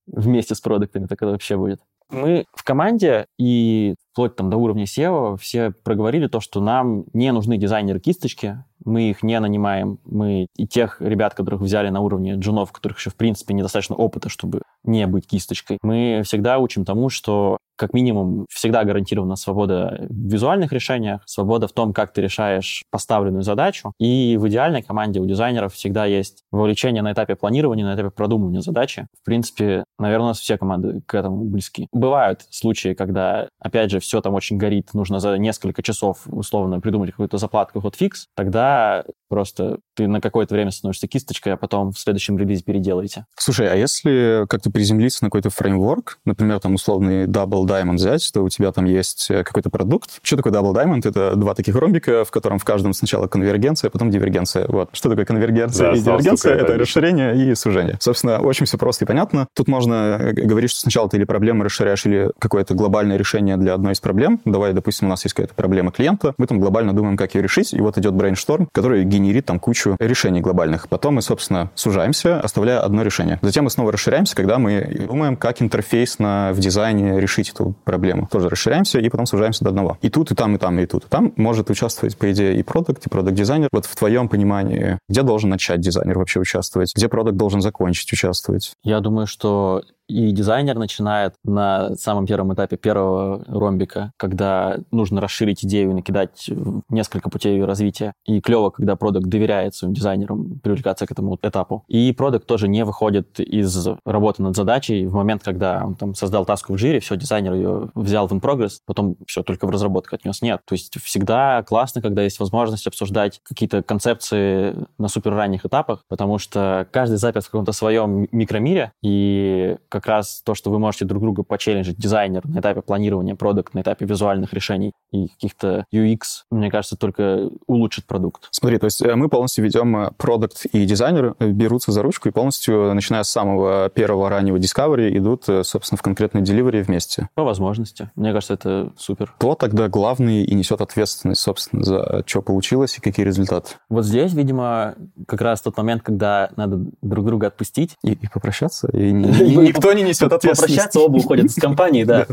вместе 0.07 0.55
с 0.55 0.61
продуктами, 0.61 1.07
так 1.07 1.23
это 1.23 1.33
вообще 1.33 1.57
будет. 1.57 1.81
Мы 2.11 2.45
в 2.55 2.63
команде 2.63 3.27
и 3.39 3.95
вплоть 4.13 4.37
там 4.37 4.51
до 4.51 4.57
уровня 4.57 4.85
SEO 4.85 5.37
все 5.39 5.71
проговорили 5.71 6.27
то, 6.27 6.41
что 6.41 6.61
нам 6.61 7.05
не 7.13 7.33
нужны 7.33 7.57
дизайнеры-кисточки, 7.57 8.65
мы 8.85 9.11
их 9.11 9.23
не 9.23 9.39
нанимаем, 9.41 9.99
мы 10.05 10.47
и 10.57 10.67
тех 10.67 11.01
ребят, 11.01 11.35
которых 11.35 11.61
взяли 11.61 11.89
на 11.89 12.01
уровне 12.01 12.35
джунов, 12.35 12.73
которых 12.73 12.99
еще, 12.99 13.11
в 13.11 13.17
принципе, 13.17 13.55
недостаточно 13.55 13.97
опыта, 13.97 14.29
чтобы 14.29 14.63
не 14.85 15.07
быть 15.07 15.27
кисточкой, 15.27 15.79
мы 15.83 16.23
всегда 16.25 16.59
учим 16.59 16.85
тому, 16.85 17.09
что 17.09 17.59
как 17.77 17.95
минимум 17.95 18.47
всегда 18.49 18.85
гарантирована 18.85 19.35
свобода 19.35 20.07
в 20.09 20.29
визуальных 20.33 20.73
решениях, 20.73 21.23
свобода 21.27 21.67
в 21.67 21.73
том, 21.73 21.93
как 21.93 22.13
ты 22.13 22.21
решаешь 22.21 22.85
поставленную 22.91 23.43
задачу. 23.43 23.93
И 23.99 24.37
в 24.39 24.47
идеальной 24.49 24.83
команде 24.83 25.19
у 25.21 25.27
дизайнеров 25.27 25.75
всегда 25.75 26.05
есть 26.05 26.45
вовлечение 26.53 27.03
на 27.03 27.13
этапе 27.13 27.35
планирования, 27.35 27.85
на 27.85 27.95
этапе 27.95 28.11
продумывания 28.11 28.61
задачи. 28.61 29.09
В 29.21 29.25
принципе, 29.25 29.85
наверное, 29.99 30.27
у 30.27 30.29
нас 30.29 30.39
все 30.39 30.59
команды 30.59 31.01
к 31.07 31.15
этому 31.15 31.45
близки. 31.45 31.89
Бывают 31.93 32.43
случаи, 32.51 32.95
когда, 32.95 33.49
опять 33.59 33.91
же, 33.91 33.99
все 34.03 34.21
там 34.21 34.35
очень 34.35 34.57
горит, 34.57 34.95
нужно 34.95 35.21
за 35.21 35.37
несколько 35.39 35.83
часов 35.83 36.19
условно 36.27 36.81
придумать 36.81 37.11
какую-то 37.11 37.39
заплатку, 37.39 37.81
ход 37.81 37.97
фикс, 37.97 38.27
тогда 38.37 39.05
просто 39.29 39.79
ты 39.95 40.07
на 40.09 40.21
какое-то 40.21 40.55
время 40.55 40.71
становишься 40.71 41.09
кисточкой, 41.09 41.55
а 41.55 41.57
потом 41.57 41.93
в 41.93 41.99
следующем 41.99 42.39
релизе 42.39 42.63
переделаете. 42.63 43.27
Слушай, 43.39 43.69
а 43.71 43.75
если, 43.75 44.45
как 44.49 44.63
ты 44.63 44.71
приземлиться 44.71 45.25
на 45.25 45.29
какой-то 45.29 45.51
фреймворк, 45.51 46.19
например, 46.25 46.61
там 46.61 46.75
условный 46.75 47.27
Double 47.27 47.65
Diamond 47.65 47.95
взять, 47.95 48.31
то 48.33 48.43
у 48.43 48.49
тебя 48.49 48.73
там 48.73 48.85
есть 48.85 49.31
э, 49.31 49.43
какой-то 49.45 49.71
продукт. 49.71 50.19
Что 50.23 50.37
такое 50.37 50.53
Double 50.53 50.75
Diamond? 50.75 51.09
Это 51.09 51.35
два 51.37 51.55
таких 51.55 51.77
ромбика, 51.77 52.25
в 52.25 52.31
котором 52.31 52.59
в 52.59 52.65
каждом 52.65 52.93
сначала 52.93 53.27
конвергенция, 53.27 53.89
а 53.89 53.91
потом 53.91 54.11
дивергенция. 54.11 54.67
Вот. 54.69 54.91
Что 54.93 55.09
такое 55.09 55.25
конвергенция 55.25 55.93
да, 55.93 55.97
и 55.97 56.01
дивергенция? 56.01 56.55
Это, 56.55 56.65
это 56.65 56.79
расширение 56.79 57.37
и 57.37 57.55
сужение. 57.55 57.97
Собственно, 58.01 58.41
очень 58.41 58.67
все 58.67 58.79
просто 58.79 59.05
и 59.05 59.09
понятно. 59.09 59.47
Тут 59.55 59.69
можно 59.69 60.19
э, 60.21 60.33
говорить, 60.33 60.71
что 60.71 60.81
сначала 60.81 61.09
ты 61.09 61.17
или 61.17 61.25
проблемы 61.25 61.65
расширяешь, 61.65 62.05
или 62.07 62.31
какое-то 62.39 62.75
глобальное 62.75 63.17
решение 63.17 63.57
для 63.57 63.75
одной 63.75 63.92
из 63.93 64.01
проблем. 64.01 64.41
Давай, 64.45 64.73
допустим, 64.73 65.09
у 65.09 65.11
нас 65.11 65.25
есть 65.25 65.35
какая-то 65.35 65.55
проблема 65.55 65.93
клиента, 65.93 66.35
мы 66.39 66.47
там 66.47 66.61
глобально 66.61 66.93
думаем, 66.93 67.17
как 67.17 67.35
ее 67.35 67.43
решить, 67.43 67.73
и 67.73 67.81
вот 67.81 67.99
идет 67.99 68.15
брейншторм, 68.15 68.69
который 68.73 69.05
генерит 69.05 69.47
там 69.47 69.59
кучу 69.59 69.97
решений 69.99 70.41
глобальных. 70.41 70.89
Потом 70.89 71.15
мы, 71.15 71.23
собственно, 71.23 71.71
сужаемся, 71.75 72.41
оставляя 72.41 72.81
одно 72.81 73.03
решение. 73.03 73.39
Затем 73.43 73.65
мы 73.65 73.71
снова 73.71 73.93
расширяемся, 73.93 74.35
когда 74.35 74.59
мы 74.59 75.07
думаем, 75.09 75.37
как 75.37 75.63
интерфейсно 75.63 76.53
в 76.55 76.59
дизайне 76.59 77.21
решить 77.21 77.51
эту 77.51 77.75
проблему. 77.85 78.29
Тоже 78.31 78.49
расширяемся 78.49 78.99
и 78.99 79.09
потом 79.09 79.27
сужаемся 79.27 79.65
до 79.65 79.71
одного. 79.71 79.99
И 80.03 80.11
тут, 80.11 80.31
и 80.31 80.35
там, 80.35 80.55
и 80.55 80.59
там, 80.59 80.79
и 80.79 80.87
тут, 80.87 81.05
и 81.05 81.09
там 81.09 81.33
может 81.37 81.71
участвовать, 81.71 82.17
по 82.17 82.31
идее, 82.33 82.57
и 82.57 82.63
продакт, 82.63 83.07
и 83.07 83.11
продакт-дизайнер. 83.11 83.69
Вот 83.73 83.87
в 83.87 83.97
твоем 83.97 84.29
понимании, 84.29 84.99
где 85.09 85.23
должен 85.23 85.51
начать 85.51 85.81
дизайнер 85.81 86.19
вообще 86.19 86.41
участвовать? 86.41 86.93
Где 86.95 87.09
продакт 87.09 87.37
должен 87.37 87.61
закончить 87.61 88.13
участвовать? 88.13 88.73
Я 88.85 89.01
думаю, 89.01 89.27
что 89.27 89.83
и 90.09 90.31
дизайнер 90.33 90.77
начинает 90.79 91.35
на 91.45 91.95
самом 91.97 92.27
первом 92.27 92.53
этапе 92.55 92.77
первого 92.77 93.45
ромбика, 93.47 94.13
когда 94.17 94.79
нужно 94.91 95.21
расширить 95.21 95.65
идею 95.65 95.91
и 95.91 95.95
накидать 95.95 96.51
несколько 96.89 97.31
путей 97.31 97.55
ее 97.55 97.65
развития. 97.65 98.13
И 98.25 98.41
клево, 98.41 98.71
когда 98.71 98.97
продукт 98.97 99.27
доверяет 99.27 99.75
своим 99.75 99.95
дизайнерам 99.95 100.61
привлекаться 100.61 101.07
к 101.07 101.11
этому 101.11 101.39
этапу. 101.41 101.85
И 101.89 102.13
продукт 102.13 102.47
тоже 102.47 102.69
не 102.69 102.85
выходит 102.85 103.41
из 103.41 103.89
работы 104.05 104.43
над 104.43 104.57
задачей 104.57 105.07
в 105.07 105.15
момент, 105.15 105.43
когда 105.43 105.83
он 105.85 105.95
там 105.95 106.15
создал 106.15 106.45
таску 106.45 106.75
в 106.75 106.79
жире, 106.79 107.01
все, 107.01 107.17
дизайнер 107.17 107.55
ее 107.55 107.91
взял 107.95 108.29
в 108.29 108.33
in-progress, 108.33 108.81
потом 108.87 109.17
все, 109.27 109.43
только 109.43 109.67
в 109.67 109.71
разработку 109.71 110.15
отнес. 110.15 110.43
Нет. 110.43 110.61
То 110.67 110.75
есть 110.75 110.99
всегда 111.03 111.63
классно, 111.63 112.03
когда 112.03 112.23
есть 112.23 112.39
возможность 112.39 112.87
обсуждать 112.87 113.41
какие-то 113.43 113.83
концепции 113.83 114.75
на 114.99 115.09
супер 115.09 115.35
ранних 115.35 115.65
этапах, 115.65 116.05
потому 116.09 116.39
что 116.39 116.87
каждый 116.91 117.17
запят 117.17 117.45
в 117.45 117.51
каком-то 117.51 117.73
своем 117.73 118.27
микромире, 118.33 118.93
и 119.03 119.77
как 119.93 120.07
раз 120.07 120.41
то, 120.43 120.55
что 120.55 120.71
вы 120.71 120.79
можете 120.79 121.05
друг 121.05 121.23
друга 121.23 121.43
почелленджить, 121.43 121.99
дизайнер 121.99 122.41
на 122.49 122.61
этапе 122.61 122.81
планирования, 122.81 123.35
продукт 123.35 123.75
на 123.75 123.83
этапе 123.83 124.07
визуальных 124.07 124.55
решений 124.55 124.93
и 125.11 125.29
каких-то 125.29 125.85
UX, 125.93 126.21
мне 126.51 126.71
кажется, 126.71 126.97
только 126.97 127.51
улучшит 127.67 128.07
продукт. 128.07 128.49
Смотри, 128.51 128.79
то 128.79 128.87
есть 128.87 129.03
э, 129.03 129.15
мы 129.15 129.29
полностью 129.29 129.63
ведем 129.63 129.95
э, 129.97 130.11
продукт 130.17 130.65
и 130.65 130.87
дизайнер 130.87 131.35
э, 131.39 131.51
берутся 131.51 131.93
за 131.93 132.03
ручку 132.03 132.31
и 132.31 132.33
полностью, 132.33 132.95
начиная 132.95 133.23
с 133.23 133.29
самого 133.29 133.91
первого 133.91 134.31
раннего 134.31 134.57
discovery, 134.57 135.15
идут, 135.19 135.45
собственно, 135.45 135.99
в 135.99 136.03
конкретный 136.03 136.41
delivery 136.41 136.83
вместе. 136.83 137.29
По 137.35 137.45
возможности. 137.45 138.11
Мне 138.17 138.33
кажется, 138.33 138.55
это 138.55 138.93
супер. 138.97 139.35
Кто 139.37 139.55
тогда 139.55 139.89
главный 139.89 140.43
и 140.43 140.55
несет 140.55 140.81
ответственность, 140.81 141.43
собственно, 141.43 141.85
за 141.85 142.25
что 142.27 142.41
получилось 142.41 142.97
и 142.97 143.03
какие 143.03 143.27
результаты? 143.27 143.75
Вот 143.91 144.07
здесь, 144.07 144.33
видимо, 144.33 144.95
как 145.29 145.43
раз 145.43 145.61
тот 145.61 145.77
момент, 145.77 146.03
когда 146.03 146.49
надо 146.57 146.87
друг 147.03 147.27
друга 147.27 147.49
отпустить. 147.49 147.97
И, 148.03 148.13
и 148.13 148.29
попрощаться, 148.29 148.89
и 148.89 149.13
никто 149.83 149.93
не 149.93 150.03
несет 150.03 150.33
ответственность. 150.33 150.61
Попрощаться, 150.61 151.01
оба 151.01 151.17
уходят 151.17 151.47
из 151.47 151.55
компании, 151.55 152.05
да. 152.13 152.27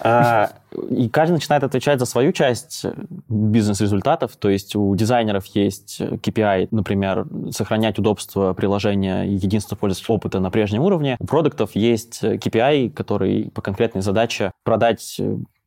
А, 0.00 0.52
и 0.90 1.08
каждый 1.08 1.34
начинает 1.34 1.62
отвечать 1.62 1.98
за 1.98 2.06
свою 2.06 2.32
часть 2.32 2.84
бизнес-результатов. 3.28 4.36
То 4.36 4.50
есть 4.50 4.76
у 4.76 4.94
дизайнеров 4.94 5.46
есть 5.46 6.00
KPI, 6.00 6.68
например, 6.70 7.26
сохранять 7.50 7.98
удобство 7.98 8.52
приложения 8.52 9.24
и 9.24 9.34
единство 9.34 9.76
пользовательского 9.76 10.16
опыта 10.16 10.40
на 10.40 10.50
прежнем 10.50 10.82
уровне. 10.82 11.16
У 11.18 11.26
продуктов 11.26 11.70
есть 11.74 12.22
KPI, 12.22 12.90
который 12.90 13.50
по 13.54 13.62
конкретной 13.62 14.02
задаче 14.02 14.52
продать 14.64 15.20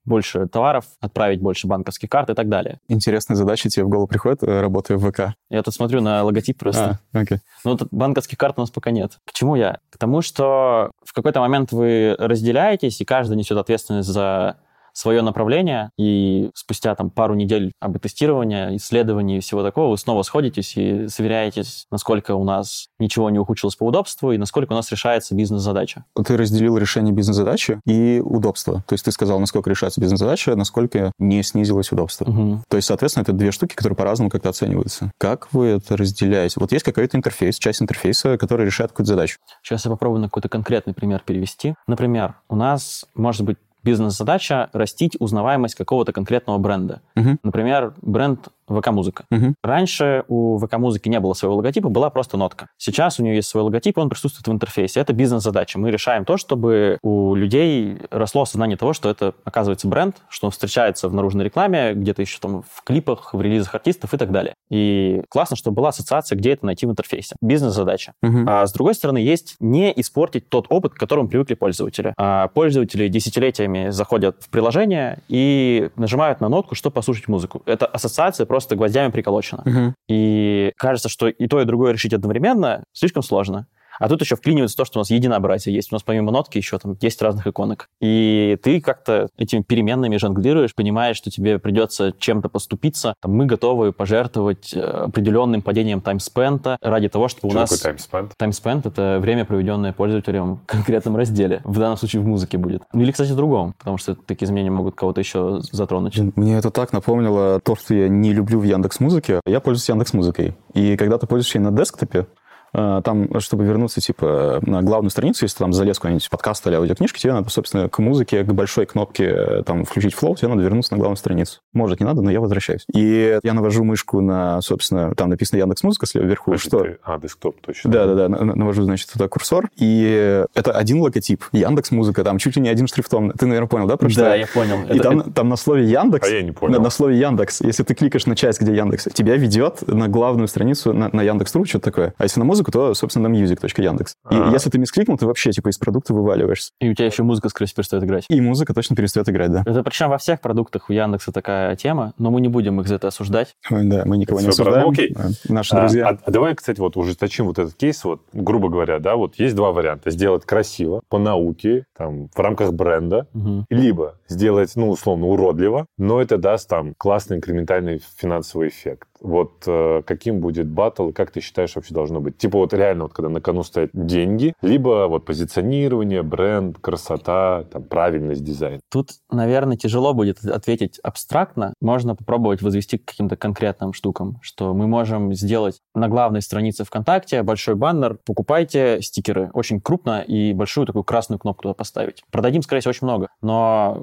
больше 0.06 0.48
товаров, 0.48 0.86
отправить 1.00 1.42
больше 1.42 1.68
банковских 1.68 2.10
карт 2.10 2.30
и 2.30 2.34
так 2.34 2.50
далее. 2.50 2.80
Интересные 2.88 3.36
задачи 3.36 3.70
тебе 3.70 3.86
в 3.86 3.90
голову 3.90 4.08
приходят, 4.08 4.44
э, 4.44 4.62
работая 4.62 4.98
в 4.98 5.12
ВК? 5.12 5.36
Я 5.50 5.64
тут 5.64 5.74
смотрю 5.74 6.02
на 6.02 6.24
логотип 6.24 6.58
просто. 6.58 7.00
А, 7.14 7.20
окей. 7.20 7.40
Ну, 7.64 7.78
тут 7.78 7.90
банковских 7.92 8.38
карт 8.38 8.56
у 8.58 8.62
нас 8.62 8.72
пока 8.72 8.92
нет. 8.92 9.20
Почему 9.26 9.56
я? 9.56 9.80
К 9.90 9.98
тому, 9.98 10.22
что 10.22 10.92
в 11.04 11.14
какой-то 11.14 11.40
момент 11.40 11.72
вы 11.72 12.16
разделяетесь, 12.18 13.02
и 13.02 13.06
каждый 13.06 13.38
несет 13.38 13.58
ответственность 13.58 14.10
за 14.10 14.58
свое 15.00 15.22
направление, 15.22 15.92
и 15.98 16.52
спустя 16.54 16.94
там 16.96 17.10
пару 17.10 17.34
недель 17.34 17.72
тестирования, 18.02 18.76
исследований 18.76 19.38
и 19.38 19.40
всего 19.40 19.64
такого 19.64 19.92
вы 19.92 19.98
снова 19.98 20.24
сходитесь 20.24 20.76
и 20.76 21.08
сверяетесь, 21.08 21.88
насколько 21.90 22.36
у 22.36 22.44
нас 22.44 22.88
ничего 23.00 23.30
не 23.30 23.40
ухудшилось 23.40 23.76
по 23.76 23.86
удобству 23.86 24.32
и 24.32 24.38
насколько 24.38 24.74
у 24.74 24.76
нас 24.76 24.92
решается 24.92 25.36
бизнес-задача. 25.36 26.04
Ты 26.26 26.36
разделил 26.36 26.78
решение 26.78 27.14
бизнес-задачи 27.14 27.80
и 27.86 28.22
удобство. 28.24 28.84
То 28.88 28.94
есть 28.94 29.06
ты 29.06 29.12
сказал, 29.12 29.40
насколько 29.40 29.70
решается 29.70 30.02
бизнес-задача, 30.02 30.56
насколько 30.56 31.14
не 31.18 31.44
снизилось 31.44 31.92
удобство. 31.92 32.26
Угу. 32.26 32.64
То 32.68 32.76
есть, 32.76 32.88
соответственно, 32.88 33.24
это 33.24 33.34
две 33.34 33.52
штуки, 33.52 33.76
которые 33.76 33.96
по-разному 33.96 34.30
как-то 34.30 34.50
оцениваются. 34.50 35.12
Как 35.18 35.48
вы 35.54 35.68
это 35.68 35.96
разделяете? 35.96 36.60
Вот 36.60 36.74
есть 36.74 36.84
какой-то 36.84 37.16
интерфейс, 37.16 37.58
часть 37.58 37.82
интерфейса, 37.82 38.38
который 38.38 38.66
решает 38.66 38.92
какую-то 38.92 39.14
задачу. 39.14 39.38
Сейчас 39.64 39.86
я 39.86 39.92
попробую 39.92 40.22
на 40.22 40.28
какой-то 40.28 40.50
конкретный 40.50 40.94
пример 40.94 41.22
перевести. 41.26 41.76
Например, 41.88 42.36
у 42.50 42.56
нас 42.56 43.06
может 43.16 43.44
быть 43.46 43.58
бизнес-задача 43.84 44.70
растить 44.74 45.15
узнаваемость 45.20 45.76
какого-то 45.76 46.12
конкретного 46.12 46.58
бренда. 46.58 47.02
Угу. 47.15 47.38
Например, 47.44 47.94
бренд 48.02 48.48
ВК-музыка. 48.70 49.26
Угу. 49.32 49.56
Раньше 49.64 50.24
у 50.28 50.58
ВК-музыки 50.60 51.10
не 51.10 51.20
было 51.20 51.34
своего 51.34 51.58
логотипа, 51.58 51.90
была 51.90 52.10
просто 52.10 52.38
нотка. 52.38 52.68
Сейчас 52.78 53.20
у 53.20 53.24
нее 53.24 53.36
есть 53.36 53.50
свой 53.50 53.64
логотип, 53.64 53.98
он 53.98 54.10
присутствует 54.10 54.48
в 54.48 54.52
интерфейсе. 54.52 55.00
Это 55.00 55.14
бизнес-задача. 55.14 55.80
Мы 55.80 55.92
решаем 55.92 56.26
то, 56.26 56.38
чтобы 56.38 56.98
у 57.02 57.36
людей 57.36 57.98
росло 58.12 58.44
осознание 58.44 58.78
того, 58.78 58.94
что 58.94 59.10
это, 59.10 59.34
оказывается, 59.44 59.88
бренд, 59.88 60.18
что 60.30 60.48
он 60.48 60.52
встречается 60.52 61.10
в 61.10 61.14
наружной 61.14 61.46
рекламе, 61.46 61.94
где-то 61.94 62.22
еще 62.22 62.40
там 62.40 62.64
в 62.70 62.84
клипах, 62.84 63.34
в 63.34 63.42
релизах 63.42 63.76
артистов 63.76 64.14
и 64.14 64.18
так 64.18 64.32
далее. 64.32 64.54
И 64.70 65.22
классно, 65.30 65.56
чтобы 65.56 65.76
была 65.76 65.90
ассоциация, 65.90 66.36
где 66.36 66.52
это 66.52 66.66
найти 66.66 66.86
в 66.86 66.92
интерфейсе. 66.92 67.36
Бизнес-задача. 67.42 68.14
Угу. 68.22 68.46
А 68.48 68.66
с 68.66 68.74
другой 68.74 68.96
стороны, 68.96 69.18
есть 69.18 69.56
не 69.60 69.92
испортить 70.00 70.50
тот 70.50 70.68
опыт, 70.70 70.94
к 70.94 70.98
которому 70.98 71.30
привыкли 71.30 71.56
пользователи. 71.56 72.14
А 72.18 72.48
пользователи 72.50 73.08
десятилетиями 73.08 73.90
заходят 73.90 74.38
в 74.42 74.50
приложение 74.50 75.20
и 75.28 75.90
нажимают 75.96 76.42
на 76.42 76.50
нотку, 76.50 76.76
чтобы 76.76 76.94
послушать 76.94 77.28
музыку. 77.28 77.62
Это 77.66 77.86
ассоциация 77.86 78.46
просто 78.46 78.59
просто 78.60 78.76
гвоздями 78.76 79.12
приколочено. 79.12 79.63
Угу. 79.65 79.93
И 80.10 80.74
кажется, 80.76 81.08
что 81.08 81.30
и 81.30 81.48
то, 81.48 81.62
и 81.62 81.65
другое 81.65 81.93
решить 81.93 82.13
одновременно 82.13 82.84
слишком 82.91 83.24
сложно. 83.24 83.67
А 84.00 84.08
тут 84.08 84.22
еще 84.22 84.36
вклинивается 84.36 84.78
то, 84.78 84.86
что 84.86 85.00
у 85.00 85.02
нас 85.02 85.12
единообразие 85.12 85.76
есть. 85.76 85.92
У 85.92 85.96
нас 85.96 86.04
помимо 86.04 86.32
нотки 86.32 86.58
еще 86.58 86.80
там 86.80 86.96
10 86.96 87.22
разных 87.22 87.48
иконок. 87.48 87.90
И 88.02 88.58
ты 88.64 88.82
как-то 88.82 89.30
этими 89.38 89.62
переменными 89.62 90.18
жонглируешь, 90.18 90.74
понимаешь, 90.74 91.18
что 91.18 91.30
тебе 91.30 91.60
придется 91.60 92.14
чем-то 92.18 92.50
поступиться. 92.50 93.14
Там, 93.22 93.34
мы 93.34 93.46
готовы 93.46 93.92
пожертвовать 93.92 94.74
э, 94.74 94.80
определенным 94.80 95.62
падением 95.62 96.02
таймспента 96.02 96.78
ради 96.82 97.10
того, 97.10 97.28
чтобы 97.28 97.52
что 97.52 97.58
у 97.58 97.62
нас... 97.62 97.70
Таймспент? 97.80 98.34
Таймспент— 98.38 98.86
это 98.86 99.20
время, 99.20 99.46
проведенное 99.46 99.94
пользователем 99.94 100.58
в 100.58 100.66
конкретном 100.66 101.16
разделе. 101.16 101.62
В 101.64 101.78
данном 101.78 101.98
случае 101.98 102.22
в 102.22 102.26
музыке 102.26 102.58
будет. 102.58 102.84
Ну 102.94 103.02
или, 103.02 103.12
кстати, 103.12 103.32
в 103.32 103.36
другом, 103.36 103.74
потому 103.78 103.98
что 103.98 104.16
такие 104.16 104.46
изменения 104.46 104.72
могут 104.72 104.96
кого-то 104.96 105.20
еще 105.20 105.60
затронуть. 105.72 106.18
Мне 106.36 106.58
это 106.58 106.72
так 106.72 106.94
напомнило 106.94 107.60
то, 107.60 107.76
что 107.76 107.94
я 107.94 108.08
не 108.08 108.34
люблю 108.34 108.60
в 108.60 108.64
Яндекс 108.64 109.00
Музыке. 109.00 109.42
Я 109.46 109.60
пользуюсь 109.60 109.90
Яндекс 109.90 110.14
Музыкой. 110.14 110.56
И 110.74 110.96
когда 110.98 111.18
ты 111.18 111.28
пользуешься 111.28 111.60
на 111.60 111.72
десктопе, 111.72 112.28
там, 112.74 113.40
чтобы 113.40 113.66
вернуться, 113.66 114.02
типа, 114.02 114.60
на 114.66 114.82
главную 114.82 115.12
страницу, 115.12 115.46
если 115.46 115.58
там 115.58 115.74
залез 115.74 115.98
какой-нибудь 115.98 116.30
подкаст 116.30 116.66
или 116.68 116.76
аудиокнижка, 116.76 117.20
тебе 117.20 117.34
надо, 117.34 117.50
собственно, 117.50 117.90
к 117.90 118.00
музыке, 118.00 118.44
к 118.44 118.54
большой 118.54 118.86
кнопке 118.86 119.26
э, 119.26 119.64
там 119.64 119.86
включить 119.86 120.14
флоу, 120.14 120.36
тебе 120.36 120.50
надо 120.50 120.62
вернуться 120.62 120.94
на 120.94 120.98
главную 120.98 121.18
страницу. 121.18 121.60
Может, 121.74 122.00
не 122.00 122.06
надо, 122.06 122.22
но 122.22 122.32
я 122.32 122.40
возвращаюсь. 122.40 122.86
И 122.94 123.40
я 123.42 123.54
навожу 123.54 123.84
мышку 123.84 124.22
на, 124.22 124.62
собственно, 124.62 125.14
там 125.16 125.30
написано 125.30 125.60
Яндекс 125.60 125.84
Музыка 125.84 126.06
слева 126.06 126.26
вверху, 126.26 126.52
Подожди, 126.52 126.68
что... 126.68 126.80
Ты... 126.80 126.98
А, 127.04 127.20
десктоп, 127.20 127.62
точно. 127.62 127.92
Да-да-да, 127.92 128.30
навожу, 128.30 128.84
значит, 128.84 129.12
туда 129.12 129.28
курсор, 129.28 129.70
и 129.76 130.46
это 130.54 130.72
один 130.72 131.02
логотип. 131.02 131.44
Яндекс 131.52 131.92
Музыка, 131.92 132.24
там 132.24 132.38
чуть 132.38 132.56
ли 132.56 132.62
не 132.62 132.70
один 132.70 132.88
шрифтом. 132.88 133.32
Ты, 133.32 133.46
наверное, 133.46 133.68
понял, 133.68 133.88
да, 133.88 133.98
про 133.98 134.10
что? 134.10 134.22
Да, 134.22 134.36
я 134.36 134.48
понял. 134.48 134.84
И 134.84 134.96
это... 134.96 135.04
там, 135.04 135.34
там 135.34 135.50
на 135.50 135.56
слове 135.56 135.86
Яндекс... 135.86 136.28
А 136.28 136.32
я 136.32 136.42
не 136.42 136.52
понял. 136.52 136.74
На, 136.74 136.84
на 136.84 136.90
слове 136.90 137.20
Яндекс, 137.20 137.62
если 137.62 137.84
ты 137.84 137.94
кликаешь 137.96 138.26
на 138.26 138.36
часть, 138.36 138.62
где 138.62 138.76
Яндекс, 138.76 139.08
тебя 139.14 139.36
ведет 139.36 139.88
на 139.88 140.08
главную 140.08 140.48
страницу, 140.48 140.94
на, 140.94 141.10
на 141.12 141.22
Яндекс.ру, 141.22 141.66
что-то 141.66 141.86
такое. 141.86 142.14
А 142.18 142.24
если 142.24 142.40
на 142.40 142.46
музыку, 142.46 142.59
то, 142.63 142.93
собственно, 142.93 143.26
там 143.26 143.34
music.яндекс. 143.34 144.15
И 144.30 144.36
А-а-а. 144.36 144.52
если 144.52 144.69
ты 144.69 144.78
мискликнул, 144.78 145.17
ты 145.17 145.26
вообще 145.26 145.52
типа 145.52 145.69
из 145.69 145.78
продукта 145.78 146.13
вываливаешься. 146.13 146.72
И 146.80 146.89
у 146.89 146.93
тебя 146.93 147.06
еще 147.06 147.24
музыка, 147.24 147.50
скорее 147.50 147.67
всего, 147.67 147.78
перестает 147.78 148.04
играть. 148.04 148.26
И 148.30 148.41
музыка 148.41 148.74
точно 148.74 148.95
перестает 148.95 149.30
играть, 149.30 149.52
да. 149.52 149.63
Это 149.65 149.84
причем 149.84 150.10
во 150.10 150.17
всех 150.17 150.41
продуктах 150.41 150.89
у 150.89 150.93
Яндекса 150.93 151.32
такая 151.32 151.76
тема, 151.76 152.13
но 152.17 152.32
мы 152.32 152.41
не 152.41 152.48
будем 152.48 152.80
их 152.82 152.88
за 152.88 152.95
это 152.95 153.08
осуждать. 153.08 153.56
Да, 153.69 154.04
мы 154.06 154.17
никого 154.17 154.39
это 154.39 154.48
не 154.48 154.50
осуждаем. 154.50 154.86
Ну, 154.86 154.91
окей. 154.91 155.15
Наши 155.48 155.76
а, 155.76 155.80
друзья. 155.80 156.10
А, 156.10 156.17
а 156.24 156.32
давай, 156.32 156.56
кстати, 156.56 156.80
вот 156.80 156.98
ужесточим 156.98 157.45
вот 157.45 157.60
этот 157.60 157.76
кейс, 157.76 158.04
вот, 158.04 158.22
грубо 158.34 158.69
говоря, 158.69 159.00
да, 159.00 159.15
вот 159.15 159.36
есть 159.36 159.56
два 159.56 159.72
варианта. 159.72 160.12
Сделать 160.12 160.45
красиво, 160.45 161.02
по 161.10 161.17
науке, 161.17 161.86
там, 161.98 162.30
в 162.34 162.39
рамках 162.39 162.74
бренда, 162.74 163.28
угу. 163.34 163.65
либо 163.69 164.15
сделать, 164.30 164.72
ну, 164.76 164.89
условно, 164.89 165.28
уродливо, 165.28 165.86
но 165.98 166.22
это 166.22 166.38
даст 166.38 166.70
там 166.70 166.94
классный 166.98 167.38
инкрементальный 167.38 168.02
финансовый 168.18 168.70
эффект. 168.70 169.10
Вот 169.20 169.63
э, 169.68 170.02
каким 170.06 170.39
будет 170.39 170.68
батл, 170.68 171.12
как 171.12 171.32
ты 171.32 171.42
считаешь 171.42 171.76
вообще 171.76 171.94
должно 171.94 172.22
быть? 172.22 172.38
Типа 172.38 172.58
вот 172.58 172.74
реально, 172.74 173.04
вот 173.04 173.13
когда 173.13 173.30
на 173.30 173.42
кону 173.42 173.63
стоят 173.63 173.89
деньги, 173.94 174.54
либо 174.62 175.08
вот 175.08 175.26
позиционирование, 175.26 176.24
бренд, 176.24 176.78
красота, 176.80 177.65
там, 177.72 177.84
правильность 177.84 178.44
дизайна. 178.44 178.80
Тут, 178.89 179.12
наверное, 179.30 179.78
тяжело 179.78 180.13
будет 180.13 180.44
ответить 180.46 181.00
абстрактно. 181.00 181.74
Можно 181.82 182.15
попробовать 182.15 182.62
возвести 182.62 182.98
к 182.98 183.06
каким-то 183.06 183.36
конкретным 183.36 183.94
штукам, 183.94 184.39
что 184.42 184.74
мы 184.74 184.88
можем 184.88 185.34
сделать 185.34 185.80
на 185.94 186.08
главной 186.08 186.42
странице 186.42 186.86
ВКонтакте 186.86 187.44
большой 187.44 187.76
баннер 187.76 188.20
«Покупайте 188.26 189.02
стикеры». 189.02 189.50
Очень 189.54 189.82
крупно 189.82 190.22
и 190.22 190.54
большую 190.54 190.88
такую 190.88 191.04
красную 191.04 191.39
кнопку 191.39 191.63
туда 191.63 191.74
поставить. 191.74 192.24
Продадим, 192.32 192.62
скорее 192.62 192.82
всего, 192.82 192.92
очень 192.92 193.08
много. 193.08 193.28
Но 193.42 194.02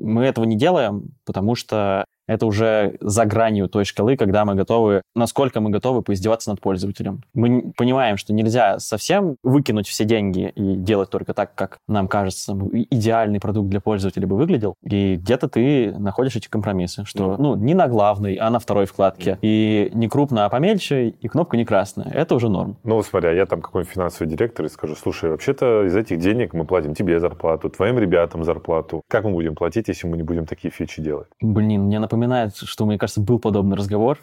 мы 0.00 0.24
этого 0.24 0.44
не 0.44 0.56
делаем, 0.56 1.10
потому 1.24 1.54
что 1.54 2.04
это 2.30 2.46
уже 2.46 2.96
за 3.00 3.24
гранью 3.24 3.68
той 3.68 3.84
шкалы, 3.84 4.16
когда 4.16 4.44
мы 4.44 4.54
готовы, 4.54 5.02
насколько 5.16 5.60
мы 5.60 5.70
готовы 5.70 6.02
поиздеваться 6.02 6.50
над 6.50 6.60
пользователем. 6.60 7.22
Мы 7.34 7.72
понимаем, 7.76 8.16
что 8.16 8.32
нельзя 8.32 8.78
совсем 8.78 9.34
выкинуть 9.42 9.88
все 9.88 10.04
деньги 10.04 10.52
и 10.54 10.76
делать 10.76 11.10
только 11.10 11.34
так, 11.34 11.56
как 11.56 11.78
нам 11.88 12.06
кажется, 12.06 12.56
идеальный 12.90 13.40
продукт 13.40 13.68
для 13.68 13.80
пользователя 13.80 14.28
бы 14.28 14.36
выглядел. 14.36 14.74
И 14.84 15.16
где-то 15.16 15.48
ты 15.48 15.92
находишь 15.98 16.36
эти 16.36 16.48
компромиссы, 16.48 17.04
что, 17.04 17.36
ну, 17.36 17.56
не 17.56 17.74
на 17.74 17.88
главной, 17.88 18.36
а 18.36 18.48
на 18.50 18.60
второй 18.60 18.86
вкладке. 18.86 19.38
И 19.42 19.90
не 19.92 20.08
крупно, 20.08 20.44
а 20.44 20.48
помельче, 20.48 21.08
и 21.08 21.28
кнопка 21.28 21.56
не 21.56 21.64
красная. 21.64 22.10
Это 22.12 22.36
уже 22.36 22.48
норм. 22.48 22.76
Ну, 22.84 23.02
смотря, 23.02 23.32
я 23.32 23.46
там 23.46 23.60
какой-нибудь 23.60 23.92
финансовый 23.92 24.28
директор 24.28 24.66
и 24.66 24.68
скажу, 24.68 24.94
слушай, 24.94 25.30
вообще-то 25.30 25.84
из 25.84 25.96
этих 25.96 26.20
денег 26.20 26.54
мы 26.54 26.64
платим 26.64 26.94
тебе 26.94 27.18
зарплату, 27.18 27.70
твоим 27.70 27.98
ребятам 27.98 28.44
зарплату. 28.44 29.02
Как 29.08 29.24
мы 29.24 29.32
будем 29.32 29.56
платить, 29.56 29.88
если 29.88 30.06
мы 30.06 30.16
не 30.16 30.22
будем 30.22 30.46
такие 30.46 30.70
фичи 30.70 31.02
делать? 31.02 31.26
Блин, 31.40 31.82
мне 31.82 31.98
напоминает 31.98 32.19
напоминает, 32.20 32.56
что, 32.56 32.86
мне 32.86 32.98
кажется, 32.98 33.20
был 33.20 33.38
подобный 33.38 33.76
разговор. 33.76 34.18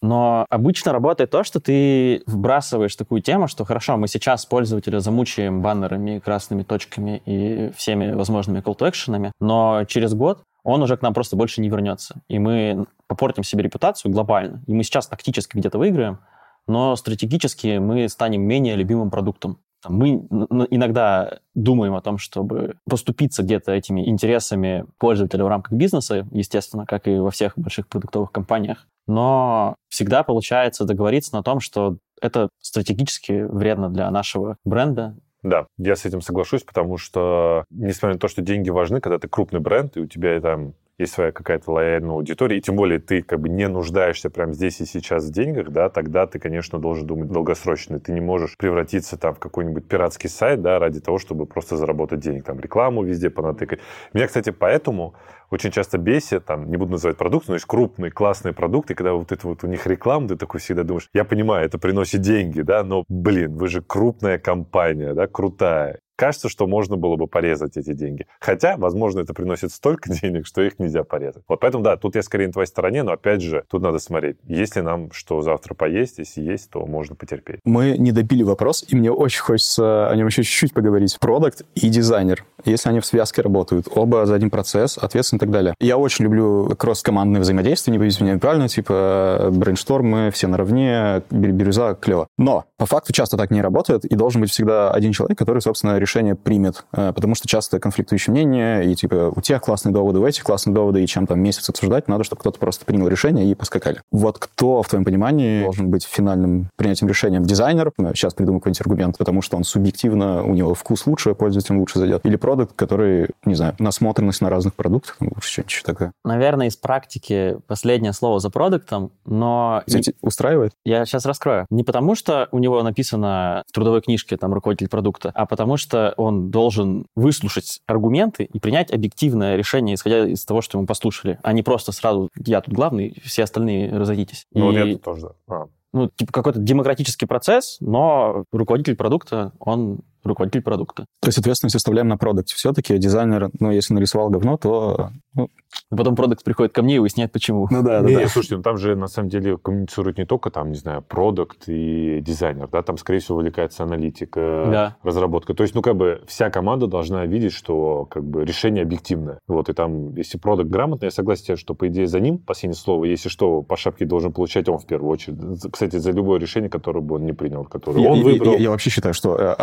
Но 0.00 0.46
обычно 0.48 0.92
работает 0.92 1.30
то, 1.30 1.42
что 1.42 1.60
ты 1.60 2.22
вбрасываешь 2.26 2.94
такую 2.94 3.20
тему, 3.20 3.48
что 3.48 3.64
хорошо, 3.64 3.96
мы 3.96 4.06
сейчас 4.06 4.46
пользователя 4.46 5.00
замучаем 5.00 5.60
баннерами, 5.60 6.20
красными 6.20 6.62
точками 6.62 7.20
и 7.26 7.72
всеми 7.76 8.12
возможными 8.12 8.60
call 8.60 8.78
to 8.78 8.88
action, 8.88 9.32
но 9.40 9.84
через 9.88 10.14
год 10.14 10.44
он 10.62 10.82
уже 10.82 10.96
к 10.96 11.02
нам 11.02 11.14
просто 11.14 11.34
больше 11.34 11.60
не 11.60 11.68
вернется. 11.68 12.22
И 12.28 12.38
мы 12.38 12.86
попортим 13.08 13.42
себе 13.42 13.64
репутацию 13.64 14.12
глобально. 14.12 14.62
И 14.68 14.72
мы 14.72 14.84
сейчас 14.84 15.08
тактически 15.08 15.56
где-то 15.56 15.78
выиграем, 15.78 16.20
но 16.68 16.94
стратегически 16.94 17.78
мы 17.78 18.08
станем 18.08 18.42
менее 18.42 18.76
любимым 18.76 19.10
продуктом. 19.10 19.58
Мы 19.88 20.26
иногда 20.70 21.38
думаем 21.54 21.94
о 21.94 22.00
том, 22.00 22.18
чтобы 22.18 22.76
поступиться 22.88 23.42
где-то 23.42 23.72
этими 23.72 24.08
интересами 24.08 24.86
пользователя 24.98 25.44
в 25.44 25.48
рамках 25.48 25.72
бизнеса, 25.72 26.26
естественно, 26.32 26.86
как 26.86 27.08
и 27.08 27.16
во 27.18 27.30
всех 27.30 27.58
больших 27.58 27.88
продуктовых 27.88 28.32
компаниях. 28.32 28.86
Но 29.06 29.74
всегда 29.88 30.22
получается 30.22 30.84
договориться 30.84 31.34
на 31.34 31.42
том, 31.42 31.60
что 31.60 31.96
это 32.20 32.48
стратегически 32.60 33.42
вредно 33.42 33.88
для 33.88 34.10
нашего 34.10 34.56
бренда, 34.64 35.16
да, 35.42 35.66
я 35.78 35.94
с 35.94 36.04
этим 36.04 36.20
соглашусь, 36.20 36.64
потому 36.64 36.96
что, 36.96 37.64
несмотря 37.70 38.14
на 38.14 38.18
то, 38.18 38.26
что 38.26 38.42
деньги 38.42 38.70
важны, 38.70 39.00
когда 39.00 39.18
ты 39.18 39.28
крупный 39.28 39.60
бренд, 39.60 39.96
и 39.96 40.00
у 40.00 40.06
тебя 40.06 40.40
там 40.40 40.74
есть 40.98 41.12
своя 41.12 41.30
какая-то 41.30 41.70
лояльная 41.70 42.10
аудитория, 42.10 42.58
и 42.58 42.60
тем 42.60 42.74
более 42.74 42.98
ты 42.98 43.22
как 43.22 43.40
бы 43.40 43.48
не 43.48 43.68
нуждаешься 43.68 44.30
прямо 44.30 44.52
здесь 44.52 44.80
и 44.80 44.84
сейчас 44.84 45.26
в 45.26 45.32
деньгах, 45.32 45.70
да, 45.70 45.88
тогда 45.88 46.26
ты, 46.26 46.40
конечно, 46.40 46.80
должен 46.80 47.06
думать 47.06 47.30
долгосрочно. 47.30 48.00
Ты 48.00 48.12
не 48.12 48.20
можешь 48.20 48.56
превратиться 48.56 49.16
там 49.16 49.34
в 49.34 49.38
какой-нибудь 49.38 49.86
пиратский 49.86 50.28
сайт, 50.28 50.60
да, 50.60 50.78
ради 50.78 51.00
того, 51.00 51.18
чтобы 51.18 51.46
просто 51.46 51.76
заработать 51.76 52.18
денег, 52.18 52.44
там 52.44 52.58
рекламу 52.58 53.04
везде 53.04 53.30
понатыкать. 53.30 53.78
Меня, 54.12 54.26
кстати, 54.26 54.50
поэтому 54.50 55.14
очень 55.50 55.70
часто 55.70 55.98
бесит, 55.98 56.44
там, 56.44 56.70
не 56.70 56.76
буду 56.76 56.92
называть 56.92 57.16
продукт, 57.16 57.48
но 57.48 57.54
есть 57.54 57.66
крупные, 57.66 58.10
классные 58.10 58.52
продукты, 58.52 58.94
когда 58.94 59.12
вот 59.12 59.32
это 59.32 59.46
вот 59.46 59.64
у 59.64 59.66
них 59.66 59.86
реклама, 59.86 60.28
ты 60.28 60.36
такой 60.36 60.60
всегда 60.60 60.82
думаешь, 60.82 61.08
я 61.14 61.24
понимаю, 61.24 61.64
это 61.64 61.78
приносит 61.78 62.20
деньги, 62.20 62.60
да, 62.60 62.82
но, 62.82 63.04
блин, 63.08 63.56
вы 63.56 63.68
же 63.68 63.82
крупная 63.82 64.38
компания, 64.38 65.14
да, 65.14 65.26
крутая 65.26 66.00
кажется, 66.18 66.48
что 66.48 66.66
можно 66.66 66.96
было 66.96 67.16
бы 67.16 67.28
порезать 67.28 67.76
эти 67.76 67.92
деньги. 67.94 68.26
Хотя, 68.40 68.76
возможно, 68.76 69.20
это 69.20 69.32
приносит 69.32 69.72
столько 69.72 70.10
денег, 70.22 70.46
что 70.46 70.60
их 70.62 70.78
нельзя 70.78 71.04
порезать. 71.04 71.44
Вот 71.48 71.60
поэтому, 71.60 71.84
да, 71.84 71.96
тут 71.96 72.16
я 72.16 72.22
скорее 72.22 72.48
на 72.48 72.52
твоей 72.52 72.66
стороне, 72.66 73.04
но 73.04 73.12
опять 73.12 73.40
же, 73.40 73.64
тут 73.70 73.82
надо 73.82 73.98
смотреть, 74.00 74.36
есть 74.42 74.76
ли 74.76 74.82
нам 74.82 75.12
что 75.12 75.40
завтра 75.42 75.74
поесть, 75.74 76.18
если 76.18 76.42
есть, 76.42 76.70
то 76.70 76.84
можно 76.84 77.14
потерпеть. 77.14 77.60
Мы 77.64 77.96
не 77.96 78.10
добили 78.10 78.42
вопрос, 78.42 78.84
и 78.88 78.96
мне 78.96 79.12
очень 79.12 79.40
хочется 79.40 80.10
о 80.10 80.16
нем 80.16 80.26
еще 80.26 80.42
чуть-чуть 80.42 80.74
поговорить. 80.74 81.16
Продукт 81.20 81.62
и 81.76 81.88
дизайнер, 81.88 82.44
если 82.64 82.88
они 82.88 82.98
в 82.98 83.06
связке 83.06 83.42
работают, 83.42 83.86
оба 83.94 84.26
за 84.26 84.34
один 84.34 84.50
процесс, 84.50 84.98
ответственно 84.98 85.37
и 85.38 85.40
так 85.40 85.50
далее. 85.50 85.74
Я 85.80 85.96
очень 85.96 86.24
люблю 86.24 86.74
кросс-командное 86.76 87.40
взаимодействие, 87.40 87.92
не 87.92 87.98
боюсь 87.98 88.20
меня 88.20 88.34
неправильно, 88.34 88.68
типа 88.68 89.50
брейнштормы, 89.52 90.30
все 90.32 90.48
наравне, 90.48 91.22
бирюза, 91.30 91.94
клево. 91.94 92.26
Но 92.36 92.64
по 92.76 92.86
факту 92.86 93.12
часто 93.12 93.36
так 93.36 93.50
не 93.50 93.62
работает, 93.62 94.04
и 94.04 94.14
должен 94.14 94.40
быть 94.40 94.50
всегда 94.50 94.90
один 94.90 95.12
человек, 95.12 95.38
который, 95.38 95.62
собственно, 95.62 95.98
решение 95.98 96.34
примет, 96.34 96.84
э, 96.92 97.12
потому 97.14 97.34
что 97.34 97.48
часто 97.48 97.80
конфликтующие 97.80 98.32
мнения, 98.32 98.82
и 98.82 98.94
типа 98.94 99.32
у 99.34 99.40
тех 99.40 99.62
классные 99.62 99.92
доводы, 99.92 100.18
у 100.18 100.26
этих 100.26 100.42
классные 100.42 100.74
доводы, 100.74 101.02
и 101.02 101.06
чем 101.06 101.26
там 101.26 101.40
месяц 101.40 101.68
обсуждать, 101.68 102.08
надо, 102.08 102.24
чтобы 102.24 102.40
кто-то 102.40 102.58
просто 102.58 102.84
принял 102.84 103.08
решение 103.08 103.50
и 103.50 103.54
поскакали. 103.54 104.00
Вот 104.10 104.38
кто, 104.38 104.82
в 104.82 104.88
твоем 104.88 105.04
понимании, 105.04 105.62
должен 105.62 105.90
быть 105.90 106.04
финальным 106.04 106.68
принятием 106.76 107.08
решением? 107.08 107.44
Дизайнер, 107.44 107.92
сейчас 108.14 108.34
придумаю 108.34 108.60
какой-нибудь 108.60 108.80
аргумент, 108.80 109.18
потому 109.18 109.42
что 109.42 109.56
он 109.56 109.64
субъективно, 109.64 110.42
у 110.44 110.54
него 110.54 110.74
вкус 110.74 111.06
лучше, 111.06 111.34
пользователям 111.34 111.80
лучше 111.80 111.98
зайдет, 111.98 112.24
или 112.24 112.36
продукт, 112.36 112.74
который, 112.76 113.28
не 113.44 113.54
знаю, 113.54 113.74
насмотренность 113.78 114.40
на 114.40 114.50
разных 114.50 114.74
продуктах, 114.74 115.16
что-нибудь 115.40 115.82
такое. 115.84 116.12
Наверное, 116.24 116.68
из 116.68 116.76
практики 116.76 117.58
последнее 117.66 118.12
слово 118.12 118.40
за 118.40 118.50
продуктом, 118.50 119.12
но... 119.24 119.82
Кстати, 119.86 120.14
устраивает? 120.20 120.72
Я 120.84 121.04
сейчас 121.06 121.26
раскрою. 121.26 121.66
Не 121.70 121.84
потому, 121.84 122.14
что 122.14 122.48
у 122.52 122.58
него 122.58 122.82
написано 122.82 123.62
в 123.68 123.72
трудовой 123.72 124.00
книжке 124.00 124.36
там 124.36 124.52
руководитель 124.54 124.88
продукта, 124.88 125.30
а 125.34 125.46
потому 125.46 125.76
что 125.76 126.14
он 126.16 126.50
должен 126.50 127.06
выслушать 127.16 127.80
аргументы 127.86 128.44
и 128.44 128.58
принять 128.58 128.92
объективное 128.92 129.56
решение, 129.56 129.94
исходя 129.94 130.26
из 130.26 130.44
того, 130.44 130.62
что 130.62 130.78
ему 130.78 130.86
послушали, 130.86 131.38
а 131.42 131.52
не 131.52 131.62
просто 131.62 131.92
сразу 131.92 132.28
«я 132.36 132.60
тут 132.60 132.74
главный, 132.74 133.20
все 133.24 133.44
остальные 133.44 133.96
разойдитесь». 133.96 134.46
Ну, 134.52 134.72
и... 134.72 134.78
вот 134.78 134.86
я 134.86 134.92
тут 134.92 135.02
тоже, 135.02 135.20
да. 135.22 135.32
А. 135.48 135.66
Ну, 135.92 136.10
типа 136.14 136.32
какой-то 136.32 136.58
демократический 136.60 137.26
процесс, 137.26 137.78
но 137.80 138.44
руководитель 138.52 138.94
продукта, 138.94 139.52
он 139.58 140.00
руководитель 140.24 140.62
продукта. 140.62 141.06
То 141.20 141.28
есть 141.28 141.38
ответственность 141.38 141.76
оставляем 141.76 142.08
на 142.08 142.16
продукте. 142.16 142.54
Все-таки 142.54 142.98
дизайнер, 142.98 143.50
ну, 143.60 143.70
если 143.70 143.94
нарисовал 143.94 144.30
говно, 144.30 144.56
то 144.56 145.10
ну, 145.34 145.48
Потом 145.90 146.16
продукт 146.16 146.44
приходит 146.44 146.72
ко 146.74 146.82
мне 146.82 146.96
и 146.96 146.98
выясняет, 146.98 147.32
почему. 147.32 147.66
Ну 147.70 147.82
да, 147.82 148.00
да. 148.00 148.08
Не, 148.08 148.16
да. 148.16 148.28
Слушайте, 148.28 148.56
ну 148.56 148.62
там 148.62 148.76
же 148.76 148.94
на 148.96 149.06
самом 149.06 149.28
деле 149.28 149.56
коммуницирует 149.56 150.18
не 150.18 150.26
только 150.26 150.50
там, 150.50 150.70
не 150.70 150.78
знаю, 150.78 151.02
продукт 151.02 151.64
и 151.66 152.20
дизайнер, 152.20 152.68
да, 152.68 152.82
там, 152.82 152.98
скорее 152.98 153.20
всего, 153.20 153.38
увлекается 153.38 153.84
аналитика, 153.84 154.68
да. 154.70 154.96
разработка. 155.02 155.54
То 155.54 155.62
есть, 155.62 155.74
ну, 155.74 155.82
как 155.82 155.96
бы 155.96 156.22
вся 156.26 156.50
команда 156.50 156.86
должна 156.86 157.24
видеть, 157.26 157.52
что 157.52 158.06
как 158.06 158.24
бы 158.24 158.44
решение 158.44 158.82
объективное. 158.82 159.38
Вот, 159.46 159.68
и 159.68 159.72
там, 159.72 160.14
если 160.14 160.36
продукт 160.38 160.68
грамотный, 160.68 161.06
я 161.06 161.10
согласен, 161.10 161.56
что, 161.56 161.74
по 161.74 161.88
идее, 161.88 162.06
за 162.06 162.20
ним 162.20 162.38
последнее 162.38 162.76
слово, 162.76 163.04
если 163.04 163.28
что, 163.28 163.62
по 163.62 163.76
шапке 163.76 164.04
должен 164.04 164.32
получать 164.32 164.68
он 164.68 164.78
в 164.78 164.86
первую 164.86 165.10
очередь. 165.10 165.38
Кстати, 165.70 165.96
за 165.96 166.10
любое 166.10 166.38
решение, 166.38 166.68
которое 166.68 167.00
бы 167.00 167.16
он 167.16 167.24
не 167.24 167.32
принял, 167.32 167.64
которое 167.64 168.02
я, 168.02 168.10
он 168.10 168.22
выбрал. 168.22 168.52
Я, 168.52 168.58
я, 168.58 168.64
я 168.64 168.70
вообще 168.70 168.90
считаю, 168.90 169.14
что 169.14 169.36
э, 169.36 169.54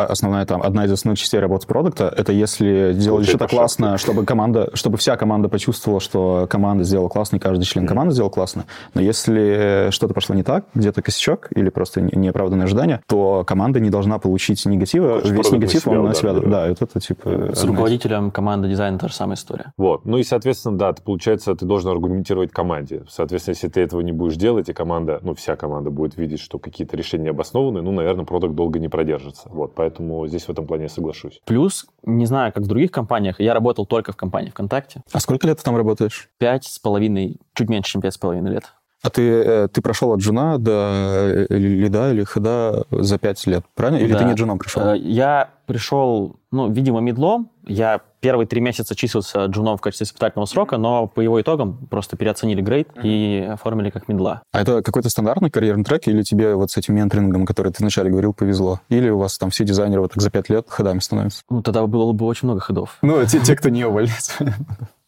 основная 0.45 0.61
там, 0.61 0.61
одна 0.61 0.85
из 0.85 0.91
основных 0.91 1.19
частей 1.19 1.39
работы 1.39 1.67
продукта, 1.67 2.13
это 2.15 2.31
если 2.31 2.93
делать 2.93 3.27
что-то 3.27 3.47
классно, 3.47 3.97
чтобы 3.97 4.25
команда, 4.25 4.69
чтобы 4.73 4.97
вся 4.97 5.17
команда 5.17 5.49
почувствовала, 5.49 5.99
что 5.99 6.47
команда 6.49 6.83
сделала 6.83 7.09
классно, 7.09 7.37
и 7.37 7.39
каждый 7.39 7.63
член 7.63 7.87
команды 7.87 8.13
сделал 8.13 8.29
классно. 8.29 8.65
Но 8.93 9.01
если 9.01 9.89
что-то 9.91 10.13
пошло 10.13 10.35
не 10.35 10.43
так, 10.43 10.65
где-то 10.73 11.01
косячок 11.01 11.49
или 11.55 11.69
просто 11.69 12.01
неоправданное 12.01 12.65
ожидание, 12.65 13.01
то 13.07 13.43
команда 13.45 13.79
не 13.79 13.89
должна 13.89 14.19
получить 14.19 14.65
негатива. 14.65 15.21
Весь 15.23 15.51
негатив 15.51 15.87
он 15.87 16.03
на 16.03 16.13
себя... 16.13 16.33
Да, 16.33 16.41
да, 16.41 16.67
это, 16.67 16.85
это 16.85 16.99
типа... 16.99 17.51
С 17.53 17.63
руководителем 17.63 18.31
команды 18.31 18.69
дизайна 18.69 18.97
та 18.99 19.07
же 19.07 19.13
самая 19.13 19.35
история. 19.35 19.73
Вот. 19.77 20.05
Ну 20.05 20.17
и, 20.17 20.23
соответственно, 20.23 20.77
да, 20.77 20.93
получается, 20.93 21.55
ты 21.55 21.65
должен 21.65 21.89
аргументировать 21.89 22.51
команде. 22.51 23.03
Соответственно, 23.09 23.53
если 23.53 23.67
ты 23.67 23.81
этого 23.81 24.01
не 24.01 24.11
будешь 24.11 24.35
делать, 24.35 24.69
и 24.69 24.73
команда, 24.73 25.19
ну, 25.21 25.33
вся 25.33 25.55
команда 25.55 25.89
будет 25.89 26.17
видеть, 26.17 26.39
что 26.39 26.59
какие-то 26.59 26.97
решения 26.97 27.29
обоснованы, 27.29 27.81
ну, 27.81 27.91
наверное, 27.91 28.25
продукт 28.25 28.55
долго 28.55 28.79
не 28.79 28.87
продержится. 28.87 29.49
Вот. 29.49 29.73
Поэтому 29.75 30.27
здесь 30.35 30.47
в 30.47 30.51
этом 30.51 30.67
плане 30.67 30.83
я 30.83 30.89
соглашусь. 30.89 31.39
Плюс, 31.45 31.85
не 32.03 32.25
знаю, 32.25 32.51
как 32.53 32.63
в 32.63 32.67
других 32.67 32.91
компаниях, 32.91 33.39
я 33.39 33.53
работал 33.53 33.85
только 33.85 34.11
в 34.11 34.15
компании 34.15 34.49
ВКонтакте. 34.49 35.01
А 35.11 35.19
сколько 35.19 35.47
лет 35.47 35.57
ты 35.57 35.63
там 35.63 35.75
работаешь? 35.75 36.29
Пять 36.37 36.65
с 36.65 36.79
половиной, 36.79 37.37
чуть 37.53 37.69
меньше, 37.69 37.91
чем 37.91 38.01
пять 38.01 38.13
с 38.13 38.17
половиной 38.17 38.51
лет. 38.51 38.73
А 39.01 39.09
ты, 39.11 39.21
э, 39.21 39.67
ты 39.67 39.81
прошел 39.81 40.13
от 40.13 40.19
джуна 40.19 40.57
до 40.57 41.45
э, 41.47 41.55
лида 41.55 42.11
или 42.11 42.25
хеда 42.25 42.85
за 42.89 43.19
пять 43.19 43.45
лет, 43.45 43.63
правильно? 43.75 44.03
Или 44.03 44.13
да. 44.13 44.19
ты 44.19 44.25
не 44.25 44.33
джуном 44.33 44.57
пришел? 44.57 44.81
Э, 44.81 44.97
я 44.97 45.51
пришел, 45.67 46.37
ну, 46.51 46.71
видимо, 46.71 47.01
медлом. 47.01 47.51
Я 47.67 48.01
первые 48.25 48.47
три 48.47 48.59
месяца 48.59 48.95
числился 48.95 49.45
джуном 49.45 49.77
в 49.77 49.81
качестве 49.81 50.05
испытательного 50.05 50.47
срока, 50.47 50.77
но 50.77 51.05
по 51.05 51.21
его 51.21 51.39
итогам 51.39 51.77
просто 51.91 52.17
переоценили 52.17 52.59
грейд 52.59 52.89
и 53.03 53.47
оформили 53.51 53.91
как 53.91 54.07
медла. 54.07 54.41
А 54.51 54.61
это 54.61 54.81
какой-то 54.81 55.11
стандартный 55.11 55.51
карьерный 55.51 55.83
трек 55.83 56.07
или 56.07 56.23
тебе 56.23 56.55
вот 56.55 56.71
с 56.71 56.77
этим 56.77 56.95
менторингом, 56.95 57.45
который 57.45 57.71
ты 57.71 57.83
вначале 57.83 58.09
говорил, 58.09 58.33
повезло? 58.33 58.81
Или 58.89 59.09
у 59.09 59.19
вас 59.19 59.37
там 59.37 59.51
все 59.51 59.63
дизайнеры 59.63 60.01
вот 60.01 60.13
так 60.13 60.23
за 60.23 60.31
пять 60.31 60.49
лет 60.49 60.65
ходами 60.67 60.97
становятся? 61.01 61.43
Ну, 61.51 61.61
тогда 61.61 61.85
было 61.85 62.13
бы 62.13 62.25
очень 62.25 62.47
много 62.47 62.61
ходов. 62.61 62.97
Ну, 63.03 63.23
те, 63.27 63.39
те 63.41 63.55
кто 63.55 63.69
не 63.69 63.85
уволится. 63.85 64.33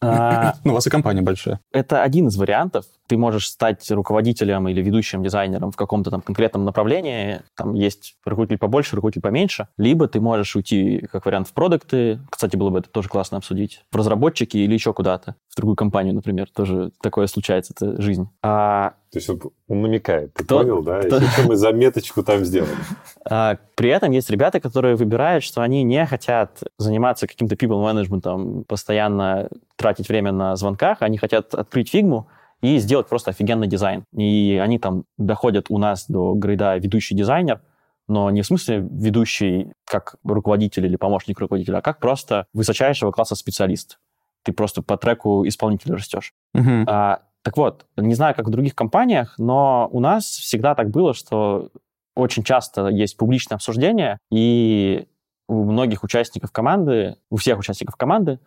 А, 0.00 0.54
ну, 0.62 0.70
у 0.70 0.74
вас 0.76 0.86
и 0.86 0.90
компания 0.90 1.20
большая. 1.20 1.58
Это 1.72 2.04
один 2.04 2.28
из 2.28 2.36
вариантов. 2.36 2.84
Ты 3.08 3.16
можешь 3.16 3.48
стать 3.48 3.90
руководителем 3.90 4.68
или 4.68 4.82
ведущим 4.82 5.22
дизайнером 5.22 5.72
в 5.72 5.76
каком-то 5.76 6.10
там 6.10 6.20
конкретном 6.20 6.64
направлении. 6.64 7.40
Там 7.56 7.74
есть 7.74 8.16
руководитель 8.24 8.58
побольше, 8.58 8.96
руководитель 8.96 9.22
поменьше. 9.22 9.68
Либо 9.76 10.08
ты 10.08 10.20
можешь 10.20 10.54
уйти, 10.54 11.06
как 11.10 11.26
вариант, 11.26 11.48
в 11.48 11.52
продукты. 11.52 12.20
Кстати, 12.30 12.56
было 12.56 12.70
бы 12.70 12.80
это 12.80 12.90
тоже 12.90 13.08
классно 13.08 13.38
обсудить. 13.38 13.84
В 13.90 13.96
разработчики 13.96 14.58
или 14.58 14.74
еще 14.74 14.92
куда-то. 14.92 15.36
В 15.48 15.56
другую 15.56 15.76
компанию, 15.76 16.14
например. 16.14 16.48
Тоже 16.54 16.92
такое 17.00 17.26
случается. 17.26 17.72
Это 17.74 18.00
жизнь. 18.00 18.28
А 18.42 18.94
то 19.10 19.18
есть 19.18 19.30
он, 19.30 19.40
он 19.68 19.80
намекает, 19.80 20.34
ты 20.34 20.44
кто, 20.44 20.58
понял, 20.58 20.82
да? 20.82 21.00
Кто... 21.00 21.16
Если 21.16 21.42
мы 21.48 21.56
заметочку 21.56 22.22
там 22.22 22.44
сделали. 22.44 22.76
А, 23.24 23.56
при 23.74 23.88
этом 23.88 24.10
есть 24.10 24.28
ребята, 24.28 24.60
которые 24.60 24.96
выбирают, 24.96 25.42
что 25.42 25.62
они 25.62 25.82
не 25.82 26.04
хотят 26.04 26.62
заниматься 26.76 27.26
каким-то 27.26 27.54
people 27.54 27.82
management, 27.82 28.64
постоянно 28.64 29.48
тратить 29.76 30.08
время 30.08 30.32
на 30.32 30.56
звонках, 30.56 31.00
они 31.00 31.16
хотят 31.16 31.54
открыть 31.54 31.90
фигму 31.90 32.28
и 32.60 32.78
сделать 32.78 33.08
просто 33.08 33.30
офигенный 33.30 33.66
дизайн. 33.66 34.04
И 34.16 34.60
они 34.62 34.78
там 34.78 35.04
доходят 35.16 35.66
у 35.68 35.78
нас 35.78 36.06
до 36.08 36.34
грейда 36.34 36.76
ведущий 36.76 37.14
дизайнер, 37.14 37.60
но 38.08 38.30
не 38.30 38.42
в 38.42 38.46
смысле 38.46 38.86
ведущий 38.90 39.72
как 39.84 40.16
руководитель 40.24 40.86
или 40.86 40.96
помощник 40.96 41.38
руководителя, 41.38 41.78
а 41.78 41.82
как 41.82 42.00
просто 42.00 42.46
высочайшего 42.52 43.12
класса 43.12 43.34
специалист. 43.34 43.98
Ты 44.42 44.52
просто 44.52 44.82
по 44.82 44.96
треку 44.96 45.46
исполнителя 45.46 45.96
растешь. 45.96 46.32
Uh-huh. 46.56 46.84
А, 46.86 47.22
так 47.42 47.56
вот, 47.56 47.86
не 47.96 48.14
знаю, 48.14 48.34
как 48.34 48.46
в 48.46 48.50
других 48.50 48.74
компаниях, 48.74 49.34
но 49.38 49.88
у 49.92 50.00
нас 50.00 50.24
всегда 50.24 50.74
так 50.74 50.90
было, 50.90 51.12
что 51.12 51.70
очень 52.14 52.42
часто 52.42 52.88
есть 52.88 53.16
публичное 53.16 53.56
обсуждение, 53.56 54.18
и 54.30 55.06
у 55.48 55.64
многих 55.64 56.02
участников 56.02 56.50
команды, 56.50 57.16
у 57.30 57.36
всех 57.36 57.58
участников 57.58 57.96
команды 57.96 58.38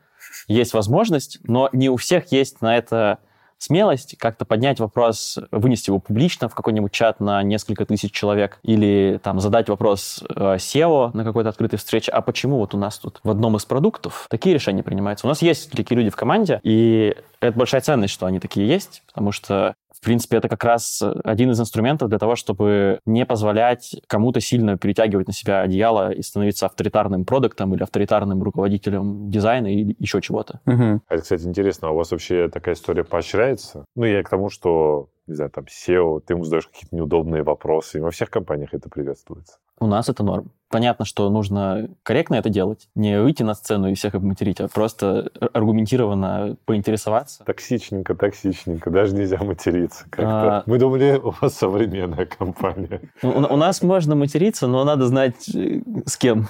есть 0.47 0.73
возможность, 0.73 1.39
но 1.43 1.69
не 1.71 1.89
у 1.89 1.95
всех 1.95 2.31
есть 2.31 2.61
на 2.61 2.77
это 2.77 3.19
смелость 3.61 4.17
как-то 4.17 4.43
поднять 4.43 4.79
вопрос, 4.79 5.37
вынести 5.51 5.91
его 5.91 5.99
публично 5.99 6.49
в 6.49 6.55
какой-нибудь 6.55 6.91
чат 6.91 7.19
на 7.19 7.43
несколько 7.43 7.85
тысяч 7.85 8.11
человек 8.11 8.59
или 8.63 9.19
там 9.23 9.39
задать 9.39 9.69
вопрос 9.69 10.23
э, 10.27 10.55
SEO 10.55 11.11
на 11.15 11.23
какой-то 11.23 11.49
открытой 11.49 11.77
встрече, 11.77 12.11
а 12.11 12.21
почему 12.21 12.57
вот 12.57 12.73
у 12.73 12.77
нас 12.77 12.97
тут 12.97 13.19
в 13.23 13.29
одном 13.29 13.55
из 13.57 13.65
продуктов 13.65 14.25
такие 14.29 14.55
решения 14.55 14.81
принимаются. 14.81 15.27
У 15.27 15.29
нас 15.29 15.43
есть 15.43 15.69
такие 15.71 15.95
люди 15.95 16.09
в 16.09 16.15
команде, 16.15 16.59
и 16.63 17.15
это 17.39 17.57
большая 17.57 17.81
ценность, 17.81 18.13
что 18.13 18.25
они 18.25 18.39
такие 18.39 18.67
есть, 18.67 19.03
потому 19.07 19.31
что 19.31 19.75
в 20.01 20.03
принципе, 20.03 20.37
это 20.37 20.49
как 20.49 20.63
раз 20.63 21.03
один 21.23 21.51
из 21.51 21.59
инструментов 21.59 22.09
для 22.09 22.17
того, 22.17 22.35
чтобы 22.35 22.99
не 23.05 23.23
позволять 23.23 24.01
кому-то 24.07 24.41
сильно 24.41 24.75
перетягивать 24.75 25.27
на 25.27 25.33
себя 25.33 25.61
одеяло 25.61 26.11
и 26.11 26.23
становиться 26.23 26.65
авторитарным 26.65 27.23
продуктом 27.23 27.75
или 27.75 27.83
авторитарным 27.83 28.41
руководителем 28.41 29.29
дизайна 29.29 29.67
или 29.67 29.95
еще 29.99 30.19
чего-то. 30.19 30.59
Угу. 30.65 31.01
А 31.07 31.13
это, 31.13 31.21
кстати, 31.21 31.43
интересно, 31.43 31.89
а 31.89 31.91
у 31.91 31.95
вас 31.97 32.09
вообще 32.11 32.49
такая 32.49 32.73
история 32.73 33.03
поощряется? 33.03 33.85
Ну, 33.95 34.05
я 34.05 34.23
к 34.23 34.29
тому, 34.29 34.49
что 34.49 35.09
не 35.27 35.35
знаю, 35.35 35.51
там, 35.51 35.65
SEO, 35.65 36.19
ты 36.21 36.33
ему 36.33 36.43
задаешь 36.43 36.67
какие-то 36.67 36.95
неудобные 36.95 37.43
вопросы. 37.43 37.99
И 37.99 38.01
во 38.01 38.09
всех 38.09 38.29
компаниях 38.29 38.73
это 38.73 38.89
приветствуется. 38.89 39.59
У 39.79 39.85
нас 39.85 40.09
это 40.09 40.23
норм. 40.23 40.51
Понятно, 40.71 41.05
что 41.05 41.29
нужно 41.29 41.89
корректно 42.03 42.35
это 42.35 42.49
делать. 42.49 42.87
Не 42.95 43.21
выйти 43.21 43.43
на 43.43 43.53
сцену 43.53 43.89
и 43.89 43.93
всех 43.93 44.15
обматерить, 44.15 44.61
а 44.61 44.67
просто 44.67 45.29
аргументированно 45.53 46.55
поинтересоваться. 46.65 47.43
Токсичненько, 47.43 48.15
токсичненько. 48.15 48.89
Даже 48.89 49.15
нельзя 49.15 49.37
материться 49.39 50.05
как-то. 50.09 50.57
А... 50.57 50.63
Мы 50.65 50.77
думали, 50.77 51.19
у 51.23 51.33
вас 51.41 51.55
современная 51.55 52.25
компания. 52.25 53.01
У, 53.21 53.27
у 53.27 53.57
нас 53.57 53.81
можно 53.81 54.15
материться, 54.15 54.67
но 54.67 54.83
надо 54.83 55.07
знать, 55.07 55.53
э, 55.53 55.81
с 56.05 56.17
кем 56.17 56.47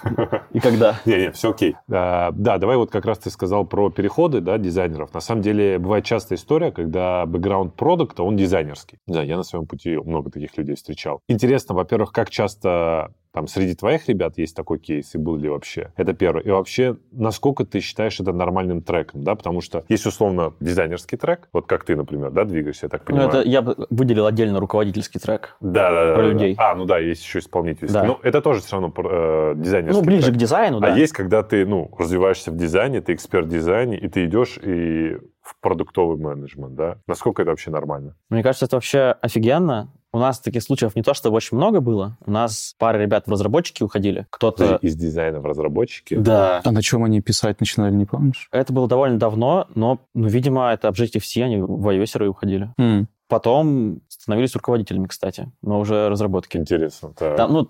и 0.51 0.59
когда. 0.59 0.99
Не-не, 1.05 1.31
все 1.31 1.51
окей. 1.51 1.75
А, 1.89 2.31
да, 2.31 2.57
давай 2.57 2.77
вот 2.77 2.91
как 2.91 3.05
раз 3.05 3.17
ты 3.19 3.29
сказал 3.31 3.65
про 3.65 3.89
переходы 3.89 4.41
да, 4.41 4.57
дизайнеров. 4.57 5.13
На 5.13 5.19
самом 5.19 5.41
деле 5.41 5.79
бывает 5.79 6.05
частая 6.05 6.37
история, 6.37 6.71
когда 6.71 7.25
бэкграунд 7.25 7.75
продукта, 7.75 8.23
он 8.23 8.37
дизайнерский. 8.37 8.99
Да, 9.07 9.23
я 9.23 9.37
на 9.37 9.43
своем 9.43 9.65
пути 9.65 9.97
много 9.97 10.29
таких 10.29 10.57
людей 10.57 10.75
встречал. 10.75 11.21
Интересно, 11.27 11.75
во-первых, 11.75 12.11
как 12.11 12.29
часто 12.29 13.11
там 13.31 13.47
среди 13.47 13.75
твоих 13.75 14.07
ребят 14.09 14.37
есть 14.37 14.55
такой 14.55 14.79
кейс, 14.79 15.15
и 15.15 15.17
был 15.17 15.37
ли 15.37 15.49
вообще? 15.49 15.91
Это 15.95 16.13
первое. 16.13 16.43
И 16.43 16.49
вообще, 16.49 16.97
насколько 17.11 17.65
ты 17.65 17.79
считаешь 17.79 18.19
это 18.19 18.33
нормальным 18.33 18.81
треком, 18.81 19.23
да? 19.23 19.35
Потому 19.35 19.61
что 19.61 19.85
есть, 19.87 20.05
условно, 20.05 20.53
дизайнерский 20.59 21.17
трек, 21.17 21.47
вот 21.53 21.65
как 21.65 21.85
ты, 21.85 21.95
например, 21.95 22.31
да, 22.31 22.43
двигаешься, 22.43 22.87
я 22.87 22.89
так 22.89 23.05
понимаю. 23.05 23.29
Ну, 23.31 23.39
это 23.39 23.49
я 23.49 23.61
выделил 23.89 24.25
отдельно 24.25 24.59
руководительский 24.59 25.19
трек. 25.19 25.55
Да, 25.61 25.91
да, 25.91 26.05
да. 26.07 26.13
Про 26.15 26.23
да, 26.23 26.29
людей. 26.29 26.55
Да. 26.55 26.71
А, 26.71 26.75
ну 26.75 26.85
да, 26.85 26.99
есть 26.99 27.23
еще 27.23 27.39
исполнительский. 27.39 27.93
Да. 27.93 28.03
Но 28.03 28.19
это 28.21 28.41
тоже 28.41 28.61
все 28.61 28.79
равно 28.79 28.93
э, 28.97 29.53
дизайнерский 29.55 30.01
Ну, 30.01 30.05
ближе 30.05 30.23
трек. 30.23 30.35
к 30.35 30.37
дизайну, 30.37 30.77
а 30.77 30.81
да. 30.81 30.93
А 30.93 30.97
есть, 30.97 31.13
когда 31.13 31.41
ты, 31.43 31.65
ну, 31.65 31.89
развиваешься 31.97 32.51
в 32.51 32.57
дизайне, 32.57 33.01
ты 33.01 33.13
эксперт 33.13 33.45
в 33.45 33.49
дизайне, 33.49 33.97
и 33.97 34.09
ты 34.09 34.25
идешь 34.25 34.57
и 34.61 35.17
в 35.41 35.59
продуктовый 35.59 36.17
менеджмент, 36.17 36.75
да? 36.75 36.97
Насколько 37.07 37.41
это 37.41 37.51
вообще 37.51 37.71
нормально? 37.71 38.15
Мне 38.29 38.43
кажется, 38.43 38.65
это 38.65 38.75
вообще 38.75 39.15
офигенно. 39.21 39.91
У 40.13 40.19
нас 40.19 40.39
таких 40.39 40.61
случаев 40.61 40.95
не 40.95 41.03
то, 41.03 41.13
что 41.13 41.31
очень 41.31 41.55
много 41.55 41.79
было. 41.79 42.17
У 42.25 42.31
нас 42.31 42.75
пара 42.77 42.97
ребят 42.97 43.27
в 43.27 43.31
разработчики 43.31 43.81
уходили. 43.81 44.27
Кто-то... 44.29 44.77
Из 44.81 44.95
дизайна 44.95 45.39
в 45.39 45.45
разработчики? 45.45 46.15
Да. 46.15 46.61
А 46.65 46.71
на 46.71 46.81
чем 46.81 47.05
они 47.05 47.21
писать 47.21 47.61
начинали, 47.61 47.93
не 47.93 48.05
помнишь? 48.05 48.49
Это 48.51 48.73
было 48.73 48.89
довольно 48.89 49.17
давно, 49.17 49.67
но, 49.73 49.99
ну, 50.13 50.27
видимо, 50.27 50.69
это 50.71 50.89
Objective-C, 50.89 51.41
они 51.41 51.61
в 51.61 51.87
iOS 51.87 52.27
уходили. 52.27 52.73
Mm. 52.77 53.05
Потом 53.29 54.01
становились 54.09 54.53
руководителями, 54.53 55.07
кстати, 55.07 55.49
но 55.61 55.79
уже 55.79 56.09
разработки. 56.09 56.57
Интересно. 56.57 57.13
Так. 57.17 57.37
Там, 57.37 57.53
ну, 57.53 57.67